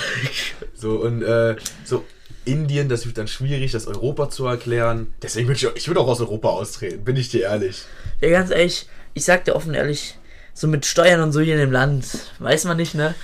So, 0.74 0.96
und 1.02 1.22
äh, 1.22 1.56
so 1.84 2.04
Indien, 2.52 2.88
das 2.88 3.06
wird 3.06 3.18
dann 3.18 3.28
schwierig, 3.28 3.72
das 3.72 3.86
Europa 3.86 4.30
zu 4.30 4.46
erklären. 4.46 5.12
Deswegen 5.22 5.48
würde 5.48 5.58
ich, 5.58 5.66
auch- 5.66 5.76
ich 5.76 5.88
würde 5.88 6.00
auch 6.00 6.08
aus 6.08 6.20
Europa 6.20 6.48
austreten, 6.48 7.04
bin 7.04 7.16
ich 7.16 7.28
dir 7.28 7.42
ehrlich. 7.42 7.82
Ja, 8.20 8.30
ganz 8.30 8.50
ehrlich, 8.50 8.86
ich 9.14 9.24
sag 9.24 9.44
dir 9.44 9.54
offen 9.56 9.74
ehrlich, 9.74 10.16
so 10.54 10.66
mit 10.68 10.86
Steuern 10.86 11.20
und 11.20 11.32
so 11.32 11.40
hier 11.40 11.54
in 11.54 11.60
dem 11.60 11.72
Land, 11.72 12.06
weiß 12.38 12.64
man 12.64 12.76
nicht, 12.76 12.94
ne? 12.94 13.14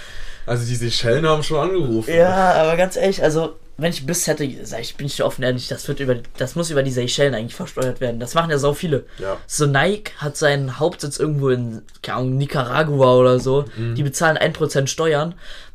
Also 0.46 0.64
die 0.64 0.76
Seychellen 0.76 1.26
haben 1.26 1.42
schon 1.42 1.58
angerufen. 1.70 2.14
Ja, 2.14 2.52
aber 2.54 2.76
ganz 2.76 2.96
ehrlich, 2.96 3.22
also 3.22 3.56
wenn 3.78 3.90
ich 3.90 4.06
Biss 4.06 4.26
hätte, 4.26 4.48
sag 4.64 4.80
ich, 4.80 4.96
bin 4.96 5.06
ich 5.06 5.16
dir 5.16 5.26
offen 5.26 5.42
ehrlich, 5.42 5.68
das 5.68 5.86
wird 5.88 6.00
über, 6.00 6.14
das 6.38 6.54
muss 6.54 6.70
über 6.70 6.82
die 6.82 6.92
Seychellen 6.92 7.34
eigentlich 7.34 7.54
versteuert 7.56 8.00
werden. 8.00 8.20
Das 8.20 8.32
machen 8.34 8.50
ja 8.50 8.56
so 8.58 8.72
viele. 8.72 9.04
Ja. 9.18 9.36
So 9.46 9.66
Nike 9.66 10.12
hat 10.18 10.36
seinen 10.36 10.78
Hauptsitz 10.78 11.18
irgendwo 11.18 11.50
in, 11.50 11.82
keine 12.00 12.18
Ahnung, 12.18 12.38
Nicaragua 12.38 13.14
oder 13.16 13.38
so. 13.40 13.64
Mhm. 13.76 13.94
Die 13.96 14.02
bezahlen 14.02 14.38
1% 14.38 14.86
Steuern. 14.86 15.34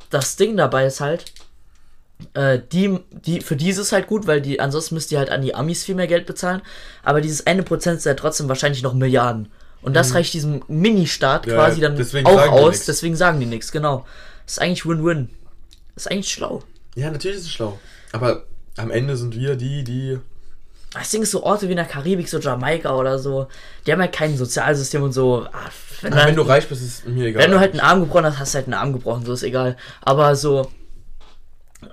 Das 0.10 0.36
Ding 0.36 0.58
dabei 0.58 0.86
ist 0.88 1.00
halt, 1.00 1.26
äh, 2.34 2.60
die, 2.72 3.00
die, 3.26 3.42
für 3.42 3.56
die 3.56 3.70
ist 3.70 3.78
es 3.78 3.92
halt 3.92 4.08
gut, 4.08 4.28
weil 4.28 4.42
die, 4.42 4.60
ansonsten 4.60 4.96
müsst 4.96 5.12
ihr 5.12 5.20
halt 5.20 5.30
an 5.30 5.42
die 5.42 5.56
Amis 5.56 5.84
viel 5.84 5.96
mehr 5.96 6.08
Geld 6.08 6.26
bezahlen. 6.26 6.62
Aber 7.04 7.22
dieses 7.22 7.48
eine 7.48 7.64
Prozent 7.64 7.98
ist 7.98 8.06
ja 8.06 8.14
trotzdem 8.14 8.48
wahrscheinlich 8.50 8.84
noch 8.84 8.94
Milliarden. 8.94 9.50
Und 9.82 9.96
das 9.96 10.14
reicht 10.14 10.34
diesem 10.34 10.62
Mini-Staat 10.68 11.46
Mhm. 11.48 11.52
Ja, 11.54 11.58
quasi 11.58 11.82
dann 11.82 12.26
auch 12.26 12.48
aus, 12.52 12.86
deswegen 12.86 13.16
sagen 13.16 13.40
die 13.40 13.48
nichts, 13.48 13.72
genau. 13.72 14.06
Das 14.46 14.54
ist 14.54 14.60
eigentlich 14.62 14.86
Win-Win. 14.86 15.30
Das 15.96 16.06
ist 16.06 16.12
eigentlich 16.12 16.32
schlau. 16.32 16.62
Ja, 16.96 17.10
natürlich 17.10 17.38
ist 17.38 17.46
es 17.46 17.52
schlau. 17.52 17.80
Aber 18.12 18.44
am 18.78 18.92
Ende 18.92 19.18
sind 19.18 19.36
wir 19.36 19.56
die, 19.56 19.84
die. 19.84 20.20
Das 20.94 21.10
Ding 21.10 21.22
ist 21.22 21.32
so 21.32 21.44
Orte 21.44 21.68
wie 21.68 21.72
in 21.72 21.78
der 21.78 21.86
Karibik, 21.86 22.28
so 22.28 22.38
Jamaika 22.38 22.96
oder 22.96 23.18
so, 23.18 23.48
die 23.88 23.92
haben 23.94 24.02
halt 24.02 24.12
kein 24.14 24.38
Sozialsystem 24.38 25.02
und 25.02 25.14
so. 25.14 25.48
Ah, 25.52 25.70
Wenn, 26.02 26.12
Wenn, 26.14 26.22
halt- 26.24 26.38
du 26.38 26.42
reich 26.42 26.68
bist, 26.68 26.82
ist 26.84 27.08
mir 27.08 27.28
egal. 27.28 27.44
Wenn 27.44 27.52
du 27.52 27.60
halt 27.60 27.72
einen 27.72 27.80
Arm 27.80 28.02
gebrochen 28.02 28.26
hast, 28.26 28.40
hast 28.40 28.54
du 28.54 28.58
halt 28.58 28.66
einen 28.68 28.74
Arm 28.74 28.92
gebrochen, 28.94 29.26
so 29.26 29.34
ist 29.34 29.44
egal. 29.44 29.78
Aber 30.02 30.36
so 30.36 30.70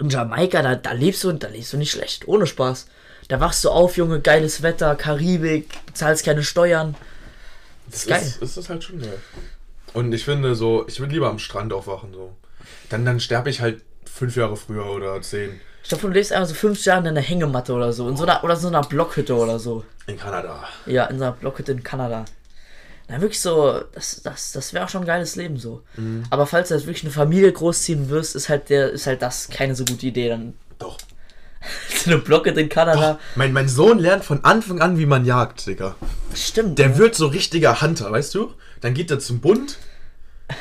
in 0.00 0.08
Jamaika, 0.08 0.62
da, 0.62 0.74
da 0.74 0.92
lebst 0.92 1.24
du 1.24 1.28
und 1.28 1.42
da 1.42 1.48
lebst 1.48 1.72
du 1.72 1.76
nicht 1.76 1.90
schlecht, 1.90 2.28
ohne 2.28 2.46
Spaß. 2.46 2.86
Da 3.28 3.40
wachst 3.40 3.64
du 3.64 3.70
auf, 3.70 3.96
Junge, 3.96 4.20
geiles 4.20 4.62
Wetter, 4.62 4.94
Karibik, 4.96 5.84
bezahlst 5.86 6.24
keine 6.24 6.42
Steuern. 6.42 6.94
Das 7.90 8.06
geil. 8.06 8.22
ist, 8.22 8.42
ist 8.42 8.56
das 8.56 8.68
halt 8.68 8.84
schon 8.84 9.00
geil. 9.00 9.18
Und 9.92 10.12
ich 10.12 10.24
finde 10.24 10.54
so, 10.54 10.86
ich 10.86 11.00
würde 11.00 11.12
lieber 11.14 11.28
am 11.28 11.38
Strand 11.38 11.72
aufwachen 11.72 12.12
so. 12.12 12.36
Dann, 12.88 13.04
dann 13.04 13.20
sterbe 13.20 13.50
ich 13.50 13.60
halt 13.60 13.82
fünf 14.04 14.36
Jahre 14.36 14.56
früher 14.56 14.86
oder 14.86 15.20
zehn. 15.22 15.60
Ich 15.82 15.88
glaube, 15.90 16.02
du 16.02 16.08
lebst 16.08 16.32
einfach 16.32 16.48
so 16.48 16.54
fünf 16.54 16.84
Jahre 16.84 17.00
in 17.00 17.08
einer 17.08 17.20
Hängematte 17.20 17.72
oder 17.72 17.92
so. 17.92 18.08
In 18.08 18.16
so 18.16 18.24
einer, 18.24 18.44
oder 18.44 18.56
so 18.56 18.68
einer 18.68 18.82
Blockhütte 18.82 19.34
oder 19.34 19.58
so. 19.58 19.84
In 20.06 20.18
Kanada. 20.18 20.64
Ja, 20.86 21.06
in 21.06 21.18
so 21.18 21.24
einer 21.24 21.32
Blockhütte 21.32 21.72
in 21.72 21.82
Kanada. 21.82 22.24
Na, 23.08 23.20
wirklich 23.22 23.40
so, 23.40 23.82
das, 23.92 24.20
das, 24.22 24.52
das 24.52 24.72
wäre 24.74 24.84
auch 24.84 24.88
schon 24.90 25.02
ein 25.02 25.06
geiles 25.06 25.34
Leben 25.34 25.56
so. 25.56 25.82
Aber 26.28 26.46
falls 26.46 26.68
du 26.68 26.74
jetzt 26.74 26.86
wirklich 26.86 27.04
eine 27.04 27.12
Familie 27.12 27.50
großziehen 27.50 28.10
wirst, 28.10 28.36
ist 28.36 28.50
halt 28.50 28.68
der, 28.68 28.90
ist 28.90 29.06
halt 29.06 29.22
das 29.22 29.48
keine 29.48 29.74
so 29.74 29.86
gute 29.86 30.06
Idee. 30.06 30.28
Dann 30.28 30.54
Doch. 30.78 30.98
so 31.88 32.10
eine 32.10 32.20
Blockhütte 32.20 32.60
in 32.60 32.68
Kanada. 32.68 33.18
Mein, 33.34 33.52
mein 33.54 33.68
Sohn 33.68 33.98
lernt 33.98 34.24
von 34.24 34.44
Anfang 34.44 34.80
an, 34.82 34.98
wie 34.98 35.06
man 35.06 35.24
jagt, 35.24 35.66
Digga. 35.66 35.96
Stimmt. 36.34 36.78
Der 36.78 36.90
ne? 36.90 36.98
wird 36.98 37.14
so 37.14 37.28
richtiger 37.28 37.80
Hunter, 37.80 38.12
weißt 38.12 38.34
du? 38.34 38.52
Dann 38.82 38.92
geht 38.92 39.10
er 39.10 39.18
zum 39.18 39.40
Bund. 39.40 39.78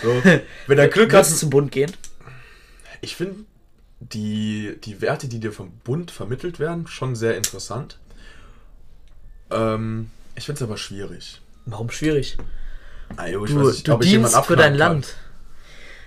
So, 0.01 0.09
wenn 0.67 0.77
er 0.77 0.87
Glück 0.89 1.09
Kannst 1.09 1.31
du 1.31 1.33
hat. 1.35 1.39
zum 1.39 1.49
Bund 1.49 1.71
gehen? 1.71 1.91
Ich 3.01 3.17
finde 3.17 3.43
die, 3.99 4.77
die 4.83 5.01
Werte, 5.01 5.27
die 5.27 5.39
dir 5.39 5.51
vom 5.51 5.71
Bund 5.83 6.11
vermittelt 6.11 6.59
werden, 6.59 6.87
schon 6.87 7.15
sehr 7.15 7.35
interessant. 7.35 7.97
Ähm, 9.51 10.11
ich 10.35 10.45
finde 10.45 10.63
es 10.63 10.63
aber 10.63 10.77
schwierig. 10.77 11.41
Warum 11.67 11.91
schwierig? 11.91 12.37
Also, 13.15 13.45
ich 13.45 13.51
Du, 13.51 13.59
weiß 13.59 13.73
nicht, 13.75 13.87
du 13.87 13.97
dienst 13.97 14.35
für 14.45 14.55
dein 14.55 14.73
abknallen 14.73 14.75
Land. 14.75 15.15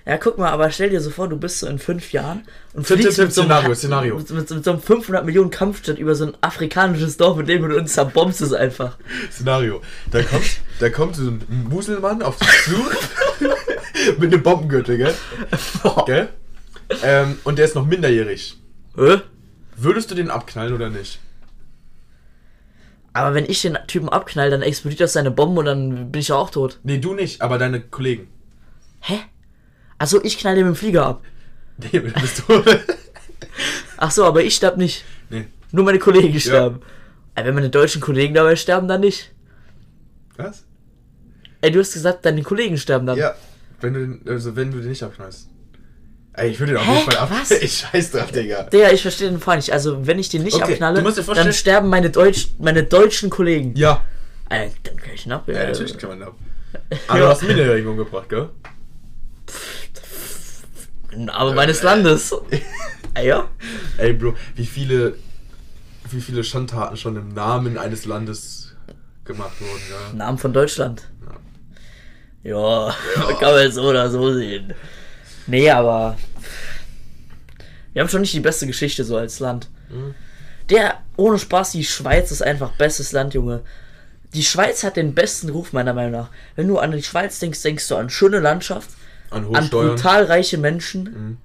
Ja, 0.07 0.16
guck 0.16 0.38
mal, 0.38 0.51
aber 0.51 0.70
stell 0.70 0.90
dir 0.90 1.01
so 1.01 1.11
vor, 1.11 1.29
du 1.29 1.37
bist 1.37 1.59
so 1.61 1.66
in 1.66 1.79
fünf 1.79 2.12
Jahren 2.12 2.42
und 2.73 2.87
fliegst 2.87 3.18
mit 3.18 3.33
so, 3.33 3.42
einem, 3.42 3.75
Szenario. 3.75 4.16
Mit, 4.16 4.31
mit, 4.31 4.51
mit 4.51 4.64
so 4.64 4.70
einem 4.70 4.81
500 4.81 5.25
Millionen 5.25 5.51
Kampfjet 5.51 5.99
über 5.99 6.14
so 6.14 6.25
ein 6.25 6.37
afrikanisches 6.40 7.18
Dorf, 7.18 7.37
mit 7.37 7.49
dem 7.49 7.68
du 7.68 7.77
uns 7.77 7.92
zerbombst 7.92 8.40
es 8.40 8.53
einfach. 8.55 8.99
kann. 8.99 9.31
Szenario. 9.31 9.83
Da 10.11 10.23
kommt, 10.23 10.44
da 10.81 10.88
kommt 10.88 11.16
so 11.16 11.29
ein 11.29 11.44
Muselmann 11.68 12.23
auf 12.23 12.38
dich 12.38 12.49
zu 12.64 13.44
mit 14.18 14.33
einem 14.33 14.42
Bombengürtel, 14.42 14.96
gell? 14.96 15.14
gell? 16.07 16.29
Ähm, 17.03 17.38
und 17.44 17.59
der 17.59 17.66
ist 17.66 17.75
noch 17.75 17.87
minderjährig. 17.87 18.59
Hä? 18.96 19.18
Würdest 19.77 20.11
du 20.11 20.14
den 20.14 20.31
abknallen 20.31 20.75
oder 20.75 20.88
nicht? 20.88 21.20
Aber 23.12 23.35
wenn 23.35 23.44
ich 23.44 23.61
den 23.62 23.77
Typen 23.88 24.09
abknall, 24.09 24.51
dann 24.51 24.62
explodiert 24.62 25.01
das 25.01 25.12
seine 25.14 25.31
Bombe 25.31 25.61
und 25.61 25.66
dann 25.66 26.12
bin 26.12 26.20
ich 26.20 26.29
ja 26.29 26.37
auch 26.37 26.51
tot. 26.51 26.79
Nee, 26.85 26.99
du 26.99 27.14
nicht, 27.14 27.42
aber 27.42 27.59
deine 27.59 27.81
Kollegen. 27.81 28.29
Hä? 29.01 29.18
Also 29.99 30.23
ich 30.23 30.38
knall 30.38 30.55
den 30.55 30.66
mit 30.66 30.77
dem 30.77 30.79
Flieger 30.79 31.07
ab. 31.07 31.23
Nee, 31.79 31.99
bist 32.01 32.42
du. 32.46 32.62
Ach 33.96 34.11
so, 34.11 34.25
aber 34.25 34.42
ich 34.42 34.55
sterb 34.55 34.77
nicht. 34.77 35.05
nee. 35.29 35.46
Nur 35.73 35.85
meine 35.85 35.99
Kollegen 35.99 36.38
sterben. 36.40 36.81
Ey, 37.37 37.44
wenn 37.44 37.55
meine 37.55 37.70
deutschen 37.70 38.01
Kollegen 38.01 38.35
dabei 38.35 38.57
sterben, 38.57 38.88
dann 38.88 39.01
nicht. 39.03 39.33
Was? 40.37 40.64
Ey, 41.61 41.70
du 41.70 41.79
hast 41.81 41.92
gesagt, 41.92 42.25
deine 42.25 42.42
Kollegen 42.42 42.77
sterben 42.77 43.07
dann. 43.07 43.18
Ja, 43.18 43.35
wenn 43.81 43.94
du, 43.94 44.01
den- 44.01 44.29
also 44.29 44.57
wenn 44.57 44.70
du 44.73 44.79
den 44.81 44.88
nicht 44.88 45.03
abknallst. 45.03 45.49
Ich 46.46 46.59
würde 46.59 46.72
den 46.72 46.81
auf 46.81 46.87
jeden 46.87 47.11
Fall 47.11 47.16
ab. 47.18 47.31
Was? 47.33 47.50
Ich 47.62 47.79
scheiß 47.79 48.12
drauf, 48.12 48.31
Digga. 48.33 48.64
Digga, 48.64 48.90
ich 48.90 49.03
verstehe 49.03 49.29
den 49.31 49.40
Fall 49.40 49.57
nicht. 49.57 49.72
Also, 49.72 50.07
wenn 50.07 50.18
ich 50.18 50.29
den 50.29 50.42
nicht 50.42 50.55
Okay, 50.55 50.72
abknalle, 50.72 50.96
du 50.98 51.03
musst 51.03 51.18
dir 51.18 51.24
vorstellen- 51.24 51.46
dann 51.48 51.55
sterben 51.55 51.88
meine, 51.88 52.11
Deutsch, 52.11 52.48
meine 52.59 52.83
deutschen 52.85 53.31
Kollegen. 53.31 53.74
Ja. 53.76 54.03
Ey, 54.48 54.70
dann 54.83 54.96
kann 54.96 55.11
ich 55.14 55.26
ihn 55.26 55.33
ab. 55.33 55.44
Ja, 55.46 55.55
äh, 55.55 55.66
natürlich 55.68 55.96
kann 55.98 56.11
man 56.11 56.22
ab. 56.22 56.35
Aber 57.09 57.18
du 57.18 57.26
hast 57.29 57.40
einen 57.40 57.48
Minderjährigen 57.48 57.88
umgebracht, 57.90 58.29
gell? 58.29 58.48
Aber 61.29 61.53
meines 61.55 61.83
Landes. 61.83 62.35
Ey, 63.14 63.26
ja? 63.29 63.48
Ey, 63.98 64.12
Bro, 64.12 64.35
wie 64.55 64.66
viele, 64.66 65.14
wie 66.11 66.20
viele 66.20 66.44
Schandtaten 66.44 66.96
schon 66.96 67.16
im 67.16 67.29
Namen 67.35 67.76
eines 67.76 68.05
Landes 68.05 68.74
gemacht 69.24 69.61
wurden, 69.61 69.83
ja? 69.90 70.12
Namen 70.16 70.38
von 70.38 70.53
Deutschland. 70.53 71.03
Ja, 72.42 72.94
kann 73.38 73.53
man 73.55 73.70
so 73.72 73.83
oder 73.83 74.09
so 74.09 74.33
sehen. 74.33 74.72
Nee, 75.46 75.68
aber. 75.70 76.16
Wir 77.92 78.03
haben 78.03 78.09
schon 78.09 78.20
nicht 78.20 78.35
die 78.35 78.40
beste 78.40 78.66
Geschichte 78.66 79.05
so 79.05 79.16
als 79.16 79.40
Land. 79.40 79.68
Mhm. 79.90 80.14
Der, 80.68 80.98
ohne 81.16 81.38
Spaß, 81.38 81.72
die 81.72 81.85
Schweiz 81.85 82.31
ist 82.31 82.42
einfach 82.42 82.70
bestes 82.72 83.12
Land, 83.12 83.35
Junge. 83.35 83.61
Die 84.35 84.44
Schweiz 84.44 84.85
hat 84.85 84.96
den 84.96 85.14
besten 85.14 85.48
Ruf, 85.50 85.72
meiner 85.72 85.92
Meinung 85.92 86.12
nach. 86.12 86.29
Wenn 86.55 86.68
du 86.68 86.79
an 86.79 86.92
die 86.92 87.03
Schweiz 87.03 87.40
denkst, 87.40 87.61
denkst 87.62 87.88
du 87.88 87.96
an 87.96 88.11
schöne 88.11 88.38
Landschaft, 88.38 88.90
An 89.31 89.55
an 89.55 89.68
brutal 89.68 90.24
reiche 90.24 90.59
Menschen. 90.59 91.03
Mhm. 91.05 91.37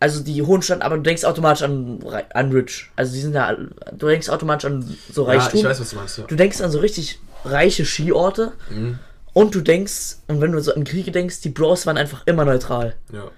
Also 0.00 0.22
die 0.22 0.42
hohen 0.42 0.60
Stand, 0.60 0.82
aber 0.82 0.96
du 0.96 1.02
denkst 1.02 1.24
automatisch 1.24 1.62
an, 1.62 2.04
an 2.34 2.52
Rich. 2.52 2.90
Also 2.96 3.14
die 3.14 3.20
sind 3.20 3.32
ja, 3.34 3.56
du 3.92 4.06
denkst 4.06 4.28
automatisch 4.28 4.66
an 4.66 4.96
so 5.10 5.22
Ja, 5.22 5.38
Reichtum. 5.38 5.60
ich 5.60 5.64
weiß, 5.66 5.80
was 5.80 5.90
du 5.90 5.96
meinst, 5.96 6.18
ja. 6.18 6.24
Du 6.24 6.36
denkst 6.36 6.60
an 6.60 6.70
so 6.70 6.80
richtig 6.80 7.18
reiche 7.46 7.86
Skiorte. 7.86 8.52
Mhm. 8.68 8.98
Und 9.32 9.54
du 9.54 9.62
denkst, 9.62 10.16
und 10.28 10.40
wenn 10.42 10.52
du 10.52 10.60
so 10.60 10.74
an 10.74 10.84
Kriege 10.84 11.10
denkst, 11.10 11.40
die 11.40 11.48
Bros 11.48 11.86
waren 11.86 11.96
einfach 11.96 12.26
immer 12.26 12.44
neutral. 12.44 12.94
Ja. 13.12 13.30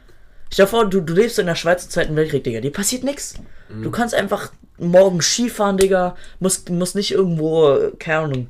Stell 0.52 0.66
dir 0.66 0.70
vor, 0.70 0.88
du, 0.88 1.00
du 1.00 1.12
lebst 1.14 1.38
in 1.38 1.46
der 1.46 1.54
Schweiz 1.56 1.84
im 1.84 1.90
Zweiten 1.90 2.16
Weltkrieg, 2.16 2.44
Digga. 2.44 2.60
Dir 2.60 2.72
passiert 2.72 3.04
nichts. 3.04 3.34
Mhm. 3.68 3.82
Du 3.82 3.90
kannst 3.90 4.14
einfach 4.14 4.52
morgen 4.78 5.20
Skifahren, 5.20 5.76
Digga. 5.76 6.16
Musst, 6.40 6.70
musst 6.70 6.94
nicht 6.94 7.12
irgendwo, 7.12 7.70
äh, 7.70 7.92
keine 7.98 8.18
Ahnung, 8.24 8.46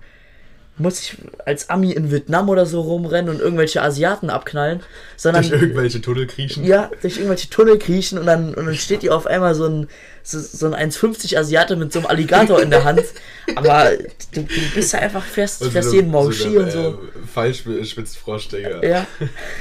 musst 0.78 0.98
dich 1.00 1.16
als 1.46 1.70
Ami 1.70 1.92
in 1.92 2.10
Vietnam 2.10 2.50
oder 2.50 2.66
so 2.66 2.82
rumrennen 2.82 3.34
und 3.34 3.40
irgendwelche 3.40 3.80
Asiaten 3.80 4.28
abknallen, 4.28 4.82
sondern 5.16 5.48
Durch 5.48 5.62
irgendwelche 5.62 6.02
Tunnel 6.02 6.26
kriechen. 6.26 6.64
ja, 6.64 6.90
durch 7.00 7.16
irgendwelche 7.16 7.48
Tunnel 7.48 7.78
kriechen 7.78 8.18
und 8.18 8.26
dann, 8.26 8.52
und 8.54 8.66
dann 8.66 8.74
steht 8.74 9.00
dir 9.00 9.14
auf 9.16 9.26
einmal 9.26 9.54
so 9.54 9.64
ein, 9.66 9.88
so, 10.22 10.38
so 10.38 10.70
ein 10.70 10.90
1,50 10.90 11.38
Asiate 11.38 11.76
mit 11.76 11.94
so 11.94 12.00
einem 12.00 12.06
Alligator 12.08 12.60
in 12.60 12.68
der 12.68 12.84
Hand. 12.84 13.00
Aber 13.56 13.88
du, 14.34 14.42
du 14.42 14.74
bist 14.74 14.92
ja 14.92 14.98
einfach 14.98 15.24
fest, 15.24 15.62
Also 15.62 15.70
fährst 15.70 15.88
so- 15.90 15.96
jeden 15.96 16.10
Morgen 16.10 16.30
so 16.32 16.44
Ski 16.44 16.58
und 16.58 16.70
so. 16.70 16.78
Äh, 16.90 17.26
Fallspitzfrosch, 17.32 18.48
Digga. 18.48 18.84
Ja. 18.84 19.06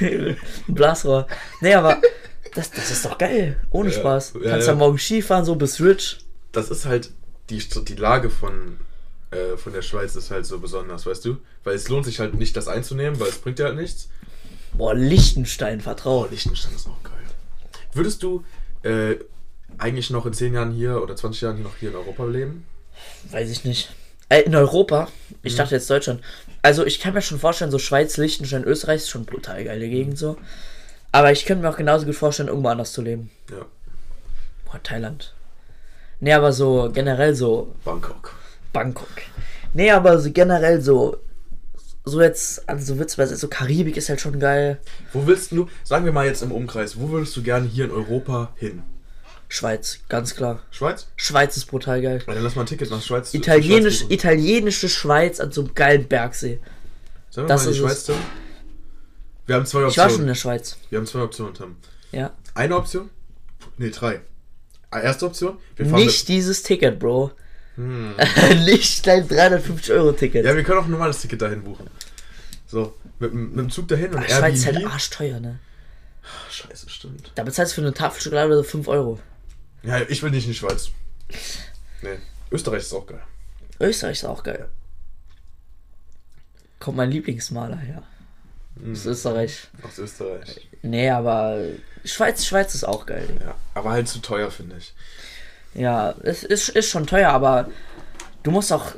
Blasrohr. 0.68 1.26
Nee, 1.62 1.72
aber 1.74 1.98
das, 2.56 2.70
das 2.72 2.90
ist 2.90 3.04
doch 3.04 3.18
geil. 3.18 3.60
Ohne 3.70 3.90
Ja, 3.90 3.96
Spaß. 3.96 4.32
ja, 4.42 4.50
Kannst 4.50 4.66
ja. 4.66 4.72
ja 4.72 4.78
morgen 4.78 4.98
Skifahren, 4.98 5.44
so 5.44 5.54
bis 5.54 5.80
rich. 5.80 6.18
Das 6.52 6.70
ist 6.70 6.86
halt, 6.86 7.10
die, 7.50 7.58
die 7.58 7.94
Lage 7.94 8.30
von, 8.30 8.78
äh, 9.30 9.56
von 9.56 9.72
der 9.72 9.82
Schweiz 9.82 10.16
ist 10.16 10.30
halt 10.30 10.46
so 10.46 10.58
besonders, 10.58 11.06
weißt 11.06 11.24
du? 11.24 11.36
Weil 11.64 11.74
es 11.76 11.88
lohnt 11.88 12.04
sich 12.06 12.18
halt 12.20 12.34
nicht, 12.34 12.56
das 12.56 12.66
einzunehmen, 12.68 13.20
weil 13.20 13.28
es 13.28 13.38
bringt 13.38 13.58
dir 13.58 13.66
halt 13.66 13.76
nichts. 13.76 14.08
Boah, 14.72 14.94
Liechtenstein, 14.94 15.78
Oh, 15.80 15.82
vertraut. 15.82 16.30
Liechtenstein 16.30 16.74
ist 16.74 16.88
auch 16.88 17.02
geil. 17.02 17.12
Würdest 17.92 18.22
du 18.22 18.44
äh, 18.82 19.16
eigentlich 19.78 20.10
noch 20.10 20.26
in 20.26 20.32
10 20.32 20.54
Jahren 20.54 20.72
hier 20.72 21.02
oder 21.02 21.16
20 21.16 21.40
Jahren 21.42 21.62
noch 21.62 21.76
hier 21.76 21.90
in 21.90 21.96
Europa 21.96 22.24
leben? 22.24 22.66
Weiß 23.30 23.50
ich 23.50 23.64
nicht. 23.64 23.90
Äh, 24.28 24.42
in 24.42 24.54
Europa? 24.54 25.08
Ich 25.42 25.52
Mhm. 25.54 25.58
dachte 25.58 25.74
jetzt 25.76 25.88
Deutschland. 25.88 26.20
Also, 26.62 26.84
ich 26.84 26.98
kann 27.00 27.14
mir 27.14 27.22
schon 27.22 27.38
vorstellen, 27.38 27.70
so 27.70 27.78
Schweiz, 27.78 28.16
Liechtenstein, 28.16 28.64
Österreich 28.64 29.02
ist 29.02 29.10
schon 29.10 29.24
brutal 29.24 29.62
geile 29.64 29.88
Gegend 29.88 30.18
so. 30.18 30.36
Aber 31.16 31.32
ich 31.32 31.46
könnte 31.46 31.62
mir 31.62 31.70
auch 31.70 31.78
genauso 31.78 32.04
gut 32.04 32.14
vorstellen, 32.14 32.50
irgendwo 32.50 32.68
anders 32.68 32.92
zu 32.92 33.00
leben. 33.00 33.30
Ja. 33.50 33.64
Boah, 34.66 34.82
Thailand. 34.82 35.32
Nee, 36.20 36.34
aber 36.34 36.52
so 36.52 36.90
generell 36.92 37.34
so 37.34 37.74
Bangkok. 37.86 38.34
Bangkok. 38.74 39.08
Nee, 39.72 39.90
aber 39.90 40.18
so 40.18 40.30
generell 40.30 40.82
so. 40.82 41.16
So 42.04 42.20
jetzt, 42.20 42.68
also 42.68 42.92
so 42.94 43.00
witzweise, 43.00 43.34
so 43.34 43.48
Karibik 43.48 43.96
ist 43.96 44.10
halt 44.10 44.20
schon 44.20 44.38
geil. 44.38 44.78
Wo 45.14 45.26
willst 45.26 45.52
du, 45.52 45.70
sagen 45.84 46.04
wir 46.04 46.12
mal 46.12 46.26
jetzt 46.26 46.42
im 46.42 46.52
Umkreis, 46.52 47.00
wo 47.00 47.08
würdest 47.08 47.34
du 47.34 47.42
gerne 47.42 47.66
hier 47.66 47.86
in 47.86 47.92
Europa 47.92 48.52
hin? 48.56 48.82
Schweiz, 49.48 50.00
ganz 50.10 50.36
klar. 50.36 50.60
Schweiz? 50.70 51.06
Schweiz 51.16 51.56
ist 51.56 51.64
brutal 51.64 52.02
geil. 52.02 52.22
Dann 52.26 52.44
lass 52.44 52.56
mal 52.56 52.64
ein 52.64 52.66
Ticket 52.66 52.90
nach 52.90 53.00
Schweiz. 53.00 53.32
Italienisch, 53.32 54.00
Schweiz 54.00 54.10
italienische 54.10 54.90
Schweiz 54.90 55.40
an 55.40 55.50
so 55.50 55.62
einem 55.62 55.74
geilen 55.74 56.06
Bergsee. 56.06 56.60
Sollen 57.30 57.48
wir 57.48 57.54
das 57.54 57.64
mal 57.64 57.70
in 57.70 57.74
die 57.74 57.86
ist 57.86 58.06
Schweiz? 58.06 58.18
Wir 59.46 59.54
haben 59.56 59.66
zwei 59.66 59.86
Ich 59.86 59.96
war 59.96 60.08
schon 60.10 60.24
in 60.24 60.26
Optionen. 60.26 60.26
der 60.28 60.34
Schweiz. 60.34 60.76
Wir 60.90 60.98
haben 60.98 61.06
zwei 61.06 61.20
Optionen, 61.22 61.54
Tim. 61.54 61.76
Ja. 62.12 62.32
Eine 62.54 62.76
Option? 62.76 63.10
Nee, 63.78 63.90
drei. 63.90 64.20
Ah, 64.90 65.00
Erste 65.00 65.26
Option? 65.26 65.58
Wir 65.76 65.86
fahren 65.86 66.00
Nicht 66.04 66.28
dieses 66.28 66.62
Ticket, 66.62 66.98
Bro. 66.98 67.32
Hm. 67.76 68.14
Nicht 68.64 69.06
dein 69.06 69.28
350 69.28 69.92
Euro 69.92 70.12
Ticket. 70.12 70.42
Mit, 70.42 70.46
ja, 70.46 70.56
wir 70.56 70.62
können 70.64 70.78
auch 70.80 70.84
ein 70.86 70.90
normales 70.90 71.20
Ticket 71.20 71.42
dahin 71.42 71.62
buchen. 71.62 71.88
So, 72.66 72.94
mit, 73.18 73.32
dem- 73.32 73.50
mit 73.50 73.58
dem 73.58 73.70
Zug 73.70 73.86
dahin 73.88 74.12
und 74.14 74.18
Ach, 74.24 74.28
Schweiz 74.28 74.58
ist 74.60 74.66
halt 74.66 74.76
Airbnb. 74.76 74.94
arschteuer, 74.94 75.40
ne? 75.40 75.58
Ach, 76.24 76.50
Scheiße, 76.50 76.88
stimmt. 76.88 77.30
Da 77.34 77.44
bezahlst 77.44 77.72
du 77.72 77.74
für 77.76 77.80
eine 77.82 77.94
Tafel 77.94 78.20
Schokolade 78.22 78.56
so 78.56 78.62
5 78.62 78.88
Euro. 78.88 79.20
Ja, 79.82 80.00
ich 80.08 80.22
will 80.22 80.30
nicht 80.30 80.44
in 80.46 80.52
die 80.52 80.56
Schweiz. 80.58 80.90
Nee. 82.02 82.18
Österreich 82.50 82.80
ist 82.82 82.92
auch 82.94 83.06
geil. 83.06 83.22
Österreich 83.78 84.18
ist 84.18 84.24
auch 84.24 84.42
geil. 84.42 84.68
Kommt 86.80 86.96
mein 86.96 87.10
Lieblingsmaler 87.10 87.76
her. 87.76 88.02
Hm. 88.80 88.92
Aus 88.92 89.06
Österreich. 89.06 89.68
Aus 89.82 89.98
Österreich. 89.98 90.68
Nee, 90.82 91.10
aber 91.10 91.60
Schweiz, 92.04 92.44
Schweiz 92.44 92.74
ist 92.74 92.84
auch 92.84 93.06
geil. 93.06 93.28
Ja, 93.40 93.54
aber 93.74 93.90
halt 93.90 94.08
zu 94.08 94.20
teuer, 94.20 94.50
finde 94.50 94.76
ich. 94.78 94.94
Ja, 95.74 96.14
es 96.22 96.44
ist, 96.44 96.70
ist 96.70 96.88
schon 96.88 97.06
teuer, 97.06 97.30
aber 97.30 97.68
du 98.42 98.50
musst 98.50 98.72
auch. 98.72 98.92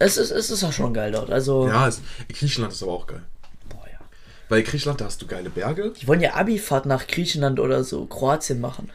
Es 0.00 0.16
ist, 0.16 0.30
es 0.30 0.50
ist 0.50 0.64
auch 0.64 0.72
schon 0.72 0.94
geil 0.94 1.12
dort. 1.12 1.30
Also. 1.30 1.68
Ja, 1.68 1.88
es, 1.88 2.00
Griechenland 2.28 2.72
ist 2.72 2.82
aber 2.82 2.92
auch 2.92 3.06
geil. 3.06 3.22
Boah, 3.68 3.84
ja. 3.86 3.98
Weil 4.48 4.62
Griechenland, 4.62 5.00
da 5.00 5.06
hast 5.06 5.20
du 5.20 5.26
geile 5.26 5.50
Berge. 5.50 5.92
Die 6.00 6.06
wollen 6.06 6.20
ja 6.20 6.34
Abifahrt 6.34 6.86
nach 6.86 7.06
Griechenland 7.06 7.60
oder 7.60 7.84
so 7.84 8.06
Kroatien 8.06 8.60
machen. 8.60 8.90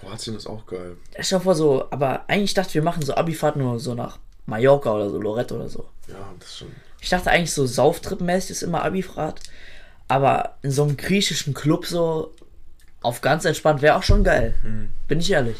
Kroatien 0.00 0.36
ist 0.36 0.46
auch 0.46 0.66
geil. 0.66 0.96
Ich 1.18 1.28
vor, 1.28 1.54
so, 1.54 1.86
aber 1.90 2.24
eigentlich 2.28 2.54
dachte 2.54 2.74
wir 2.74 2.82
machen 2.82 3.02
so 3.02 3.14
Abifahrt 3.14 3.56
nur 3.56 3.78
so 3.78 3.94
nach 3.94 4.18
Mallorca 4.46 4.92
oder 4.94 5.10
so, 5.10 5.20
Lorette 5.20 5.54
oder 5.54 5.68
so. 5.68 5.88
Ja, 6.08 6.32
das 6.38 6.48
ist 6.48 6.58
schon. 6.58 6.68
Ich 7.00 7.10
dachte 7.10 7.30
eigentlich 7.30 7.52
so 7.52 7.64
Sauftrip-mäßig 7.64 8.50
ist 8.50 8.62
immer 8.62 8.82
Abifahrt. 8.82 9.40
Aber 10.08 10.56
in 10.62 10.70
so 10.70 10.84
einem 10.84 10.96
griechischen 10.96 11.54
Club 11.54 11.86
so, 11.86 12.32
Auf 13.02 13.20
ganz 13.20 13.44
entspannt 13.44 13.82
wäre 13.82 13.96
auch 13.96 14.02
schon 14.02 14.24
geil. 14.24 14.54
Mhm. 14.62 14.90
Bin 15.08 15.20
ich 15.20 15.30
ehrlich. 15.30 15.56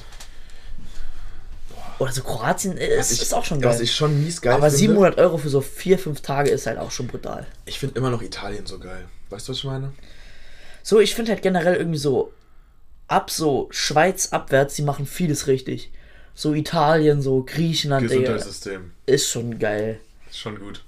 Oder 1.98 2.12
so 2.12 2.22
Kroatien 2.22 2.76
ist, 2.76 3.12
ich, 3.12 3.22
ist 3.22 3.32
auch 3.32 3.44
schon 3.44 3.62
Was 3.64 3.76
geil. 3.76 3.84
ich 3.84 3.94
schon 3.94 4.22
mies 4.22 4.40
geil 4.42 4.52
Aber 4.54 4.66
finde. 4.66 4.78
700 4.78 5.18
Euro 5.18 5.38
für 5.38 5.48
so 5.48 5.60
4, 5.62 5.98
5 5.98 6.20
Tage 6.20 6.50
ist 6.50 6.66
halt 6.66 6.78
auch 6.78 6.90
schon 6.90 7.06
brutal. 7.06 7.46
Ich 7.64 7.78
finde 7.78 7.98
immer 7.98 8.10
noch 8.10 8.20
Italien 8.22 8.66
so 8.66 8.78
geil. 8.78 9.06
Weißt 9.30 9.48
du, 9.48 9.52
was 9.52 9.58
ich 9.58 9.64
meine? 9.64 9.92
So, 10.82 11.00
ich 11.00 11.14
finde 11.14 11.32
halt 11.32 11.42
generell 11.42 11.76
irgendwie 11.76 11.98
so 11.98 12.32
ab 13.08 13.30
so 13.30 13.68
Schweiz 13.70 14.28
abwärts, 14.32 14.74
die 14.74 14.82
machen 14.82 15.06
vieles 15.06 15.46
richtig. 15.46 15.90
So 16.34 16.52
Italien, 16.52 17.22
so 17.22 17.42
Griechenland, 17.44 18.08
Gesundheitssystem. 18.08 18.92
ist 19.06 19.30
schon 19.30 19.58
geil. 19.58 20.00
Ist 20.28 20.38
schon 20.38 20.58
gut. 20.58 20.84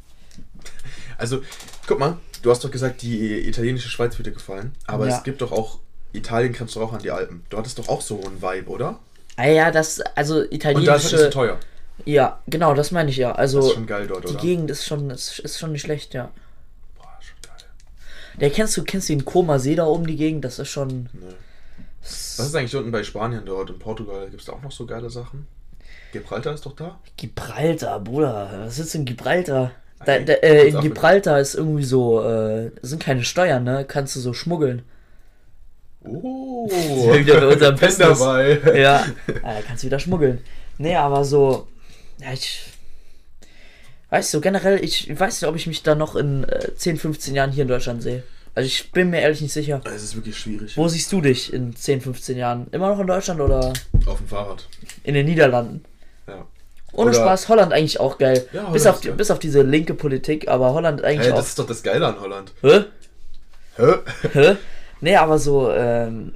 Also, 1.16 1.42
guck 1.86 1.98
mal, 1.98 2.18
du 2.43 2.51
hast 2.51 2.64
doch 2.64 2.70
gesagt, 2.70 3.03
die 3.03 3.47
italienische 3.49 3.89
Schweiz 3.89 4.16
wird 4.18 4.26
dir 4.26 4.32
gefallen. 4.32 4.72
Aber 4.86 5.07
Ja. 5.09 5.16
es 5.16 5.22
gibt 5.24 5.41
doch 5.41 5.53
auch, 5.53 5.78
Italien 6.12 6.53
grenzt 6.53 6.76
doch 6.76 6.82
auch 6.82 6.93
an 6.93 7.01
die 7.03 7.11
Alpen. 7.11 7.45
Du 7.51 7.57
hattest 7.59 7.78
doch 7.78 7.89
auch 7.89 8.01
so 8.01 8.20
einen 8.24 8.41
Vibe, 8.43 8.70
oder? 8.70 8.99
Ah 9.36 9.47
ja, 9.47 9.70
das, 9.70 10.01
also 10.14 10.41
Und 10.41 10.51
da 10.53 10.95
ist 10.95 11.05
es 11.05 11.12
italienische. 11.12 11.30
teuer. 11.30 11.61
Ja, 12.05 12.41
genau, 12.47 12.74
das 12.74 12.91
meine 12.93 13.11
ich 13.11 13.16
ja. 13.16 13.32
Also 13.32 13.59
Das 13.59 13.68
ist 13.68 13.74
schon 13.74 13.86
geil 13.86 14.07
dort, 14.07 14.24
die 14.24 14.28
oder? 14.32 14.41
Gegend 14.41 14.70
ist 14.70 14.84
schon, 14.86 15.11
ist, 15.11 15.39
ist 15.41 15.59
schon 15.59 15.72
nicht 15.72 15.82
schlecht, 15.82 16.14
ja. 16.14 16.30
Boah, 16.97 17.18
schon 17.20 17.36
geil. 17.43 17.66
Der 18.41 18.51
kennst 18.51 18.76
du, 18.76 18.84
kennst 18.84 19.09
du 19.09 19.14
den 19.14 19.24
Koma 19.24 19.59
See 19.59 19.74
da 19.74 19.84
oben 19.86 20.07
die 20.07 20.16
Gegend? 20.16 20.45
Das 20.45 20.59
ist 20.59 20.68
schon. 20.68 21.09
Nee. 21.12 21.34
Was 22.03 22.39
ist 22.47 22.55
eigentlich 22.55 22.74
unten 22.76 22.93
bei 22.93 23.03
Spanien 23.03 23.43
dort 23.45 23.70
und 23.70 23.78
Portugal? 23.80 24.28
Gibt 24.30 24.41
es 24.41 24.47
da 24.47 24.53
auch 24.53 24.62
noch 24.62 24.70
so 24.72 24.86
geile 24.86 25.11
Sachen? 25.11 25.47
Gibraltar 26.12 26.55
ist 26.55 26.64
doch 26.64 26.74
da? 26.74 26.99
Gibraltar, 27.16 28.01
Bruder. 28.01 28.62
Was 28.64 28.78
ist 28.78 28.95
in 28.95 29.05
Gibraltar? 29.05 29.72
Da, 30.05 30.12
Ey, 30.14 30.24
da, 30.24 30.32
äh, 30.34 30.68
in 30.68 30.80
Gibraltar 30.80 31.40
ist 31.40 31.55
irgendwie 31.55 31.84
so, 31.84 32.22
äh, 32.24 32.70
sind 32.82 33.03
keine 33.03 33.24
Steuern, 33.24 33.64
ne? 33.64 33.84
Kannst 33.86 34.14
du 34.16 34.20
so 34.20 34.32
schmuggeln. 34.32 34.82
Oh, 36.05 36.68
wieder 37.14 37.40
bei 37.40 37.46
unserem 37.49 37.76
Business. 37.76 38.18
dabei. 38.18 38.61
Ja, 38.80 39.05
äh, 39.28 39.62
kannst 39.66 39.84
wieder 39.84 39.99
schmuggeln. 39.99 40.40
Nee, 40.78 40.94
aber 40.96 41.24
so, 41.24 41.66
ja, 42.20 42.32
ich 42.32 42.61
weiß 44.11 44.30
so 44.30 44.40
generell, 44.40 44.82
ich 44.82 45.09
weiß 45.18 45.40
nicht, 45.42 45.49
ob 45.49 45.57
ich 45.57 45.66
mich 45.66 45.82
da 45.82 45.94
noch 45.94 46.14
in 46.16 46.44
äh, 46.44 46.74
10, 46.74 46.96
15 46.99 47.34
Jahren 47.34 47.51
hier 47.51 47.62
in 47.62 47.68
Deutschland 47.68 48.03
sehe. 48.03 48.22
Also 48.55 48.66
ich 48.66 48.90
bin 48.92 49.11
mir 49.11 49.20
ehrlich 49.20 49.40
nicht 49.40 49.53
sicher. 49.53 49.80
Es 49.84 50.03
ist 50.03 50.16
wirklich 50.16 50.36
schwierig. 50.38 50.76
Wo 50.76 50.88
siehst 50.88 51.12
du 51.12 51.20
dich 51.20 51.53
in 51.53 51.76
10, 51.76 52.01
15 52.01 52.36
Jahren? 52.36 52.66
Immer 52.72 52.88
noch 52.88 52.99
in 53.01 53.07
Deutschland 53.07 53.40
oder 53.40 53.72
Auf 54.07 54.18
dem 54.18 54.26
Fahrrad. 54.28 54.66
in 55.05 55.14
den 55.14 55.26
Niederlanden? 55.26 55.84
Ja. 56.93 56.99
Ohne 56.99 57.11
Oder- 57.11 57.20
Spaß, 57.20 57.49
Holland 57.49 57.72
eigentlich 57.72 58.01
auch 58.01 58.18
geil. 58.18 58.47
Ja, 58.53 58.61
Holland 58.61 58.72
bis, 58.72 58.86
auf 58.86 59.01
die, 59.01 59.11
bis 59.11 59.30
auf 59.30 59.39
diese 59.39 59.62
linke 59.62 59.95
Politik, 59.95 60.49
aber 60.49 60.72
Holland 60.72 61.03
eigentlich 61.05 61.26
Hey, 61.26 61.32
auch. 61.32 61.36
das 61.36 61.49
ist 61.49 61.59
doch 61.59 61.66
das 61.66 61.82
Geile 61.82 62.07
an 62.07 62.20
Holland. 62.20 62.53
Hä? 62.62 62.84
Hä? 63.76 63.95
Hä? 64.32 64.57
Nee, 65.01 65.16
aber 65.16 65.39
so, 65.39 65.70
ähm, 65.70 66.34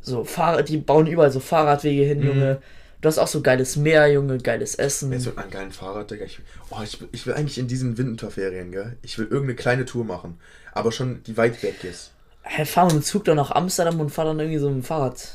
so 0.00 0.24
Fahrrad, 0.24 0.68
die 0.68 0.78
bauen 0.78 1.06
überall 1.06 1.30
so 1.30 1.40
Fahrradwege 1.40 2.04
hin, 2.04 2.20
Mhm. 2.20 2.26
Junge. 2.26 2.62
Du 3.00 3.08
hast 3.08 3.18
auch 3.18 3.26
so 3.28 3.42
geiles 3.42 3.76
Meer, 3.76 4.06
Junge, 4.10 4.38
geiles 4.38 4.76
Essen. 4.76 5.12
Jetzt 5.12 5.26
mit 5.26 5.36
einem 5.36 5.50
geilen 5.50 5.72
Fahrrad, 5.72 6.10
Digga. 6.10 6.24
Ich, 6.24 6.40
oh, 6.70 6.76
ich, 6.82 6.98
will- 7.00 7.08
ich 7.12 7.26
will 7.26 7.34
eigentlich 7.34 7.58
in 7.58 7.68
diesen 7.68 7.98
Winterferien, 7.98 8.72
gell? 8.72 8.96
Ich 9.02 9.18
will 9.18 9.26
irgendeine 9.26 9.56
kleine 9.56 9.84
Tour 9.84 10.04
machen. 10.06 10.38
Aber 10.72 10.90
schon 10.90 11.22
die 11.24 11.36
weit 11.36 11.62
weg 11.62 11.84
ist. 11.84 12.12
Hey, 12.40 12.64
fahr 12.64 12.84
mit 12.86 12.94
dem 12.94 13.02
Zug 13.02 13.24
dann 13.26 13.36
nach 13.36 13.50
Amsterdam 13.50 14.00
und 14.00 14.08
fahr 14.10 14.24
dann 14.24 14.40
irgendwie 14.40 14.58
so 14.58 14.68
mit 14.70 14.76
dem 14.78 14.82
Fahrrad. 14.84 15.28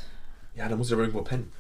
Ja, 0.56 0.68
da 0.68 0.76
muss 0.76 0.88
ich 0.88 0.94
aber 0.94 1.04
irgendwo 1.04 1.22
pennen. 1.22 1.52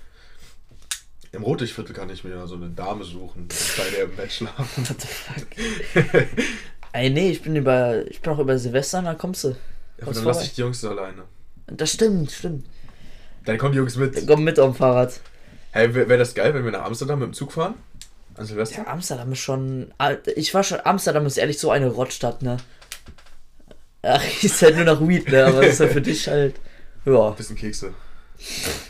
Im 1.32 1.44
Rotlichtviertel 1.44 1.94
kann 1.96 2.10
ich 2.10 2.24
mir 2.24 2.48
so 2.48 2.56
eine 2.56 2.70
Dame 2.70 3.04
suchen, 3.04 3.48
bei 3.78 3.90
der 3.92 4.06
im 4.06 4.30
schlafen. 4.30 4.88
What 4.90 5.02
the 5.02 5.08
fuck? 5.08 6.28
Ey, 6.92 7.10
nee, 7.12 7.30
ich 7.30 7.44
bin 7.44 7.56
über, 7.56 8.06
ich 8.08 8.20
bin 8.22 8.34
auch 8.34 8.40
über 8.40 8.58
Silvester, 8.58 9.02
da 9.04 9.14
kommst 9.14 9.44
du. 9.44 9.50
Ja, 9.50 9.54
aber 9.54 10.06
Kommst 10.06 10.18
dann 10.18 10.24
vorbei. 10.24 10.38
lasse 10.38 10.46
ich 10.48 10.56
die 10.56 10.62
Jungs 10.62 10.82
da 10.82 10.90
alleine. 10.90 11.24
Das 11.68 11.92
stimmt, 11.92 12.32
stimmt. 12.32 12.66
Dann 13.46 13.58
kommen 13.60 13.74
die 13.74 13.78
Jungs 13.78 13.96
mit. 13.96 14.26
Komm 14.26 14.44
mit 14.44 14.60
auf 14.60 14.72
dem 14.74 14.78
Fahrrad. 14.78 15.20
Hey, 15.72 15.94
wäre 15.94 16.10
wär 16.10 16.18
das 16.18 16.34
geil, 16.34 16.54
wenn 16.56 16.66
wir 16.66 16.72
nach 16.72 16.86
Amsterdam 16.86 17.20
mit 17.20 17.28
dem 17.28 17.34
Zug 17.34 17.52
fahren? 17.52 17.76
An 18.36 18.46
Silvester? 18.46 18.82
Ja, 18.82 18.88
Amsterdam 18.88 19.32
ist 19.32 19.40
schon. 19.40 19.94
Ich 20.36 20.54
war 20.56 20.64
schon. 20.64 20.80
Amsterdam 20.84 21.28
ist 21.28 21.38
ehrlich 21.38 21.60
so 21.60 21.70
eine 21.70 21.88
Rottstadt, 21.90 22.42
ne? 22.42 22.58
Ach, 24.02 24.24
ist 24.44 24.62
halt 24.64 24.76
nur 24.78 24.86
nach 24.86 25.00
Weed, 25.00 25.30
ne? 25.30 25.46
Aber 25.46 25.62
das 25.62 25.74
ist 25.74 25.80
halt 25.82 25.92
für 25.94 26.02
dich 26.02 26.28
halt. 26.28 26.56
Ja. 27.06 27.30
Bisschen 27.32 27.56
Kekse. 27.56 27.94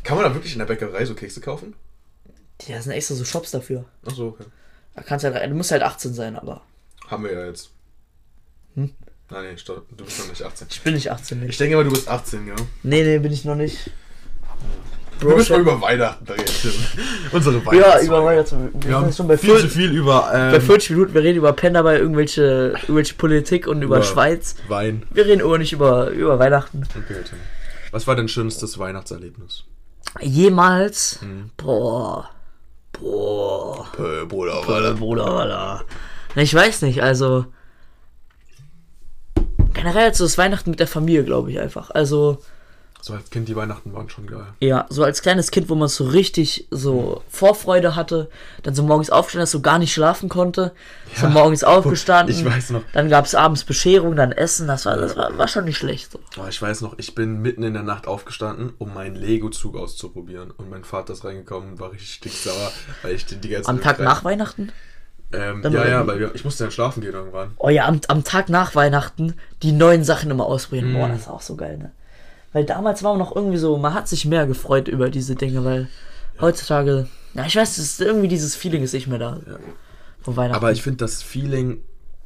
Kann 0.03 0.17
man 0.17 0.25
da 0.25 0.33
wirklich 0.33 0.53
in 0.53 0.59
der 0.59 0.65
Bäckerei 0.65 1.03
so 1.05 1.15
Kekse 1.15 1.41
kaufen? 1.41 1.73
Da 2.67 2.81
sind 2.81 2.91
extra 2.91 3.15
so 3.15 3.23
Shops 3.25 3.51
dafür. 3.51 3.85
Ach 4.05 4.13
so, 4.13 4.27
okay. 4.27 4.45
Da 4.95 5.01
kannst 5.03 5.23
halt, 5.25 5.35
du 5.49 5.55
musst 5.55 5.71
halt 5.71 5.81
18 5.83 6.13
sein, 6.13 6.35
aber. 6.35 6.61
Haben 7.07 7.23
wir 7.23 7.33
ja 7.33 7.45
jetzt. 7.45 7.71
Hm? 8.75 8.93
Nein, 9.31 9.45
nee, 9.51 9.57
stopp. 9.57 9.85
Du 9.95 10.03
bist 10.03 10.19
noch 10.19 10.27
nicht 10.27 10.41
18. 10.43 10.67
Ich 10.71 10.81
bin 10.81 10.93
nicht 10.95 11.11
18, 11.11 11.41
Ich 11.41 11.47
nicht. 11.47 11.59
denke 11.59 11.75
mal, 11.77 11.83
du 11.83 11.91
bist 11.91 12.07
18, 12.09 12.47
ja. 12.47 12.55
Nee, 12.83 13.03
nee, 13.03 13.19
bin 13.19 13.31
ich 13.31 13.45
noch 13.45 13.55
nicht. 13.55 13.89
Wir 15.19 15.35
müssen 15.35 15.51
mal 15.51 15.61
über 15.61 15.81
Weihnachten 15.81 16.25
reden. 16.31 16.45
Unsere 17.31 17.57
Ja, 17.57 17.65
Weihnachtsfolge. 17.65 18.05
über 18.07 18.25
Weihnachten. 18.25 18.73
Wir 18.73 18.87
Wir 18.89 18.95
haben 18.95 19.03
sind 19.05 19.15
schon 19.17 19.27
bei, 19.27 19.37
viel 19.37 19.49
zu 19.49 19.59
40, 19.59 19.71
viel 19.71 19.91
über, 19.91 20.31
ähm, 20.33 20.51
bei 20.53 20.61
40 20.61 20.89
Minuten. 20.91 21.13
Wir 21.13 21.23
reden 21.23 21.37
über 21.37 21.53
Penn 21.53 21.73
dabei, 21.73 21.97
irgendwelche, 21.99 22.73
irgendwelche 22.81 23.15
Politik 23.15 23.67
und 23.67 23.81
über, 23.81 23.97
Über- 23.97 24.05
Schweiz. 24.05 24.55
Wein. 24.69 25.05
Wir 25.11 25.25
reden 25.25 25.41
aber 25.41 25.57
nicht 25.57 25.73
über, 25.73 26.09
über 26.09 26.39
Weihnachten. 26.39 26.83
Okay, 26.97 27.21
Tim. 27.27 27.37
Was 27.91 28.07
war 28.07 28.15
dein 28.15 28.29
schönstes 28.29 28.77
Weihnachtserlebnis? 28.79 29.65
Jemals? 30.21 31.19
Mhm. 31.21 31.51
Boah. 31.57 32.29
Boah. 32.99 33.87
Äh, 33.97 34.25
Bruder, 34.25 34.61
Bruder, 34.61 34.93
Bruder, 34.93 35.85
Ich 36.35 36.53
weiß 36.53 36.81
nicht, 36.83 37.01
also. 37.01 37.45
Generell 39.73 40.13
so 40.13 40.25
das 40.25 40.37
Weihnachten 40.37 40.71
mit 40.71 40.79
der 40.79 40.87
Familie, 40.87 41.23
glaube 41.23 41.51
ich 41.51 41.59
einfach. 41.59 41.89
Also, 41.91 42.39
So 43.01 43.13
als 43.13 43.29
Kind, 43.29 43.47
die 43.47 43.55
Weihnachten 43.55 43.93
waren 43.93 44.09
schon 44.09 44.27
geil. 44.27 44.43
ja, 44.59 44.85
so 44.89 45.03
als 45.05 45.21
kleines 45.21 45.51
Kind, 45.51 45.69
wo 45.69 45.75
man 45.75 45.87
so 45.87 46.05
richtig 46.05 46.67
so 46.69 47.23
Vorfreude 47.29 47.95
hatte, 47.95 48.29
dann 48.63 48.75
so 48.75 48.83
morgens 48.83 49.09
aufgestanden 49.09 49.45
ist, 49.45 49.51
so 49.51 49.61
gar 49.61 49.79
nicht 49.79 49.93
schlafen 49.93 50.27
konnte. 50.27 50.73
So 51.15 51.27
Ja. 51.27 51.29
morgens 51.31 51.63
aufgestanden. 51.63 52.35
Ich 52.35 52.43
weiß 52.43 52.71
noch. 52.71 52.81
Dann 52.91 53.09
gab 53.09 53.23
es 53.25 53.35
abends 53.35 53.63
Bescherung, 53.63 54.17
dann 54.17 54.33
Essen, 54.33 54.67
das 54.67 54.85
war, 54.85 54.97
das 54.97 55.15
war, 55.15 55.37
war 55.37 55.47
schon 55.47 55.63
nicht 55.63 55.77
schlecht. 55.77 56.11
So. 56.11 56.19
Oh, 56.37 56.47
ich 56.49 56.61
weiß 56.61 56.81
noch, 56.81 56.99
ich 56.99 57.15
bin 57.15 57.41
mitten 57.41 57.63
in 57.63 57.73
der 57.73 57.83
Nacht 57.83 58.05
aufgestanden, 58.05 58.73
um 58.79 58.93
meinen 58.93 59.15
Lego-Zug 59.15 59.77
auszuprobieren. 59.77 60.51
Und 60.51 60.69
mein 60.69 60.83
Vater 60.83 61.13
ist 61.13 61.23
reingekommen 61.23 61.69
und 61.71 61.79
war 61.79 61.93
richtig 61.93 62.13
sticksauer, 62.13 62.71
weil 63.01 63.15
ich 63.15 63.25
den 63.25 63.39
die 63.39 63.49
ganze 63.49 63.69
Am 63.69 63.79
Tag 63.81 63.99
nach 63.99 64.25
Weihnachten? 64.25 64.71
Ähm, 65.31 65.61
ja, 65.71 65.87
ja, 65.87 66.07
weil 66.07 66.19
wir, 66.19 66.33
ich 66.35 66.43
musste 66.43 66.63
dann 66.65 66.71
schlafen 66.71 67.01
gehen 67.01 67.13
irgendwann. 67.13 67.51
Oh 67.59 67.69
ja, 67.69 67.85
am, 67.85 68.01
am 68.07 68.23
Tag 68.23 68.49
nach 68.49 68.73
Weihnachten 68.75 69.35
die 69.63 69.71
neuen 69.71 70.03
Sachen 70.03 70.31
immer 70.31 70.45
ausprobieren. 70.47 70.91
Boah, 70.93 71.07
Mm. 71.07 71.11
das 71.11 71.21
ist 71.21 71.27
auch 71.29 71.41
so 71.41 71.55
geil, 71.55 71.77
ne? 71.77 71.91
Weil 72.51 72.65
damals 72.65 73.03
war 73.03 73.11
man 73.11 73.19
noch 73.19 73.35
irgendwie 73.35 73.57
so, 73.57 73.77
man 73.77 73.93
hat 73.93 74.07
sich 74.07 74.25
mehr 74.25 74.47
gefreut 74.47 74.87
über 74.87 75.09
diese 75.09 75.35
Dinge, 75.35 75.63
weil 75.63 75.87
heutzutage, 76.41 77.07
ja, 77.33 77.45
ich 77.45 77.55
weiß, 77.55 77.77
es 77.77 77.91
ist 77.91 78.01
irgendwie 78.01 78.27
dieses 78.27 78.55
Feeling 78.55 78.83
ist 78.83 78.93
nicht 78.93 79.07
mehr 79.07 79.19
da. 79.19 79.39
Ja. 79.47 79.59
Von 80.21 80.35
Weihnachten. 80.35 80.55
Aber 80.55 80.71
ich 80.71 80.81
finde 80.81 80.97
das 80.97 81.21
Feeling, 81.21 81.81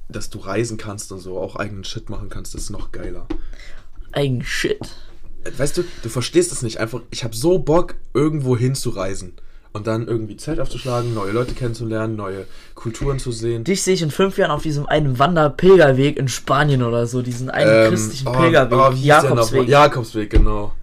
dass 0.10 0.30
du 0.30 0.40
reisen 0.40 0.78
kannst 0.78 1.12
und 1.12 1.20
so 1.20 1.38
auch 1.38 1.56
eigenen 1.56 1.84
Shit 1.84 2.10
machen 2.10 2.30
kannst, 2.30 2.56
ist 2.56 2.70
noch 2.70 2.92
geiler. 2.92 3.28
Eigen 4.12 4.44
Shit. 4.44 4.90
Weißt 5.58 5.78
du, 5.78 5.84
du 6.02 6.10
verstehst 6.10 6.52
es 6.52 6.62
nicht 6.62 6.80
einfach. 6.80 7.02
Ich 7.12 7.24
habe 7.24 7.36
so 7.36 7.60
Bock, 7.60 7.96
irgendwo 8.14 8.56
hinzureisen. 8.58 9.34
Und 9.74 9.88
dann 9.88 10.08
irgendwie 10.08 10.38
Zelt 10.38 10.60
aufzuschlagen, 10.60 11.16
neue 11.16 11.32
Leute 11.32 11.56
kennenzulernen, 11.56 12.16
neue 12.16 12.46
Kulturen 12.76 13.18
zu 13.18 13.32
sehen. 13.32 13.64
Dich 13.64 13.82
sehe 13.82 13.96
ich 13.96 14.04
in 14.04 14.12
fünf 14.12 14.38
Jahren 14.38 14.52
auf 14.52 14.62
diesem 14.62 14.86
einen 14.86 15.18
Wanderpilgerweg 15.18 16.18
in 16.18 16.28
Spanien 16.28 16.84
oder 16.84 17.08
so, 17.08 17.24
diesen 17.24 17.50
einen 17.50 17.90
christlichen 17.90 18.32
Pilgerweg, 18.32 18.78
oh, 18.78 18.92
hieß 18.92 19.04
der 19.04 19.22
noch? 19.24 19.30
Jakobsweg. 19.32 19.68
Jakobsweg, 19.68 20.30
genau. 20.30 20.74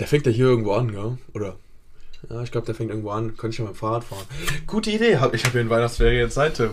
Der 0.00 0.08
fängt 0.08 0.26
ja 0.26 0.32
hier 0.32 0.46
irgendwo 0.46 0.72
an, 0.72 0.90
gell? 0.90 1.16
Oder? 1.32 1.54
Ja, 2.28 2.42
ich 2.42 2.50
glaube, 2.50 2.66
der 2.66 2.74
fängt 2.74 2.90
irgendwo 2.90 3.10
an. 3.10 3.36
Könnte 3.36 3.54
ich 3.54 3.58
ja 3.58 3.64
mit 3.66 3.74
dem 3.74 3.76
Fahrrad 3.78 4.02
fahren. 4.04 4.24
Gute 4.66 4.90
Idee. 4.90 5.16
Hab- 5.18 5.32
Ich 5.32 5.42
habe 5.44 5.52
hier 5.52 5.60
in 5.62 5.70
Weihnachtsferien 5.70 6.28
Zeit, 6.30 6.54
Tim. 6.54 6.70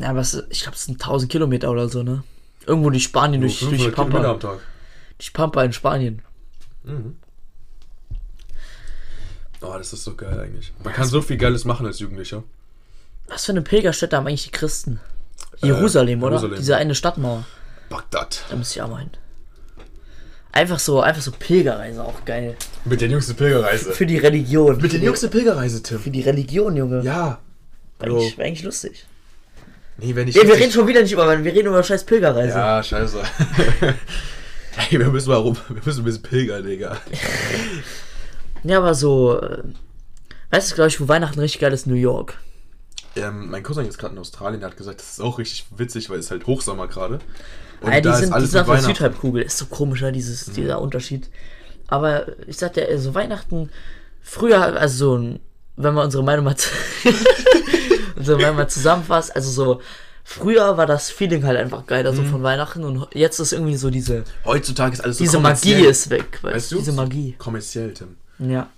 Ja, 0.00 0.10
aber 0.10 0.20
es, 0.20 0.42
ich 0.50 0.60
glaube, 0.62 0.76
es 0.76 0.84
sind 0.84 1.00
1000 1.00 1.32
Kilometer 1.32 1.70
oder 1.70 1.88
so, 1.88 2.02
ne? 2.02 2.22
Irgendwo 2.66 2.90
die 2.90 3.00
Spanien 3.00 3.40
durch, 3.40 3.60
durch 3.60 3.70
die 3.72 3.76
500 3.84 3.94
Kilometer 3.94 4.18
Pampa. 4.28 4.48
am 4.50 4.56
Tag. 4.58 4.66
Die 5.20 5.30
Pampa 5.30 5.64
in 5.64 5.72
Spanien. 5.72 6.22
Mhm. 6.84 7.16
Oh, 9.66 9.78
das 9.78 9.92
ist 9.92 10.04
so 10.04 10.14
geil 10.14 10.38
eigentlich. 10.38 10.72
Man 10.84 10.92
kann 10.92 11.06
so 11.06 11.20
viel 11.20 11.36
Geiles 11.36 11.64
machen 11.64 11.86
als 11.86 11.98
Jugendlicher. 11.98 12.44
Was 13.28 13.44
für 13.46 13.52
eine 13.52 13.62
Pilgerstätte 13.62 14.16
haben 14.16 14.26
eigentlich 14.26 14.44
die 14.44 14.50
Christen? 14.50 15.00
Jerusalem, 15.62 16.22
oder? 16.22 16.36
Äh, 16.36 16.38
Jerusalem. 16.38 16.58
Diese 16.58 16.76
eine 16.76 16.94
Stadtmauer. 16.94 17.44
Bagdad. 17.88 18.44
Da 18.50 18.56
muss 18.56 18.70
ich 18.70 18.82
auch 18.82 18.88
mal 18.88 19.00
hin. 19.00 19.10
Einfach 20.52 20.78
so, 20.78 21.00
einfach 21.00 21.22
so 21.22 21.32
Pilgerreise, 21.32 22.02
auch 22.02 22.24
geil. 22.24 22.56
Mit 22.84 23.00
der 23.00 23.08
jüngsten 23.08 23.34
Pilgerreise. 23.34 23.92
Für 23.92 24.06
die 24.06 24.16
Religion. 24.18 24.78
Mit 24.80 24.92
der 24.92 25.00
jüngsten 25.00 25.30
Pilgerreise, 25.30 25.82
Tim. 25.82 25.98
Für 25.98 26.10
die 26.10 26.22
Religion, 26.22 26.76
Junge. 26.76 27.02
Ja. 27.02 27.40
Wäre 27.98 28.10
Bro. 28.10 28.20
eigentlich, 28.20 28.40
eigentlich 28.40 28.62
lustig. 28.62 29.06
Nee, 29.98 30.14
wenn 30.14 30.28
ich. 30.28 30.34
Ja, 30.34 30.46
wir 30.46 30.54
reden 30.54 30.72
schon 30.72 30.86
wieder 30.86 31.02
nicht 31.02 31.12
über, 31.12 31.44
wir 31.44 31.52
reden 31.52 31.68
über 31.68 31.82
scheiß 31.82 32.04
Pilgerreise. 32.04 32.56
Ja, 32.56 32.82
scheiße. 32.82 33.22
Hey, 34.78 34.98
wir 34.98 35.08
müssen 35.08 35.30
mal 35.30 35.36
rum. 35.36 35.56
Wir 35.68 35.80
müssen 35.82 36.02
ein 36.02 36.04
bisschen 36.04 36.22
pilgern, 36.22 36.62
Digga. 36.62 36.98
Ja, 38.66 38.78
aber 38.78 38.94
so, 38.94 39.40
äh, 39.40 39.62
weißt 40.50 40.70
du, 40.70 40.74
glaube 40.74 40.88
ich, 40.88 41.00
wo 41.00 41.08
Weihnachten 41.08 41.38
richtig 41.40 41.60
geil 41.60 41.72
ist? 41.72 41.86
New 41.86 41.94
York. 41.94 42.38
Ähm, 43.14 43.50
mein 43.50 43.62
Cousin 43.62 43.86
ist 43.86 43.96
gerade 43.98 44.14
in 44.14 44.20
Australien, 44.20 44.60
der 44.60 44.70
hat 44.70 44.76
gesagt, 44.76 45.00
das 45.00 45.12
ist 45.12 45.20
auch 45.20 45.38
richtig 45.38 45.66
witzig, 45.76 46.10
weil 46.10 46.18
es 46.18 46.30
halt 46.30 46.46
Hochsommer 46.46 46.86
gerade. 46.86 47.20
Und 47.80 47.90
ja, 47.92 47.96
die 47.96 48.02
da 48.02 48.12
ist 48.14 48.18
sind, 48.20 48.28
die 48.30 48.34
alles 48.34 48.50
sind 48.50 48.58
der 48.60 48.68
Weihnachten. 48.68 48.86
Südhalbkugel. 48.94 49.42
Ist 49.42 49.58
so 49.58 49.66
komischer, 49.66 50.12
dieses, 50.12 50.46
dieser 50.52 50.80
Unterschied. 50.80 51.28
Aber 51.88 52.26
ich 52.46 52.56
sag 52.58 52.74
dir, 52.74 52.98
so 52.98 53.14
Weihnachten, 53.14 53.70
früher, 54.22 54.60
also 54.78 55.18
so, 55.18 55.38
wenn 55.76 55.94
man 55.94 56.04
unsere 56.06 56.24
Meinung 56.24 56.44
mal, 56.44 56.56
unsere 58.16 58.38
Meinung 58.40 58.56
mal 58.56 58.68
zusammenfasst, 58.68 59.34
also 59.34 59.50
so, 59.50 59.80
früher 60.24 60.76
war 60.76 60.86
das 60.86 61.10
Feeling 61.10 61.44
halt 61.44 61.58
einfach 61.58 61.86
geiler, 61.86 62.12
Mhm. 62.12 62.16
so 62.16 62.22
von 62.24 62.42
Weihnachten 62.42 62.84
und 62.84 63.06
jetzt 63.14 63.38
ist 63.38 63.52
irgendwie 63.52 63.76
so 63.76 63.90
diese, 63.90 64.24
Heutzutage 64.44 64.94
ist 64.94 65.00
alles 65.00 65.18
so 65.18 65.24
diese 65.24 65.38
Magie 65.38 65.74
ist 65.86 66.10
weg, 66.10 66.38
weißt, 66.42 66.54
Weißt 66.56 66.70
du? 66.72 66.74
du? 66.76 66.80
Diese 66.80 66.92
Magie. 66.92 67.34
Kommerziell, 67.38 67.94
Tim. 67.94 68.16
Ja. 68.38 68.68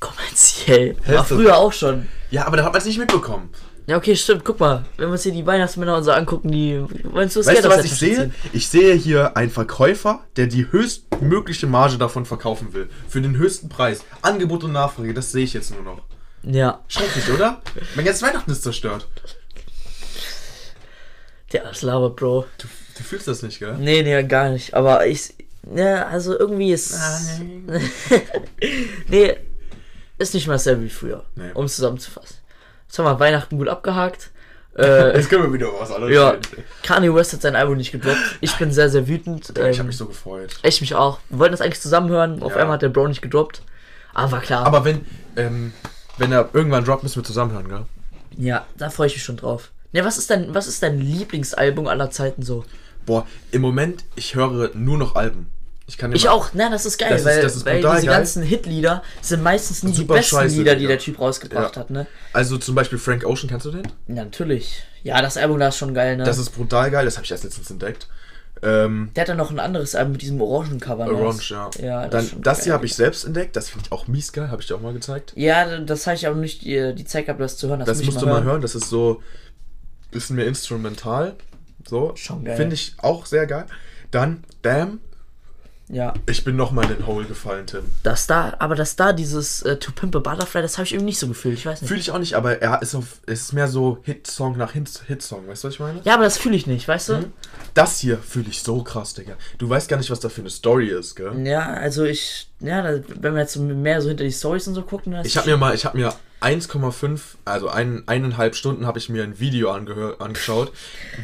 Kommerziell. 0.00 0.96
War 1.06 1.24
früher 1.24 1.56
auch 1.56 1.72
schon. 1.72 2.08
Ja, 2.30 2.46
aber 2.46 2.56
da 2.56 2.64
hat 2.64 2.72
man 2.72 2.80
es 2.80 2.86
nicht 2.86 2.98
mitbekommen. 2.98 3.50
Ja, 3.86 3.96
okay, 3.96 4.14
stimmt. 4.14 4.44
Guck 4.44 4.60
mal, 4.60 4.84
wenn 4.96 5.08
wir 5.08 5.12
uns 5.12 5.24
hier 5.24 5.32
die 5.32 5.44
Weihnachtsmänner 5.44 5.96
und 5.96 6.04
so 6.04 6.12
angucken, 6.12 6.50
die. 6.50 6.84
Meinst 7.12 7.36
du, 7.36 7.40
das 7.40 7.48
Weißt 7.48 7.64
du, 7.64 7.68
was 7.68 7.84
ich 7.84 7.94
sehe? 7.94 8.30
Ich 8.52 8.68
sehe 8.68 8.94
hier 8.94 9.36
einen 9.36 9.50
Verkäufer, 9.50 10.20
der 10.36 10.46
die 10.46 10.70
höchstmögliche 10.70 11.66
Marge 11.66 11.98
davon 11.98 12.24
verkaufen 12.24 12.72
will. 12.74 12.88
Für 13.08 13.20
den 13.20 13.36
höchsten 13.36 13.68
Preis. 13.68 14.04
Angebot 14.22 14.64
und 14.64 14.72
Nachfrage, 14.72 15.14
das 15.14 15.32
sehe 15.32 15.44
ich 15.44 15.52
jetzt 15.52 15.72
nur 15.72 15.82
noch. 15.82 16.02
Ja. 16.44 16.80
Schrecklich, 16.88 17.28
oder? 17.30 17.60
Mein 17.94 18.04
ganzes 18.04 18.22
Weihnachten 18.22 18.50
ist 18.50 18.62
zerstört. 18.62 19.08
Der 21.52 21.70
ist 21.70 21.82
Lava, 21.82 22.08
Bro. 22.08 22.46
Du, 22.58 22.68
du 22.96 23.02
fühlst 23.02 23.28
das 23.28 23.42
nicht, 23.42 23.58
gell? 23.58 23.76
Nee, 23.78 24.02
nee, 24.02 24.22
gar 24.24 24.50
nicht. 24.50 24.74
Aber 24.74 25.06
ich. 25.06 25.34
Ja, 25.74 26.06
also 26.06 26.38
irgendwie 26.38 26.72
ist. 26.72 26.94
nee, 29.08 29.36
ist 30.18 30.34
nicht 30.34 30.46
mehr 30.46 30.54
dasselbe 30.56 30.82
wie 30.84 30.88
früher. 30.90 31.24
Nee. 31.34 31.50
Um 31.54 31.64
es 31.66 31.76
zusammenzufassen. 31.76 32.36
Jetzt 32.86 32.98
haben 32.98 33.04
wir 33.06 33.20
Weihnachten 33.20 33.58
gut 33.58 33.68
abgehakt. 33.68 34.30
Äh, 34.76 35.16
Jetzt 35.16 35.28
können 35.30 35.44
wir 35.44 35.52
wieder 35.52 35.68
was 35.78 35.90
anderes 35.90 36.14
ja, 36.14 36.30
reden. 36.30 36.42
Kanye 36.82 37.14
West 37.14 37.32
hat 37.32 37.42
sein 37.42 37.56
Album 37.56 37.76
nicht 37.76 37.92
gedroppt. 37.92 38.18
Ich 38.40 38.56
bin 38.56 38.72
sehr, 38.72 38.88
sehr 38.88 39.06
wütend. 39.08 39.50
Ich 39.50 39.56
habe 39.58 39.68
Ähm, 39.70 39.86
mich 39.86 39.96
so 39.96 40.06
gefreut. 40.06 40.56
ich 40.62 40.80
mich 40.80 40.94
auch. 40.94 41.18
Wir 41.28 41.38
wollten 41.38 41.52
das 41.52 41.60
eigentlich 41.60 41.80
zusammen 41.80 42.08
hören. 42.10 42.42
Auf 42.42 42.52
Ja. 42.54 42.58
einmal 42.62 42.74
hat 42.74 42.82
der 42.82 42.88
Bro 42.88 43.08
nicht 43.08 43.22
gedroppt. 43.22 43.62
Aber 44.14 44.32
war 44.32 44.40
klar. 44.40 44.66
Aber 44.66 44.84
wenn, 44.84 45.04
ähm, 45.36 45.72
wenn 46.18 46.32
er 46.32 46.48
irgendwann 46.52 46.84
droppt, 46.84 47.02
müssen 47.02 47.16
wir 47.16 47.24
zusammenhören, 47.24 47.68
gell? 47.68 47.86
ja, 48.36 48.66
da 48.76 48.90
freue 48.90 49.06
ich 49.08 49.14
mich 49.14 49.22
schon 49.24 49.36
drauf. 49.36 49.70
Ne, 49.92 50.04
was 50.04 50.16
ist 50.18 50.30
dein, 50.30 50.54
was 50.54 50.66
ist 50.66 50.82
dein 50.82 50.98
Lieblingsalbum 50.98 51.86
aller 51.86 52.10
Zeiten 52.10 52.42
so? 52.42 52.64
Boah, 53.06 53.26
im 53.50 53.62
Moment, 53.62 54.04
ich 54.16 54.34
höre 54.34 54.70
nur 54.74 54.98
noch 54.98 55.14
Alben. 55.16 55.48
Ich 55.88 55.98
kann 55.98 56.12
Ich 56.12 56.28
auch, 56.28 56.54
ne, 56.54 56.68
das 56.70 56.86
ist 56.86 56.96
geil, 56.98 57.10
Das 57.10 57.20
ist- 57.20 57.26
weil, 57.26 57.42
das 57.42 57.56
ist 57.56 57.66
weil 57.66 57.76
diese 57.78 57.92
geil. 57.92 58.04
ganzen 58.06 58.42
Hitlieder 58.42 59.02
sind 59.20 59.42
meistens 59.42 59.82
nie 59.82 59.92
Super 59.92 60.14
die 60.14 60.20
besten 60.20 60.36
scheiße, 60.36 60.56
Lieder, 60.56 60.76
die 60.76 60.86
der 60.86 60.98
Typ 60.98 61.18
rausgebracht 61.20 61.74
Ja. 61.76 61.80
hat, 61.82 61.90
ne? 61.90 62.06
Also 62.32 62.56
zum 62.56 62.74
Beispiel 62.74 62.98
Frank 62.98 63.24
Ocean, 63.24 63.48
kennst 63.50 63.66
du 63.66 63.72
den? 63.72 63.82
Natürlich. 64.06 64.84
Ja, 65.02 65.20
das 65.20 65.36
Album 65.36 65.58
da 65.58 65.68
ist 65.68 65.76
schon 65.76 65.92
geil, 65.92 66.16
ne? 66.16 66.24
Das 66.24 66.38
ist 66.38 66.50
brutal 66.50 66.90
geil, 66.90 67.04
das 67.04 67.16
habe 67.16 67.24
ich 67.24 67.30
erst 67.32 67.44
letztens 67.44 67.70
entdeckt. 67.70 68.06
Ähm, 68.62 69.10
der 69.16 69.22
hat 69.22 69.28
dann 69.28 69.38
noch 69.38 69.50
ein 69.50 69.58
anderes 69.58 69.96
Album 69.96 70.12
mit 70.12 70.22
diesem 70.22 70.40
Orangencover. 70.40 71.06
ne? 71.06 71.12
Orange, 71.12 71.50
ja. 71.50 71.70
Ja, 71.80 72.02
das 72.06 72.10
Dann, 72.30 72.38
ist 72.38 72.46
das 72.46 72.64
hier 72.64 72.72
habe 72.74 72.86
ich 72.86 72.94
selbst 72.94 73.24
entdeckt, 73.24 73.56
das 73.56 73.68
finde 73.68 73.86
ich 73.86 73.92
auch 73.92 74.06
mies 74.06 74.32
geil, 74.32 74.50
habe 74.52 74.62
ich 74.62 74.68
dir 74.68 74.76
auch 74.76 74.80
mal 74.80 74.92
gezeigt. 74.92 75.32
Ja, 75.34 75.80
das 75.80 76.06
habe 76.06 76.14
ich 76.14 76.26
aber 76.28 76.36
nicht 76.36 76.62
die, 76.62 76.94
die 76.94 77.04
Zeit 77.04 77.26
gehabt, 77.26 77.40
das 77.40 77.56
zu 77.56 77.68
hören. 77.68 77.80
Das, 77.80 77.88
Das 77.88 78.04
musst 78.04 78.22
du 78.22 78.26
mal 78.26 78.44
hören, 78.44 78.62
das 78.62 78.76
ist 78.76 78.88
so, 78.88 79.20
bisschen 80.12 80.36
mehr 80.36 80.46
instrumental. 80.46 81.34
So, 81.88 82.12
Schon 82.16 82.44
geil. 82.44 82.56
finde 82.56 82.74
ich 82.74 82.94
auch 82.98 83.26
sehr 83.26 83.46
geil. 83.46 83.66
Dann, 84.10 84.44
Damn, 84.62 85.00
Ja, 85.88 86.14
ich 86.26 86.44
bin 86.44 86.56
nochmal 86.56 86.84
in 86.90 86.96
den 86.98 87.06
Hole 87.06 87.26
gefallen, 87.26 87.66
Tim. 87.66 87.82
das 88.02 88.26
da, 88.26 88.54
aber 88.60 88.74
das 88.76 88.94
da, 88.96 89.12
dieses 89.12 89.62
äh, 89.62 89.76
To 89.78 89.90
Pimp 89.92 90.14
a 90.16 90.20
Butterfly, 90.20 90.62
das 90.62 90.78
habe 90.78 90.86
ich 90.86 90.92
irgendwie 90.92 91.06
nicht 91.06 91.18
so 91.18 91.26
gefühlt, 91.28 91.58
ich 91.58 91.66
weiß 91.66 91.80
nicht. 91.82 91.88
Fühle 91.88 92.00
ich 92.00 92.10
auch 92.12 92.18
nicht, 92.18 92.34
aber 92.34 92.62
er 92.62 92.80
ist 92.80 92.94
auf, 92.94 93.20
es 93.26 93.40
ist 93.42 93.52
mehr 93.52 93.68
so 93.68 93.98
Hitsong 94.02 94.56
nach 94.56 94.72
Hit- 94.72 95.02
Hitsong, 95.06 95.48
weißt 95.48 95.64
du, 95.64 95.68
was 95.68 95.74
ich 95.74 95.80
meine? 95.80 96.00
ja, 96.04 96.14
aber 96.14 96.24
das 96.24 96.38
fühle 96.38 96.56
ich 96.56 96.66
nicht, 96.66 96.86
weißt 96.88 97.08
du? 97.10 97.32
Das 97.74 97.98
hier 97.98 98.18
fühle 98.18 98.48
ich 98.48 98.62
so 98.62 98.82
krass, 98.82 99.14
Digga. 99.14 99.34
Du 99.58 99.68
weißt 99.68 99.88
gar 99.88 99.96
nicht, 99.98 100.10
was 100.10 100.20
da 100.20 100.28
für 100.28 100.40
eine 100.42 100.50
Story 100.50 100.88
ist, 100.88 101.14
gell? 101.16 101.32
Ja, 101.46 101.60
also 101.74 102.04
ich, 102.04 102.48
ja, 102.60 102.84
wenn 102.84 103.34
wir 103.34 103.40
jetzt 103.42 103.56
mehr 103.56 104.00
so 104.00 104.08
hinter 104.08 104.24
die 104.24 104.32
Stories 104.32 104.68
und 104.68 104.74
so 104.74 104.82
gucken, 104.82 105.12
das 105.12 105.26
Ich 105.26 105.36
habe 105.36 105.50
mir 105.50 105.56
mal, 105.56 105.74
ich 105.74 105.84
habe 105.84 105.98
mir 105.98 106.14
1,5, 106.42 107.20
also 107.44 107.68
ein, 107.68 108.02
eineinhalb 108.06 108.54
Stunden 108.54 108.86
habe 108.86 108.98
ich 108.98 109.08
mir 109.08 109.22
ein 109.22 109.38
Video 109.40 109.70
angeschaut, 109.70 110.72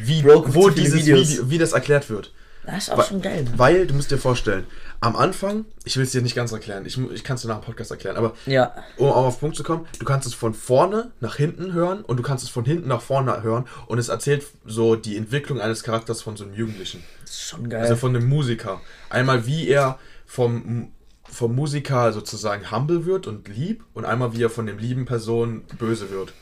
wie, 0.03 0.21
Bro, 0.21 0.45
wo 0.53 0.69
dieses 0.69 0.99
Videos. 1.05 1.29
Video, 1.31 1.49
wie 1.49 1.57
das 1.57 1.73
erklärt 1.73 2.09
wird. 2.09 2.31
das 2.65 2.83
ist 2.83 2.89
auch 2.91 2.97
Weil- 2.97 3.05
schon 3.05 3.21
geil, 3.21 3.43
ne? 3.43 3.51
Weil, 3.57 3.87
du 3.87 3.93
musst 3.93 4.11
dir 4.11 4.17
vorstellen, 4.17 4.65
am 5.01 5.15
Anfang, 5.15 5.63
ich 5.85 5.95
will 5.95 6.03
es 6.03 6.11
dir 6.11 6.21
nicht 6.21 6.35
ganz 6.35 6.51
erklären, 6.51 6.85
ich, 6.85 6.97
ich 6.97 7.23
kann 7.23 7.35
es 7.35 7.41
dir 7.41 7.47
nach 7.47 7.59
dem 7.59 7.63
Podcast 7.65 7.89
erklären, 7.91 8.17
aber 8.17 8.33
Ja, 8.45 8.73
um 8.97 9.07
auch 9.09 9.25
auf 9.27 9.35
den 9.35 9.39
Punkt 9.39 9.55
zu 9.55 9.63
kommen, 9.63 9.85
du 9.97 10.05
kannst 10.05 10.27
es 10.27 10.33
von 10.33 10.53
vorne 10.53 11.11
nach 11.21 11.37
hinten 11.37 11.71
hören 11.73 12.01
und 12.01 12.17
du 12.17 12.23
kannst 12.23 12.43
es 12.43 12.49
von 12.49 12.65
hinten 12.65 12.89
nach 12.89 13.01
vorne 13.01 13.41
hören 13.41 13.65
und 13.87 13.97
es 13.97 14.09
erzählt 14.09 14.45
so 14.65 14.95
die 14.97 15.15
Entwicklung 15.15 15.61
eines 15.61 15.83
Charakters 15.83 16.21
von 16.21 16.35
so 16.35 16.43
einem 16.43 16.53
Jugendlichen. 16.53 17.01
das 17.21 17.31
ist 17.31 17.41
schon 17.43 17.69
geil. 17.69 17.81
Also 17.81 17.95
von 17.95 18.13
einem 18.15 18.27
Musiker. 18.27 18.81
Einmal 19.09 19.45
wie 19.45 19.67
er 19.69 19.97
vom, 20.25 20.91
vom 21.31 21.55
Musiker 21.55 22.11
sozusagen 22.13 22.71
humble 22.71 23.05
wird 23.05 23.27
und 23.27 23.47
lieb 23.47 23.83
und 23.93 24.05
einmal 24.05 24.35
wie 24.35 24.43
er 24.43 24.49
von 24.49 24.65
dem 24.65 24.77
lieben 24.77 25.05
Person 25.05 25.63
böse 25.77 26.09
wird. 26.09 26.33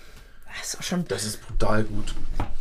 das 0.60 0.74
ist 0.74 0.80
auch 0.80 0.84
schon 0.84 1.06
Das 1.08 1.26
ist 1.26 1.46
brutal 1.46 1.84
gut. 1.84 2.14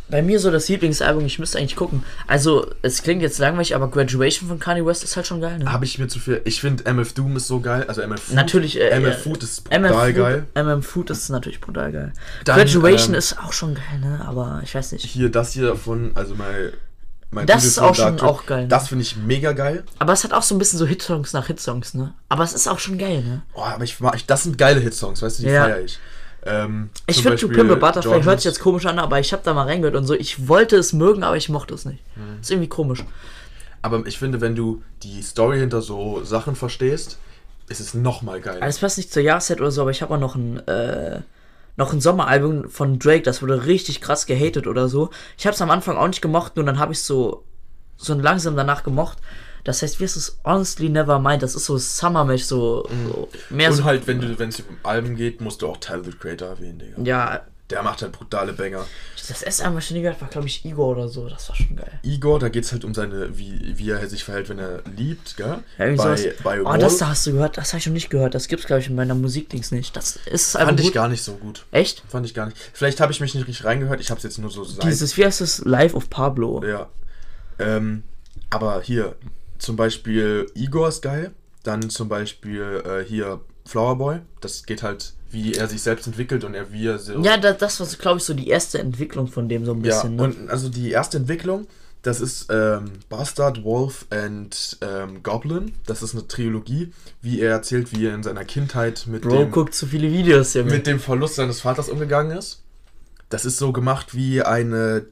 Bei 0.09 0.21
mir 0.21 0.39
so 0.39 0.51
das 0.51 0.69
Lieblingsalbum, 0.69 1.25
ich 1.25 1.37
müsste 1.37 1.57
eigentlich 1.57 1.75
gucken. 1.75 2.03
Also, 2.27 2.71
es 2.81 3.03
klingt 3.03 3.21
jetzt 3.21 3.39
langweilig, 3.39 3.75
aber 3.75 3.89
Graduation 3.91 4.47
von 4.47 4.57
Kanye 4.57 4.85
West 4.85 5.03
ist 5.03 5.17
halt 5.17 5.27
schon 5.27 5.41
geil, 5.41 5.59
ne? 5.59 5.69
Habe 5.69 5.83
ich 5.83 5.99
mir 5.99 6.07
zu 6.07 6.19
viel. 6.19 6.41
Ich 6.45 6.61
finde 6.61 6.85
MF 6.85 7.11
Doom 7.11 7.35
ist 7.35 7.47
so 7.47 7.59
geil. 7.59 7.83
Also 7.89 8.01
MF 8.01 8.21
Food. 8.21 8.35
Natürlich, 8.35 8.79
äh, 8.79 8.97
MF 9.01 9.15
äh, 9.15 9.17
Food 9.17 9.43
ist 9.43 9.65
brutal 9.65 10.13
Food, 10.13 10.15
geil. 10.15 10.45
MM 10.55 10.81
Food 10.81 11.09
ist 11.09 11.29
natürlich 11.29 11.59
brutal 11.59 11.91
geil. 11.91 12.13
Dann, 12.45 12.57
Graduation 12.57 13.15
ähm, 13.15 13.19
ist 13.19 13.37
auch 13.37 13.51
schon 13.51 13.75
geil, 13.75 13.99
ne? 13.99 14.23
Aber 14.25 14.61
ich 14.63 14.73
weiß 14.73 14.93
nicht. 14.93 15.03
Hier, 15.03 15.29
das 15.29 15.51
hier 15.51 15.75
von, 15.75 16.11
also 16.15 16.35
mein. 16.35 16.71
Mein 17.31 17.45
Das 17.45 17.63
ist 17.65 17.79
auch 17.79 17.93
schon 17.95 18.19
auch 18.21 18.45
geil, 18.45 18.63
ne? 18.63 18.67
Das 18.69 18.87
finde 18.87 19.03
ich 19.03 19.17
mega 19.17 19.51
geil. 19.53 19.83
Aber 19.99 20.13
es 20.13 20.23
hat 20.23 20.33
auch 20.33 20.43
so 20.43 20.55
ein 20.55 20.59
bisschen 20.59 20.79
so 20.79 20.85
Hitsongs 20.85 21.33
nach 21.33 21.47
Hitsongs, 21.47 21.93
ne? 21.93 22.13
Aber 22.29 22.43
es 22.43 22.53
ist 22.53 22.67
auch 22.67 22.79
schon 22.79 22.97
geil, 22.97 23.21
ne? 23.21 23.41
Oh, 23.53 23.61
aber 23.63 23.83
ich, 23.83 23.99
mag- 23.99 24.25
das 24.27 24.43
sind 24.43 24.57
geile 24.57 24.79
Hitsongs, 24.79 25.21
weißt 25.21 25.39
du, 25.39 25.43
die 25.43 25.49
Ja. 25.49 25.63
feiere 25.65 25.81
ich. 25.81 25.99
Ähm, 26.45 26.89
Ich 27.07 27.17
finde 27.17 27.31
Beispiel 27.31 27.49
Pimp 27.49 27.79
Butterfly 27.79 28.11
hört 28.11 28.23
Georges- 28.23 28.43
sich 28.43 28.51
jetzt 28.51 28.59
komisch 28.61 28.85
an, 28.85 28.99
aber 28.99 29.19
ich 29.19 29.33
habe 29.33 29.41
da 29.43 29.53
mal 29.53 29.63
reingehört 29.65 29.95
und 29.95 30.05
so. 30.05 30.13
Ich 30.13 30.47
wollte 30.47 30.77
es 30.77 30.93
mögen, 30.93 31.23
aber 31.23 31.35
ich 31.35 31.49
mochte 31.49 31.73
es 31.73 31.83
nicht. 31.83 32.01
Mhm. 32.15 32.39
Ist 32.41 32.49
irgendwie 32.51 32.69
komisch. 32.69 33.03
Aber 33.81 34.05
ich 34.05 34.17
finde, 34.17 34.39
wenn 34.41 34.55
du 34.55 34.81
die 35.03 35.21
Story 35.21 35.59
hinter 35.59 35.81
so 35.81 36.23
Sachen 36.23 36.55
verstehst, 36.55 37.17
ist 37.67 37.79
es 37.81 37.93
nochmal 37.93 38.39
geil. 38.39 38.59
Also 38.61 38.77
es 38.77 38.79
passt 38.79 38.97
nicht 38.97 39.11
zur 39.11 39.21
Jahreszeit 39.23 39.59
oder 39.59 39.71
so, 39.71 39.81
aber 39.81 39.91
ich 39.91 40.01
habe 40.01 40.13
auch 40.15 40.19
noch 40.19 40.35
ein, 40.35 40.65
äh, 40.67 41.19
noch 41.77 41.93
ein 41.93 42.01
Sommeralbum 42.01 42.69
von 42.69 42.99
Drake, 42.99 43.21
das 43.23 43.41
wurde 43.41 43.65
richtig 43.65 44.01
krass 44.01 44.25
gehatet 44.25 44.67
oder 44.67 44.89
so. 44.89 45.09
Ich 45.37 45.45
habe 45.45 45.53
es 45.53 45.61
am 45.61 45.71
Anfang 45.71 45.95
auch 45.95 46.07
nicht 46.07 46.21
gemocht, 46.21 46.55
nur 46.55 46.65
dann 46.65 46.79
habe 46.79 46.91
ich 46.93 47.01
so 47.01 47.43
so 47.97 48.13
langsam 48.13 48.55
danach 48.55 48.83
gemocht. 48.83 49.17
Das 49.63 49.81
heißt, 49.81 49.99
wie 49.99 50.03
ist 50.05 50.15
es? 50.15 50.39
Honestly 50.45 50.87
Never 50.87 51.19
Mind. 51.19 51.43
Das 51.43 51.55
ist 51.55 51.65
so 51.65 51.77
Summer-mäßig, 51.77 52.45
so, 52.47 52.87
so 53.07 53.27
mehr 53.49 53.69
Und 53.69 53.75
so. 53.77 53.83
halt, 53.83 54.07
wenn 54.07 54.21
du, 54.21 54.37
wenn 54.39 54.49
es 54.49 54.59
um 54.61 54.77
Alben 54.83 55.15
geht, 55.15 55.41
musst 55.41 55.61
du 55.61 55.67
auch 55.67 55.77
Tyler 55.77 56.03
the 56.05 56.11
Creator 56.11 56.47
erwähnen, 56.49 56.79
Digga. 56.79 57.01
Ja, 57.03 57.41
Der 57.69 57.83
macht 57.83 58.01
halt 58.01 58.13
brutale 58.13 58.53
Banger. 58.53 58.85
das 59.27 59.41
erste 59.41 59.69
ich 59.77 59.91
nie 59.91 60.01
gehört 60.01 60.21
war, 60.21 60.29
glaube 60.29 60.47
ich, 60.47 60.63
Igor 60.63 60.87
oder 60.95 61.09
so. 61.09 61.27
Das 61.27 61.49
war 61.49 61.55
schon 61.55 61.75
geil. 61.75 61.99
Igor, 62.01 62.39
da 62.39 62.47
geht 62.47 62.63
es 62.63 62.71
halt 62.71 62.85
um 62.85 62.93
seine, 62.93 63.37
wie, 63.37 63.77
wie 63.77 63.89
er 63.89 64.07
sich 64.07 64.23
verhält, 64.23 64.47
wenn 64.47 64.59
er 64.59 64.83
liebt, 64.95 65.35
gell? 65.35 65.59
Ja, 65.77 65.85
bei, 65.85 65.95
sowas. 65.95 66.23
bei 66.43 66.61
oh, 66.61 66.77
das 66.77 66.97
da 66.97 67.09
hast 67.09 67.27
du 67.27 67.33
gehört. 67.33 67.57
Das 67.57 67.73
habe 67.73 67.79
ich 67.79 67.87
noch 67.87 67.93
nicht 67.93 68.09
gehört. 68.09 68.35
Das 68.35 68.47
gibt's, 68.47 68.67
glaube 68.67 68.81
ich, 68.81 68.87
in 68.87 68.95
meiner 68.95 69.15
Musikdings 69.15 69.71
nicht. 69.71 69.97
Das 69.97 70.15
ist 70.15 70.55
einfach 70.55 70.69
fand 70.69 70.79
ich 70.79 70.85
gut. 70.87 70.95
gar 70.95 71.09
nicht 71.09 71.23
so 71.23 71.35
gut. 71.35 71.65
Echt? 71.71 72.03
Fand 72.07 72.25
ich 72.25 72.33
gar 72.33 72.45
nicht. 72.45 72.57
Vielleicht 72.71 73.01
habe 73.01 73.11
ich 73.11 73.19
mich 73.19 73.35
nicht 73.35 73.47
richtig 73.47 73.65
reingehört, 73.65 73.99
ich 73.99 74.11
habe 74.11 74.17
es 74.17 74.23
jetzt 74.23 74.37
nur 74.37 74.49
so 74.49 74.63
seit. 74.63 74.85
Dieses, 74.85 75.17
wie 75.17 75.25
heißt 75.25 75.41
das? 75.41 75.59
Live 75.65 75.93
of 75.93 76.09
Pablo. 76.09 76.63
Ja. 76.63 76.87
Ähm, 77.59 78.03
aber 78.49 78.81
hier, 78.81 79.15
zum 79.57 79.75
Beispiel 79.75 80.49
Igor 80.55 80.87
ist 80.87 81.01
geil. 81.01 81.31
Dann 81.63 81.89
zum 81.89 82.07
Beispiel 82.07 82.81
äh, 82.85 83.03
hier 83.03 83.41
Flower 83.67 83.95
Boy. 83.97 84.19
Das 84.41 84.65
geht 84.65 84.83
halt, 84.83 85.13
wie 85.31 85.53
er 85.53 85.67
sich 85.67 85.81
selbst 85.81 86.07
entwickelt 86.07 86.43
und 86.43 86.53
er 86.53 86.71
wie 86.71 86.87
er 86.87 86.99
so. 86.99 87.21
Ja, 87.21 87.37
da, 87.37 87.53
das 87.53 87.79
war, 87.79 87.87
glaube 87.99 88.17
ich, 88.19 88.23
so 88.23 88.33
die 88.33 88.47
erste 88.47 88.79
Entwicklung 88.79 89.27
von 89.27 89.49
dem 89.49 89.65
so 89.65 89.73
ein 89.73 89.83
Ja, 89.83 89.95
bisschen. 89.95 90.15
ne? 90.15 90.23
und 90.23 90.49
also 90.49 90.69
die 90.69 90.91
erste 90.91 91.17
Entwicklung, 91.17 91.67
das 92.03 92.21
ist 92.21 92.47
ähm, 92.49 92.91
Bastard, 93.09 93.63
Wolf 93.63 94.05
and 94.09 94.77
ähm, 94.81 95.23
Goblin. 95.23 95.73
Das 95.85 96.01
ist 96.03 96.13
eine 96.13 96.27
Trilogie, 96.27 96.93
wie 97.21 97.41
er 97.41 97.51
erzählt, 97.51 97.91
wie 97.91 98.05
er 98.05 98.15
in 98.15 98.23
seiner 98.23 98.45
Kindheit 98.45 99.05
mit, 99.07 99.23
Bro 99.23 99.37
dem, 99.43 99.51
guckt 99.51 99.73
zu 99.75 99.87
viele 99.87 100.09
Videos, 100.11 100.53
Junge. 100.53 100.71
mit 100.71 100.87
dem 100.87 100.99
Verlust 100.99 101.35
seines 101.35 101.59
Vaters 101.61 101.89
umgegangen 101.89 102.37
ist. 102.37 102.61
Das 103.29 103.43
ist 103.43 103.57
so 103.57 103.73
gemacht 103.73 104.15
wie 104.15 104.41
eine 104.41 105.05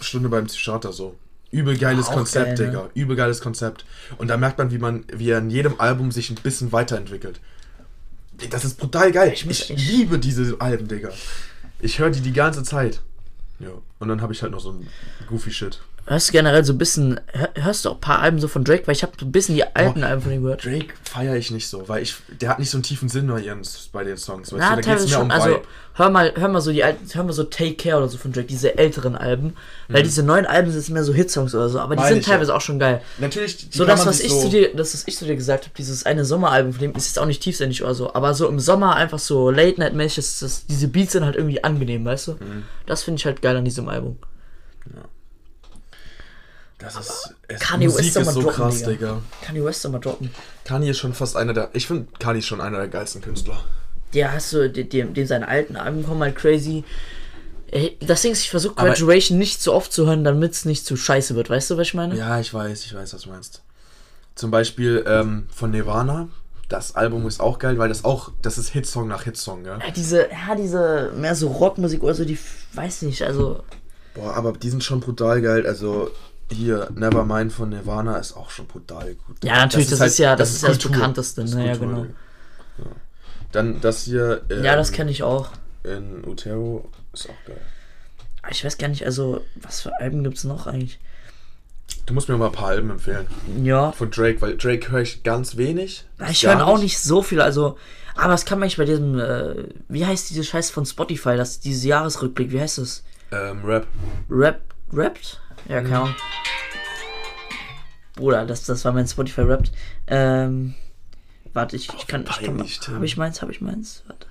Stunde 0.00 0.28
beim 0.28 0.46
Psychiater 0.46 0.92
so. 0.92 1.14
Übel 1.52 1.78
geiles 1.78 2.08
Auch 2.08 2.14
Konzept, 2.14 2.58
geil, 2.58 2.66
ne? 2.66 2.72
Digga. 2.72 2.90
Übel 2.94 3.14
geiles 3.16 3.40
Konzept. 3.40 3.84
Und 4.18 4.28
da 4.28 4.36
merkt 4.36 4.58
man, 4.58 4.72
wie 4.72 4.78
man, 4.78 5.04
wie 5.12 5.30
er 5.30 5.38
in 5.38 5.50
jedem 5.50 5.78
Album 5.80 6.10
sich 6.10 6.28
ein 6.30 6.34
bisschen 6.42 6.72
weiterentwickelt. 6.72 7.38
Das 8.50 8.64
ist 8.64 8.78
brutal 8.78 9.12
geil. 9.12 9.32
Ich 9.32 9.46
Ich, 9.46 9.68
liebe 9.68 10.18
diese 10.18 10.60
Alben, 10.60 10.88
Digga. 10.88 11.10
Ich 11.80 11.98
höre 11.98 12.10
die 12.10 12.20
die 12.20 12.32
ganze 12.32 12.62
Zeit. 12.62 13.00
Ja. 13.58 13.70
Und 13.98 14.08
dann 14.08 14.20
habe 14.20 14.32
ich 14.32 14.42
halt 14.42 14.52
noch 14.52 14.60
so 14.60 14.72
ein 14.72 14.86
Goofy 15.26 15.50
Shit. 15.50 15.80
Hörst 16.08 16.28
du 16.28 16.32
generell 16.32 16.64
so 16.64 16.72
ein 16.72 16.78
bisschen, 16.78 17.18
hör, 17.32 17.48
hörst 17.54 17.84
du 17.84 17.90
auch 17.90 17.94
ein 17.96 18.00
paar 18.00 18.20
Alben 18.20 18.38
so 18.38 18.46
von 18.46 18.62
Drake, 18.62 18.86
weil 18.86 18.94
ich 18.94 19.02
habe 19.02 19.12
so 19.18 19.26
ein 19.26 19.32
bisschen 19.32 19.56
die 19.56 19.64
alten 19.74 20.04
Alben 20.04 20.22
von 20.22 20.30
ihm 20.32 20.42
gehört. 20.44 20.64
Drake 20.64 20.94
feiere 21.02 21.34
ich 21.34 21.50
nicht 21.50 21.66
so, 21.66 21.88
weil 21.88 22.02
ich, 22.04 22.14
der 22.40 22.48
hat 22.50 22.60
nicht 22.60 22.70
so 22.70 22.76
einen 22.76 22.84
tiefen 22.84 23.08
Sinn 23.08 23.26
bei, 23.26 23.40
ihren, 23.40 23.62
bei 23.92 24.04
den 24.04 24.16
Songs. 24.16 24.52
Weißt 24.52 24.62
Ja, 24.62 24.70
du, 24.70 24.76
da 24.76 24.76
geht's 24.76 24.86
teilweise 24.86 25.06
mehr 25.08 25.14
schon. 25.16 25.24
um 25.24 25.30
Also 25.32 25.48
Vibe. 25.48 25.62
hör 25.94 26.10
mal, 26.10 26.32
hör 26.36 26.48
mal 26.48 26.60
so 26.60 26.70
die 26.70 26.84
alten, 26.84 27.08
hör 27.12 27.24
mal 27.24 27.32
so 27.32 27.42
Take 27.42 27.74
Care 27.74 27.96
oder 27.96 28.06
so 28.08 28.18
von 28.18 28.30
Drake, 28.32 28.46
diese 28.46 28.78
älteren 28.78 29.16
Alben, 29.16 29.54
weil 29.88 30.04
diese 30.04 30.22
neuen 30.22 30.46
Alben 30.46 30.70
sind 30.70 30.88
mehr 30.90 31.02
so 31.02 31.12
Hitsongs 31.12 31.56
oder 31.56 31.68
so, 31.68 31.80
aber 31.80 31.96
die 31.96 32.00
Mhm. 32.00 32.02
Meine 32.04 32.14
sind 32.14 32.20
ich 32.20 32.26
ja. 32.28 32.32
teilweise 32.34 32.54
auch 32.54 32.60
schon 32.60 32.78
geil. 32.78 33.02
Natürlich, 33.18 33.56
die 33.68 33.76
So 33.76 33.84
das, 33.84 34.06
was 34.06 34.20
ich 34.20 34.30
so, 34.30 34.42
zu 34.42 34.48
dir, 34.50 34.76
das, 34.76 34.94
was 34.94 35.02
ich 35.08 35.16
zu 35.16 35.24
dir 35.24 35.34
gesagt 35.34 35.64
habe, 35.64 35.74
dieses 35.76 36.06
eine 36.06 36.24
Sommeralbum 36.24 36.72
von 36.72 36.82
dem 36.82 36.94
ist 36.94 37.08
jetzt 37.08 37.18
auch 37.18 37.26
nicht 37.26 37.42
tiefsinnig 37.42 37.82
oder 37.82 37.94
so, 37.96 38.14
aber 38.14 38.32
so 38.34 38.46
im 38.48 38.60
Sommer 38.60 38.94
einfach 38.94 39.18
so 39.18 39.50
Late 39.50 39.80
Night 39.80 39.94
mäßig, 39.94 40.18
ist 40.18 40.40
das, 40.42 40.66
diese 40.66 40.86
Beats 40.86 41.10
sind 41.14 41.24
halt 41.24 41.34
irgendwie 41.34 41.64
angenehm, 41.64 42.04
weißt 42.04 42.28
du? 42.28 42.32
Mhm. 42.34 42.62
Das 42.86 43.02
finde 43.02 43.18
ich 43.18 43.26
halt 43.26 43.42
geil 43.42 43.56
an 43.56 43.64
diesem 43.64 43.88
Album. 43.88 44.18
Das 46.86 46.94
ist, 46.94 47.34
es, 47.48 47.60
Kanye 47.60 47.88
West 47.88 47.96
Musik 47.96 48.12
soll 48.12 48.22
ist 48.22 48.32
so 48.32 48.42
droppen, 48.42 48.56
krass, 48.56 48.78
Digga. 48.78 48.90
Digga. 48.92 49.22
Kanye 49.42 49.64
West 49.64 49.82
soll 49.82 49.90
mal 49.90 49.98
droppen. 49.98 50.30
Kanye 50.64 50.90
ist 50.90 50.98
schon 50.98 51.14
fast 51.14 51.36
einer 51.36 51.52
der, 51.52 51.70
ich 51.72 51.88
finde 51.88 52.06
Kanye 52.20 52.38
ist 52.38 52.46
schon 52.46 52.60
einer 52.60 52.78
der 52.78 52.86
geilsten 52.86 53.22
Künstler. 53.22 53.58
Der 54.14 54.32
hast 54.32 54.52
du, 54.52 54.70
dem, 54.70 55.12
dem, 55.12 55.26
seine 55.26 55.48
alten 55.48 55.74
Alben 55.76 56.06
kommen 56.06 56.22
halt 56.22 56.36
crazy. 56.36 56.84
Das 58.00 58.22
Ding 58.22 58.30
ist, 58.30 58.42
ich 58.42 58.50
versuche 58.50 58.76
Graduation 58.76 59.36
nicht 59.36 59.60
so 59.60 59.74
oft 59.74 59.92
zu 59.92 60.06
hören, 60.06 60.22
damit 60.22 60.52
es 60.52 60.64
nicht 60.64 60.86
zu 60.86 60.96
scheiße 60.96 61.34
wird, 61.34 61.50
weißt 61.50 61.70
du, 61.70 61.76
was 61.76 61.88
ich 61.88 61.94
meine? 61.94 62.16
Ja, 62.16 62.38
ich 62.38 62.54
weiß, 62.54 62.84
ich 62.84 62.94
weiß, 62.94 63.12
was 63.14 63.22
du 63.22 63.30
meinst. 63.30 63.62
Zum 64.36 64.52
Beispiel 64.52 65.04
ähm, 65.08 65.48
von 65.52 65.72
Nirvana, 65.72 66.28
das 66.68 66.94
Album 66.94 67.26
ist 67.26 67.40
auch 67.40 67.58
geil, 67.58 67.78
weil 67.78 67.88
das 67.88 68.04
auch, 68.04 68.30
das 68.42 68.58
ist 68.58 68.68
Hitsong 68.68 69.08
nach 69.08 69.24
Hitsong, 69.24 69.64
ja. 69.64 69.78
Ja, 69.78 69.90
diese, 69.90 70.28
ja, 70.30 70.54
diese 70.54 71.10
mehr 71.16 71.34
so 71.34 71.48
Rockmusik 71.48 72.04
oder 72.04 72.14
so, 72.14 72.24
die 72.24 72.38
weiß 72.74 73.02
nicht, 73.02 73.22
also. 73.22 73.64
Boah, 74.14 74.34
aber 74.34 74.52
die 74.52 74.70
sind 74.70 74.84
schon 74.84 75.00
brutal 75.00 75.42
geil, 75.42 75.66
also 75.66 76.12
hier, 76.50 76.88
Nevermind 76.94 77.52
von 77.52 77.70
Nirvana 77.70 78.18
ist 78.18 78.34
auch 78.36 78.50
schon 78.50 78.66
brutal 78.66 79.14
gut. 79.26 79.36
Ja, 79.42 79.56
natürlich, 79.56 79.88
das 79.88 80.00
ist 80.00 80.18
ja- 80.18 80.36
das 80.36 80.50
ist 80.54 80.62
ja 80.62 80.68
das 80.68 80.78
bekannteste, 80.78 81.40
Das 81.42 81.50
ist 81.50 81.56
ne, 81.56 81.66
ja, 81.66 81.76
genau. 81.76 82.04
Ja. 82.78 82.84
Dann 83.52 83.80
das 83.80 84.02
hier 84.04 84.42
ähm, 84.50 84.64
Ja, 84.64 84.76
das 84.76 84.92
kenne 84.92 85.10
ich 85.10 85.22
auch. 85.22 85.50
in 85.84 86.24
Utero 86.26 86.88
ist 87.12 87.28
auch 87.28 87.46
geil. 87.46 87.60
Ich 88.50 88.64
weiß 88.64 88.78
gar 88.78 88.88
nicht, 88.88 89.04
also, 89.04 89.40
was 89.56 89.80
für 89.80 89.98
Alben 90.00 90.22
gibt's 90.22 90.44
noch 90.44 90.66
eigentlich? 90.68 91.00
Du 92.06 92.14
musst 92.14 92.28
mir 92.28 92.36
mal 92.36 92.46
ein 92.46 92.52
paar 92.52 92.68
Alben 92.68 92.90
empfehlen. 92.90 93.26
Ja. 93.62 93.90
Von 93.92 94.10
Drake, 94.10 94.40
weil 94.40 94.56
Drake 94.56 94.90
höre 94.92 95.00
ich 95.00 95.22
ganz 95.24 95.56
wenig. 95.56 96.04
Ich 96.30 96.46
höre 96.46 96.64
auch 96.66 96.78
nicht 96.78 96.98
so 97.00 97.22
viel, 97.22 97.40
also. 97.40 97.76
Aber 98.14 98.32
es 98.34 98.44
kann 98.44 98.58
man 98.60 98.66
nicht 98.66 98.76
bei 98.78 98.84
diesem, 98.84 99.18
äh, 99.18 99.64
wie 99.88 100.06
heißt 100.06 100.30
diese 100.30 100.42
Scheiße 100.44 100.72
von 100.72 100.86
Spotify, 100.86 101.36
das, 101.36 101.60
dieses 101.60 101.84
Jahresrückblick, 101.84 102.50
wie 102.52 102.60
heißt 102.60 102.78
das? 102.78 103.02
Ähm, 103.32 103.64
Rap. 103.64 103.86
Rap, 104.30 104.60
rappt? 104.92 105.40
Ja, 105.68 105.82
keine 105.82 106.00
Ahnung. 106.00 106.14
Bruder, 108.14 108.46
das, 108.46 108.64
das 108.64 108.84
war 108.84 108.92
mein 108.92 109.06
Spotify 109.06 109.42
rappt. 109.42 109.72
Ähm, 110.06 110.74
warte, 111.52 111.76
ich, 111.76 111.88
ich 111.88 112.06
kann, 112.06 112.22
ich 112.22 112.26
kann, 112.28 112.46
peinlich, 112.56 112.80
Tim. 112.80 112.94
hab 112.94 113.02
ich 113.02 113.16
meins, 113.16 113.42
hab 113.42 113.50
ich 113.50 113.60
meins? 113.60 114.02
Warte. 114.06 114.26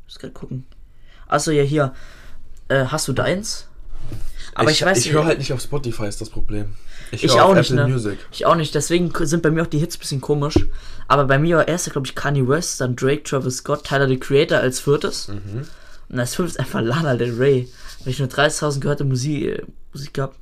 Ich 0.00 0.14
muss 0.14 0.18
gerade 0.18 0.32
gucken. 0.32 0.66
Achso, 1.26 1.50
ja, 1.50 1.62
hier. 1.62 1.94
Äh, 2.68 2.86
hast 2.86 3.08
du 3.08 3.12
deins? 3.12 3.66
Aber 4.54 4.70
ich, 4.70 4.84
weiß 4.84 4.98
Ich 4.98 5.12
höre 5.12 5.24
halt 5.24 5.38
nicht 5.38 5.52
auf 5.52 5.60
Spotify, 5.60 6.06
ist 6.06 6.20
das 6.20 6.30
Problem. 6.30 6.74
Ich 7.10 7.22
höre 7.22 7.44
auch 7.44 7.54
nicht, 7.54 7.70
Apple 7.70 7.86
ne? 7.86 7.92
Music. 7.92 8.18
Ich 8.30 8.46
auch 8.46 8.54
nicht, 8.54 8.74
deswegen 8.74 9.12
sind 9.26 9.42
bei 9.42 9.50
mir 9.50 9.62
auch 9.62 9.66
die 9.66 9.78
Hits 9.78 9.96
ein 9.96 10.00
bisschen 10.00 10.20
komisch. 10.20 10.66
Aber 11.08 11.24
bei 11.24 11.38
mir 11.38 11.58
war 11.58 11.68
erster, 11.68 11.90
glaube 11.90 12.06
ich, 12.06 12.14
Kanye 12.14 12.46
West, 12.46 12.80
dann 12.80 12.96
Drake, 12.96 13.22
Travis 13.22 13.58
Scott, 13.58 13.84
Tyler 13.84 14.08
the 14.08 14.18
Creator 14.18 14.58
als 14.58 14.80
viertes. 14.80 15.28
Mhm. 15.28 15.66
Und 16.08 16.18
als 16.18 16.34
fünftes 16.34 16.58
einfach 16.58 16.80
Lana 16.80 17.16
Del 17.16 17.34
Rey. 17.34 17.68
Weil 18.00 18.12
ich 18.12 18.18
nur 18.18 18.28
30.000 18.28 18.80
gehörte 18.80 19.04
Musik, 19.04 19.44
äh, 19.44 19.62
Musik 19.92 20.14
gehabt. 20.14 20.38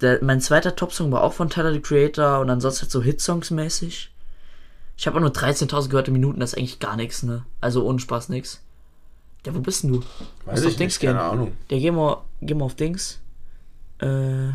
Der, 0.00 0.22
mein 0.24 0.40
zweiter 0.40 0.76
Top-Song 0.76 1.12
war 1.12 1.22
auch 1.22 1.32
von 1.34 1.50
Tyler 1.50 1.72
the 1.72 1.80
Creator 1.80 2.40
und 2.40 2.48
ansonsten 2.50 2.82
halt 2.82 2.90
so 2.90 3.02
Hitsongs 3.02 3.50
mäßig. 3.50 4.10
Ich 4.96 5.06
habe 5.06 5.16
auch 5.16 5.20
nur 5.20 5.30
13.000 5.30 5.88
gehörte 5.88 6.10
Minuten, 6.10 6.40
das 6.40 6.52
ist 6.52 6.58
eigentlich 6.58 6.78
gar 6.78 6.96
nichts, 6.96 7.22
ne? 7.22 7.44
Also 7.60 7.84
ohne 7.84 7.98
Spaß 7.98 8.28
nix. 8.28 8.62
Ja, 9.46 9.54
wo 9.54 9.60
bist 9.60 9.82
denn 9.82 9.92
du? 9.92 10.00
Weiß 10.44 10.62
Musst 10.62 10.74
ich 10.74 10.78
nicht, 10.78 11.00
keine 11.00 11.14
gehen. 11.14 11.20
Ahnung. 11.22 11.52
Der 11.70 11.78
geh 11.78 11.90
mal, 11.90 12.18
geh 12.42 12.54
mal 12.54 12.66
auf 12.66 12.74
Dings. 12.74 13.18
Äh, 13.98 14.52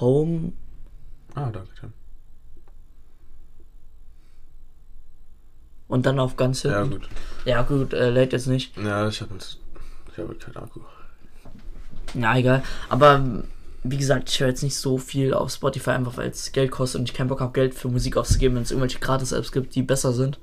Home, 0.00 0.52
Ah, 1.34 1.50
danke, 1.50 1.68
Tim. 1.78 1.92
Und 5.86 6.04
dann 6.04 6.18
auf 6.18 6.36
ganz 6.36 6.62
hinten. 6.62 6.76
Ja, 6.76 6.84
gut. 6.84 7.08
Ja, 7.44 7.62
gut, 7.62 7.92
äh, 7.94 8.10
lädt 8.10 8.32
jetzt 8.32 8.46
nicht. 8.46 8.76
Ja, 8.76 9.08
ich 9.08 9.20
habe 9.20 9.30
halt, 9.32 9.58
ich 10.12 10.18
hab 10.18 10.28
halt 10.28 10.40
keinen 10.40 10.56
Akku. 10.56 10.80
Ja, 12.14 12.36
egal. 12.36 12.62
Aber 12.88 13.44
wie 13.82 13.96
gesagt, 13.96 14.28
ich 14.30 14.40
höre 14.40 14.48
jetzt 14.48 14.62
nicht 14.62 14.76
so 14.76 14.98
viel 14.98 15.34
auf 15.34 15.50
Spotify, 15.50 15.90
einfach 15.90 16.16
weil 16.16 16.28
es 16.28 16.52
Geld 16.52 16.70
kostet 16.70 17.00
und 17.00 17.08
ich 17.08 17.14
keinen 17.14 17.28
Bock 17.28 17.40
habe, 17.40 17.52
Geld 17.52 17.74
für 17.74 17.88
Musik 17.88 18.16
auszugeben, 18.16 18.56
wenn 18.56 18.62
es 18.62 18.70
irgendwelche 18.70 18.98
Gratis-Apps 18.98 19.52
gibt, 19.52 19.74
die 19.74 19.82
besser 19.82 20.12
sind. 20.12 20.38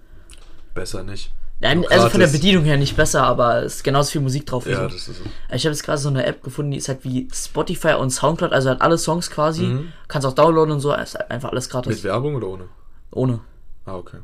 Besser 0.74 1.04
nicht. 1.04 1.32
Nein, 1.62 1.80
Nur 1.82 1.92
also 1.92 2.10
von 2.10 2.20
der 2.20 2.28
gratis. 2.28 2.42
Bedienung 2.42 2.66
her 2.66 2.78
nicht 2.78 2.98
besser, 2.98 3.24
aber 3.24 3.64
es 3.64 3.76
ist 3.76 3.84
genauso 3.84 4.12
viel 4.12 4.22
Musik 4.22 4.46
drauf. 4.46 4.68
Ja, 4.68 4.76
so. 4.76 4.84
das 4.84 5.08
ist 5.08 5.18
so. 5.18 5.24
Ich 5.54 5.66
habe 5.66 5.74
jetzt 5.74 5.84
gerade 5.84 5.98
so 5.98 6.10
eine 6.10 6.26
App 6.26 6.44
gefunden, 6.44 6.72
die 6.72 6.78
ist 6.78 6.90
halt 6.90 7.04
wie 7.04 7.30
Spotify 7.34 7.94
und 7.94 8.10
Soundcloud, 8.10 8.52
also 8.52 8.70
hat 8.70 8.82
alle 8.82 8.98
Songs 8.98 9.30
quasi. 9.30 9.64
Mhm. 9.64 9.94
Kannst 10.08 10.28
auch 10.28 10.34
downloaden 10.34 10.74
und 10.74 10.82
so, 10.82 10.94
ist 10.94 11.16
halt 11.16 11.32
einfach 11.32 11.52
alles 11.52 11.70
gratis. 11.70 11.96
Mit 11.96 12.04
Werbung 12.04 12.36
oder 12.36 12.48
ohne? 12.48 12.66
Ohne. 13.12 13.40
Ah, 13.86 13.96
okay. 13.96 14.18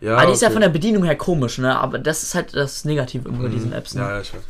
Ja, 0.00 0.16
Aber 0.16 0.26
die 0.26 0.32
ist 0.32 0.42
ja 0.42 0.48
okay. 0.48 0.54
von 0.54 0.62
der 0.62 0.68
Bedienung 0.68 1.04
her 1.04 1.16
komisch, 1.16 1.58
ne? 1.58 1.78
Aber 1.78 1.98
das 1.98 2.24
ist 2.24 2.34
halt 2.34 2.54
das 2.54 2.84
Negative 2.84 3.28
immer 3.28 3.44
bei 3.44 3.48
diesen 3.48 3.72
Apps, 3.72 3.94
ne? 3.94 4.02
Ja, 4.02 4.10
ja, 4.10 4.20
ich 4.20 4.34
weiß. 4.34 4.42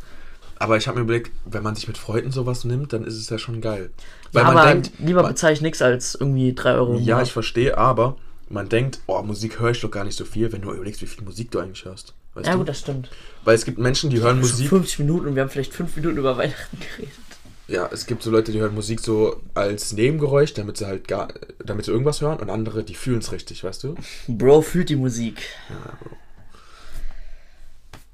Aber 0.57 0.77
ich 0.77 0.87
habe 0.87 0.97
mir 0.99 1.03
überlegt, 1.03 1.31
wenn 1.45 1.63
man 1.63 1.75
sich 1.75 1.87
mit 1.87 1.97
Freunden 1.97 2.31
sowas 2.31 2.63
nimmt, 2.63 2.93
dann 2.93 3.03
ist 3.03 3.15
es 3.15 3.29
ja 3.29 3.37
schon 3.37 3.61
geil. 3.61 3.89
Weil 4.31 4.43
Ja, 4.43 4.45
man 4.45 4.57
aber 4.57 4.67
denkt, 4.71 4.91
lieber 4.99 5.23
bezahle 5.23 5.53
ich 5.53 5.61
nichts 5.61 5.81
als 5.81 6.15
irgendwie 6.15 6.53
3 6.53 6.73
Euro. 6.75 6.97
ja, 6.99 7.21
ich 7.21 7.31
verstehe, 7.33 7.77
aber 7.77 8.17
man 8.49 8.69
denkt, 8.69 8.99
oh, 9.07 9.21
Musik 9.21 9.59
höre 9.59 9.71
ich 9.71 9.81
doch 9.81 9.91
gar 9.91 10.03
nicht 10.05 10.17
so 10.17 10.23
viel, 10.25 10.51
wenn 10.51 10.61
du 10.61 10.71
überlegst, 10.71 11.01
wie 11.01 11.07
viel 11.07 11.23
Musik 11.23 11.51
du 11.51 11.59
eigentlich 11.59 11.83
hörst. 11.85 12.13
Weißt 12.35 12.47
Ja, 12.47 12.53
du? 12.53 12.59
gut, 12.59 12.69
das 12.69 12.79
stimmt. 12.79 13.09
Weil 13.43 13.55
es 13.55 13.65
gibt 13.65 13.77
Menschen, 13.79 14.09
die 14.09 14.19
hören 14.21 14.39
Musik. 14.39 14.69
50 14.69 14.99
Minuten 14.99 15.27
und 15.27 15.35
wir 15.35 15.41
haben 15.43 15.49
vielleicht 15.49 15.73
5 15.73 15.95
Minuten 15.97 16.17
über 16.17 16.37
Weihnachten 16.37 16.77
geredet. 16.79 17.13
Ja, 17.67 17.89
es 17.91 18.05
gibt 18.05 18.21
so 18.21 18.29
Leute, 18.29 18.51
die 18.51 18.59
hören 18.59 18.75
Musik 18.75 18.99
so 18.99 19.41
als 19.55 19.91
Nebengeräusch, 19.93 20.53
damit 20.53 20.77
sie 20.77 20.85
halt 20.85 21.07
gar, 21.07 21.29
damit 21.63 21.85
sie 21.85 21.91
irgendwas 21.91 22.21
hören, 22.21 22.37
und 22.39 22.49
andere, 22.51 22.83
die 22.83 22.93
fühlen 22.93 23.19
es 23.19 23.31
richtig, 23.31 23.63
weißt 23.63 23.83
du? 23.83 23.95
Bro 24.27 24.61
fühlt 24.61 24.89
die 24.89 24.95
Musik. 24.95 25.41
Ja, 25.69 25.97
Bro. 25.99 26.15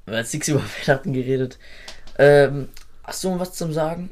Haben 0.08 0.16
jetzt 0.18 0.34
nichts 0.34 0.48
über 0.48 0.62
Weihnachten 0.88 1.14
geredet. 1.14 1.60
Ähm, 2.18 2.70
hast 3.04 3.24
du 3.24 3.32
noch 3.32 3.40
was 3.40 3.54
zum 3.54 3.74
Sagen? 3.74 4.12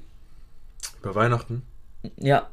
Bei 1.01 1.13
Weihnachten. 1.15 1.63
Ja. 2.17 2.49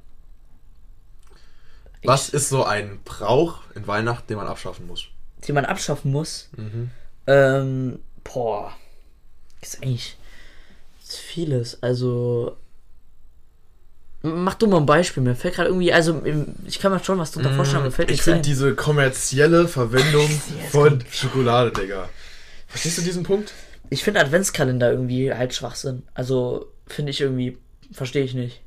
Was 2.05 2.29
ist 2.29 2.49
so 2.49 2.65
ein 2.65 3.01
Brauch 3.05 3.61
in 3.75 3.87
Weihnachten, 3.87 4.29
den 4.29 4.37
man 4.37 4.47
abschaffen 4.47 4.87
muss? 4.87 5.07
Die 5.47 5.53
man 5.53 5.65
abschaffen 5.65 6.13
muss? 6.13 6.49
Mhm. 6.57 6.91
Ähm, 7.27 7.99
boah. 8.23 8.73
Ist 9.61 9.83
eigentlich 9.83 10.17
ist 11.03 11.19
vieles. 11.19 11.83
Also. 11.83 12.57
Mach 14.23 14.55
du 14.55 14.67
mal 14.67 14.79
ein 14.79 14.87
Beispiel. 14.87 15.23
Mir 15.23 15.37
fällt 15.37 15.55
gerade 15.55 15.69
irgendwie, 15.69 15.93
also 15.93 16.21
ich 16.67 16.81
kann 16.81 16.91
mir 16.91 17.03
schon 17.05 17.19
was 17.19 17.31
drunter 17.31 17.53
vorstellen, 17.55 17.79
aber 17.79 17.91
mir 17.91 17.93
fällt 17.93 18.11
Ich 18.11 18.23
finde 18.23 18.41
diese 18.41 18.75
kommerzielle 18.75 19.69
Verwendung 19.69 20.29
Yes, 20.61 20.73
von 20.73 21.05
Schokolade, 21.11 21.71
Digga. 21.71 22.09
Verstehst 22.67 22.99
du 22.99 23.03
diesen 23.03 23.23
Punkt? 23.23 23.53
Ich 23.91 24.03
finde 24.03 24.21
Adventskalender 24.21 24.91
irgendwie 24.91 25.33
halt 25.33 25.55
Schwachsinn. 25.55 26.03
Also 26.15 26.73
finde 26.87 27.11
ich 27.11 27.21
irgendwie, 27.21 27.59
verstehe 27.93 28.25
ich 28.25 28.35
nicht. 28.35 28.63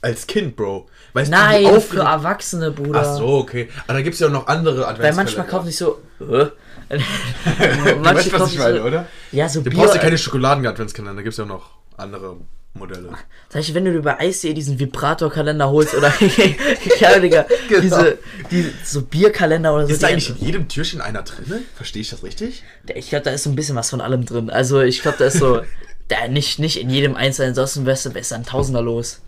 Als 0.00 0.26
Kind, 0.26 0.54
Bro. 0.54 0.88
Weißt 1.12 1.30
Nein, 1.30 1.64
du, 1.64 1.80
für 1.80 2.02
Erwachsene, 2.02 2.70
Bruder. 2.70 3.00
Ach 3.04 3.16
so, 3.16 3.26
okay. 3.38 3.68
Aber 3.86 3.94
da 3.94 4.02
gibt 4.02 4.14
es 4.14 4.20
ja 4.20 4.28
auch 4.28 4.32
noch 4.32 4.46
andere 4.46 4.78
Weil 4.78 4.84
Adventskalender. 4.84 5.16
manchmal 5.24 5.46
kaufen 5.46 5.66
sich 5.66 5.76
so. 5.76 6.00
Äh? 6.20 6.24
du 6.88 8.04
weißt, 8.04 8.32
was 8.32 8.52
ich 8.52 8.58
meine, 8.58 8.78
so, 8.78 8.84
oder? 8.84 9.06
Ja, 9.32 9.48
so 9.48 9.60
Du 9.60 9.70
Bier. 9.70 9.80
brauchst 9.80 9.94
ja 9.96 10.00
keine 10.00 10.16
Schokoladen-Adventskalender, 10.16 11.16
da 11.16 11.22
gibt 11.22 11.32
es 11.32 11.38
ja 11.38 11.44
auch 11.44 11.48
noch 11.48 11.70
andere 11.96 12.36
Modelle. 12.74 13.10
Sag 13.48 13.60
ich, 13.62 13.74
wenn 13.74 13.84
du 13.84 13.92
dir 13.92 14.02
bei 14.02 14.18
Eis.de 14.18 14.52
diesen 14.52 14.78
Vibrator-Kalender 14.78 15.68
holst 15.70 15.94
oder. 15.94 16.12
ja, 17.00 17.18
Digga. 17.18 17.46
Genau. 17.68 17.80
Diese, 17.80 18.18
diese. 18.50 18.72
So 18.84 19.02
Bierkalender 19.02 19.74
oder 19.74 19.86
so. 19.86 19.92
Ist 19.92 20.02
da 20.02 20.08
eigentlich 20.08 20.30
in 20.30 20.38
jedem 20.38 20.68
Türchen 20.68 21.00
einer 21.00 21.22
drin? 21.22 21.62
Verstehe 21.74 22.02
ich 22.02 22.10
das 22.10 22.22
richtig? 22.22 22.62
Ich 22.94 23.10
glaube, 23.10 23.24
da 23.24 23.30
ist 23.30 23.42
so 23.42 23.50
ein 23.50 23.56
bisschen 23.56 23.76
was 23.76 23.90
von 23.90 24.00
allem 24.00 24.24
drin. 24.24 24.50
Also, 24.50 24.80
ich 24.80 25.02
glaube, 25.02 25.18
da 25.18 25.26
ist 25.26 25.38
so. 25.38 25.62
da 26.08 26.26
nicht, 26.28 26.58
nicht 26.58 26.80
in 26.80 26.88
jedem 26.88 27.16
einzelnen, 27.16 27.54
sonst 27.54 27.84
wär's 27.84 28.14
wär's 28.14 28.30
dann 28.30 28.44
Tausender 28.44 28.80
los. 28.80 29.20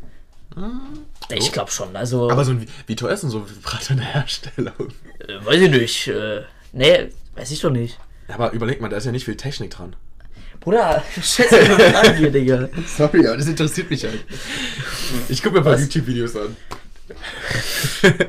Ich 1.31 1.53
glaube 1.53 1.71
schon. 1.71 1.95
Also. 1.95 2.31
Aber 2.31 2.45
so 2.45 2.53
ein, 2.53 2.67
wie 2.87 2.97
teuer 2.97 3.13
ist 3.13 3.23
denn 3.23 3.31
so 3.31 3.39
ein 3.39 3.49
Vibrator 3.49 3.91
in 3.91 3.99
der 3.99 4.15
Herstellung? 4.15 4.93
äh, 5.21 5.45
weiß 5.45 5.61
ich 5.61 5.71
nicht. 5.71 6.09
Äh, 6.09 6.43
nee, 6.73 7.11
weiß 7.35 7.51
ich 7.51 7.61
doch 7.61 7.71
nicht. 7.71 7.99
Aber 8.29 8.53
überleg 8.53 8.81
mal, 8.81 8.89
da 8.89 8.97
ist 8.97 9.07
ja 9.07 9.13
nicht 9.13 9.25
viel 9.25 9.37
Technik 9.37 9.71
dran. 9.71 9.97
Bruder, 10.61 11.03
schätze 11.23 11.57
mich 11.59 11.69
mal 11.79 11.97
an 11.97 12.17
hier, 12.17 12.31
Digga. 12.31 12.69
Sorry, 12.87 13.27
aber 13.27 13.39
das 13.39 13.47
interessiert 13.47 13.91
mich 13.91 14.05
halt. 14.05 14.25
Ich 15.29 15.43
gucke 15.43 15.55
mir 15.55 15.61
ein 15.61 15.65
paar 15.65 15.73
Was? 15.75 15.81
YouTube-Videos 15.83 16.37
an. 16.37 16.57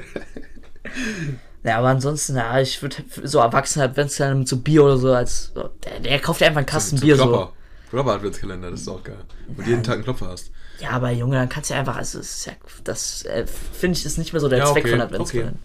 Ja, 1.64 1.78
aber 1.78 1.90
ansonsten, 1.90 2.36
ja, 2.36 2.60
ich 2.60 2.82
würde 2.82 2.98
so 3.24 3.38
Erwachsene 3.40 3.86
Adventskalender 3.86 4.40
mit 4.40 4.48
so 4.48 4.58
Bier 4.58 4.84
oder 4.84 4.98
so 4.98 5.14
als. 5.14 5.54
Der, 5.86 6.00
der 6.00 6.20
kauft 6.20 6.42
ja 6.42 6.48
einfach 6.48 6.58
einen 6.58 6.66
Kasten 6.66 6.98
Zum 6.98 7.06
Bier 7.06 7.16
so. 7.16 7.28
Klopper. 7.28 7.54
Klopper 7.92 8.12
Adventskalender, 8.14 8.72
das 8.72 8.82
ist 8.82 8.88
auch 8.88 9.04
geil. 9.04 9.18
Wo 9.48 9.62
du 9.62 9.70
jeden 9.70 9.84
Tag 9.84 9.96
einen 9.96 10.04
Klopfer 10.04 10.30
hast. 10.30 10.50
Ja, 10.80 10.90
aber 10.92 11.12
Junge, 11.12 11.36
dann 11.36 11.50
kannst 11.50 11.70
du 11.70 11.76
ja 11.76 11.80
einfach, 11.82 11.98
also 11.98 12.18
ist 12.20 12.46
ja, 12.48 12.54
das 12.84 13.24
äh, 13.26 13.46
finde 13.46 14.00
ich 14.00 14.06
ist 14.06 14.18
nicht 14.18 14.34
mehr 14.34 14.40
so 14.40 14.50
der 14.50 14.60
Ja, 14.60 14.66
Zweck 14.66 14.86
okay, 14.86 14.92
von 14.94 15.02
Adventskalendern. 15.02 15.60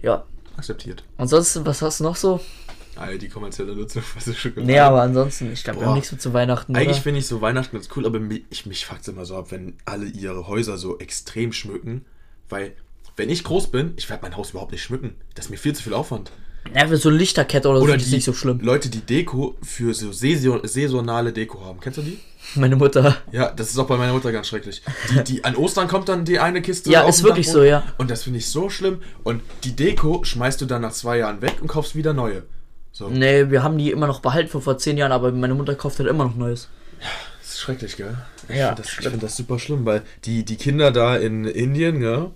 Ja, 0.00 0.24
Akzeptiert. 0.56 1.04
ansonsten, 1.18 1.66
was 1.66 1.82
hast 1.82 2.00
du 2.00 2.04
noch 2.04 2.16
so? 2.16 2.40
All 2.96 3.18
die 3.18 3.28
kommerzielle 3.28 3.74
Nutzung 3.74 4.02
von 4.02 4.20
so 4.22 4.32
Schokolade. 4.32 4.66
Nee, 4.70 4.78
aber 4.78 5.02
ansonsten, 5.02 5.52
ich 5.52 5.64
glaube, 5.64 5.80
wir 5.80 5.86
haben 5.86 5.94
nichts 5.94 6.12
mehr 6.12 6.18
zu 6.18 6.32
Weihnachten. 6.32 6.74
Eigentlich 6.76 7.00
finde 7.00 7.20
ich 7.20 7.26
so 7.26 7.40
Weihnachten 7.40 7.76
ganz 7.76 7.88
cool, 7.96 8.06
aber 8.06 8.18
mi- 8.18 8.44
ich, 8.50 8.66
mich 8.66 8.86
fuckt 8.86 9.06
immer 9.08 9.24
so 9.24 9.36
ab, 9.36 9.46
wenn 9.50 9.74
alle 9.84 10.06
ihre 10.06 10.46
Häuser 10.46 10.78
so 10.78 10.98
extrem 10.98 11.52
schmücken. 11.52 12.04
Weil, 12.48 12.72
wenn 13.16 13.30
ich 13.30 13.42
groß 13.44 13.68
bin, 13.70 13.94
ich 13.96 14.08
werde 14.10 14.22
mein 14.22 14.36
Haus 14.36 14.50
überhaupt 14.50 14.72
nicht 14.72 14.82
schmücken. 14.82 15.14
Das 15.34 15.46
ist 15.46 15.50
mir 15.50 15.56
viel 15.56 15.74
zu 15.74 15.82
viel 15.82 15.94
Aufwand. 15.94 16.30
Ja, 16.74 16.86
für 16.88 16.96
so 16.96 17.10
Lichterkette 17.10 17.68
oder 17.68 17.78
so 17.78 17.84
Oder 17.84 17.92
finde 17.94 18.06
ich 18.06 18.12
nicht 18.12 18.24
so 18.24 18.32
schlimm. 18.32 18.58
Leute, 18.60 18.88
die 18.88 19.00
Deko 19.00 19.54
für 19.62 19.92
so 19.92 20.12
saison 20.12 20.60
saisonale 20.66 21.30
Deko 21.32 21.62
haben. 21.62 21.78
Kennst 21.80 21.98
du 21.98 22.02
die? 22.02 22.18
Meine 22.54 22.76
Mutter. 22.76 23.16
Ja, 23.32 23.50
das 23.50 23.68
ist 23.70 23.78
auch 23.78 23.86
bei 23.86 23.96
meiner 23.98 24.14
Mutter 24.14 24.32
ganz 24.32 24.48
schrecklich. 24.48 24.80
Die, 25.10 25.24
die, 25.24 25.44
an 25.44 25.56
Ostern 25.56 25.88
kommt 25.88 26.08
dann 26.08 26.24
die 26.24 26.38
eine 26.38 26.62
Kiste. 26.62 26.90
Ja, 26.90 27.02
ist 27.06 27.22
wirklich 27.22 27.46
Dachboden. 27.46 27.64
so, 27.66 27.70
ja. 27.70 27.82
Und 27.98 28.10
das 28.10 28.22
finde 28.22 28.38
ich 28.38 28.46
so 28.46 28.70
schlimm. 28.70 29.00
Und 29.24 29.42
die 29.64 29.76
Deko 29.76 30.24
schmeißt 30.24 30.60
du 30.62 30.64
dann 30.66 30.80
nach 30.82 30.92
zwei 30.92 31.18
Jahren 31.18 31.42
weg 31.42 31.56
und 31.60 31.66
kaufst 31.68 31.96
wieder 31.96 32.14
neue. 32.14 32.44
So, 32.96 33.08
Nee, 33.08 33.50
wir 33.50 33.64
haben 33.64 33.76
die 33.76 33.90
immer 33.90 34.06
noch 34.06 34.20
behalten 34.20 34.48
von 34.48 34.62
vor 34.62 34.78
zehn 34.78 34.96
Jahren, 34.96 35.10
aber 35.10 35.32
meine 35.32 35.54
Mutter 35.54 35.74
kauft 35.74 35.98
halt 35.98 36.08
immer 36.08 36.24
noch 36.26 36.36
Neues. 36.36 36.68
das 37.40 37.48
ist 37.54 37.58
schrecklich, 37.60 37.96
gell? 37.96 38.16
Ich 38.48 38.54
Ja, 38.56 38.68
finde 38.68 38.82
das, 38.82 38.92
ich 39.00 39.08
find 39.08 39.22
das 39.22 39.36
super 39.36 39.58
schlimm, 39.58 39.84
weil 39.84 40.02
die, 40.24 40.44
die 40.44 40.54
Kinder 40.56 40.92
da 40.92 41.16
in 41.16 41.44
Indien, 41.44 41.98
gell? 41.98 42.30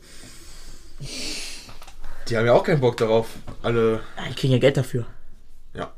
Die 2.29 2.37
haben 2.37 2.45
ja 2.47 2.55
auch 2.55 2.65
keinen 2.65 2.81
Bock 2.81 2.97
darauf. 2.97 3.29
Alle, 3.63 4.01
Ja, 4.17 4.25
die 4.29 4.35
kriegen 4.35 4.53
ja 4.53 4.59
Geld 4.59 4.77
dafür. 4.77 5.07
ja. 5.75 5.93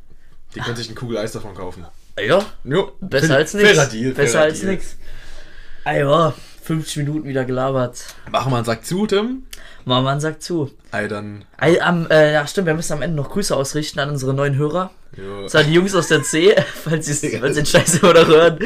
Die 0.54 0.61
können 0.61 0.76
sich 0.76 0.88
eine 0.88 0.96
Kugel 0.96 1.16
Eis 1.16 1.32
davon 1.32 1.54
kaufen. 1.54 1.86
Ja, 2.18 2.44
Jo, 2.64 2.92
besser 3.00 3.36
als 3.36 3.54
nichts. 3.54 3.88
Besser 4.14 4.40
als 4.42 4.62
nichts. 4.62 4.96
Ah 5.84 5.94
ja, 5.94 6.34
50 6.64 6.96
Minuten 6.98 7.24
wieder 7.28 7.44
gelabert. 7.46 8.02
Machen 8.30 8.52
wir 8.52 8.56
einen 8.56 8.66
Sack 8.66 8.84
zu, 8.84 9.06
Tim. 9.06 9.44
Mama 9.85 10.18
sagt 10.20 10.43
zu. 10.43 10.70
Ey, 10.93 11.09
dann. 11.09 11.45
Ey, 11.61 11.81
am, 11.81 12.07
äh, 12.11 12.33
ja, 12.33 12.47
stimmt, 12.47 12.66
wir 12.66 12.74
müssen 12.74 12.93
am 12.93 13.03
Ende 13.03 13.16
noch 13.16 13.31
Grüße 13.31 13.55
ausrichten 13.55 14.01
an 14.01 14.11
unsere 14.11 14.35
neuen 14.35 14.57
Hörer. 14.57 14.91
Jo. 15.16 15.43
Das 15.43 15.55
waren 15.55 15.66
die 15.66 15.72
Jungs 15.72 15.95
aus 15.95 16.09
der 16.09 16.22
C, 16.22 16.55
falls 16.85 17.07
sie 17.07 17.31
den 17.31 17.66
Scheiß 17.66 17.99
immer 17.99 18.14
noch 18.14 18.26
hören. 18.28 18.59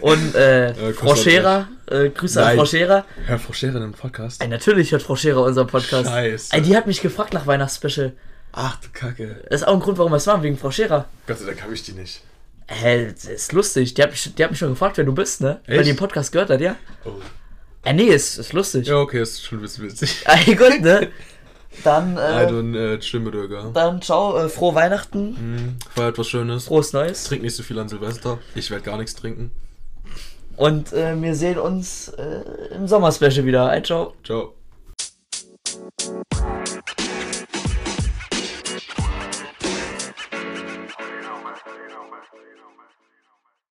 Und 0.00 0.34
äh, 0.34 0.72
Grüße 0.74 0.94
Frau 0.94 1.10
an 1.10 1.16
Scherer, 1.16 1.68
äh, 1.90 2.08
Grüße 2.08 2.40
an 2.40 2.46
Nein. 2.48 2.56
Frau 2.56 2.64
Scherer. 2.64 3.04
Hört 3.26 3.40
Frau 3.40 3.52
Scherer 3.52 3.80
den 3.80 3.92
Podcast? 3.92 4.42
Ey, 4.42 4.48
natürlich 4.48 4.92
hört 4.92 5.02
Frau 5.02 5.16
Scherer 5.16 5.42
unseren 5.42 5.66
Podcast. 5.66 6.08
Scheiße. 6.08 6.54
Ey, 6.54 6.62
die 6.62 6.76
hat 6.76 6.86
mich 6.86 7.00
gefragt 7.02 7.34
nach 7.34 7.46
Weihnachtsspecial. 7.46 8.12
Ach 8.52 8.76
du 8.76 8.88
Kacke. 8.92 9.42
Das 9.50 9.62
ist 9.62 9.66
auch 9.66 9.74
ein 9.74 9.80
Grund, 9.80 9.98
warum 9.98 10.12
wir 10.12 10.16
es 10.16 10.26
machen, 10.26 10.42
wegen 10.42 10.56
Frau 10.56 10.70
Scherer. 10.70 11.06
Gott 11.26 11.38
sei 11.38 11.46
Dank 11.46 11.62
habe 11.62 11.74
ich 11.74 11.82
die 11.82 11.92
nicht. 11.92 12.22
Hä, 12.68 13.12
das 13.12 13.24
ist 13.26 13.52
lustig. 13.52 13.92
Die 13.94 14.02
hat, 14.02 14.10
mich, 14.10 14.34
die 14.34 14.42
hat 14.42 14.50
mich 14.50 14.58
schon 14.58 14.70
gefragt, 14.70 14.96
wer 14.96 15.04
du 15.04 15.12
bist, 15.12 15.42
ne? 15.42 15.60
Weil 15.66 15.76
Echt? 15.76 15.86
die 15.86 15.90
den 15.90 15.98
Podcast 15.98 16.32
gehört 16.32 16.48
hat, 16.50 16.60
ja? 16.60 16.76
Oh. 17.04 17.10
Äh, 17.84 17.92
nee, 17.92 18.04
ist, 18.04 18.38
ist 18.38 18.52
lustig. 18.52 18.86
Ja, 18.86 18.96
okay, 18.96 19.20
ist 19.20 19.44
schon 19.44 19.58
ein 19.58 19.62
bisschen 19.62 19.84
witzig. 19.84 20.24
Ey, 20.46 20.54
gut, 20.54 20.80
ne? 20.80 21.10
Dann, 21.84 22.16
äh, 22.16 22.20
also 22.20 22.60
ein 22.60 22.74
äh, 22.74 23.02
Schlimmbürger. 23.02 23.70
Dann 23.74 24.00
ciao, 24.00 24.38
äh, 24.38 24.48
frohe 24.48 24.74
Weihnachten. 24.74 25.30
Mhm, 25.30 25.76
feiert 25.94 26.16
was 26.18 26.28
Schönes. 26.28 26.66
Frohes 26.66 26.92
Neues. 26.92 27.24
Trink 27.24 27.42
nicht 27.42 27.56
so 27.56 27.62
viel 27.62 27.78
an 27.78 27.88
Silvester. 27.88 28.38
Ich 28.54 28.70
werde 28.70 28.84
gar 28.84 28.96
nichts 28.96 29.14
trinken. 29.14 29.50
Und 30.56 30.92
äh, 30.92 31.20
wir 31.20 31.34
sehen 31.34 31.58
uns 31.58 32.08
äh, 32.10 32.74
im 32.74 32.86
Sommerspecial 32.86 33.44
wieder. 33.44 33.68
Ein 33.68 33.84
ciao. 33.84 34.14
Ciao. 34.22 34.54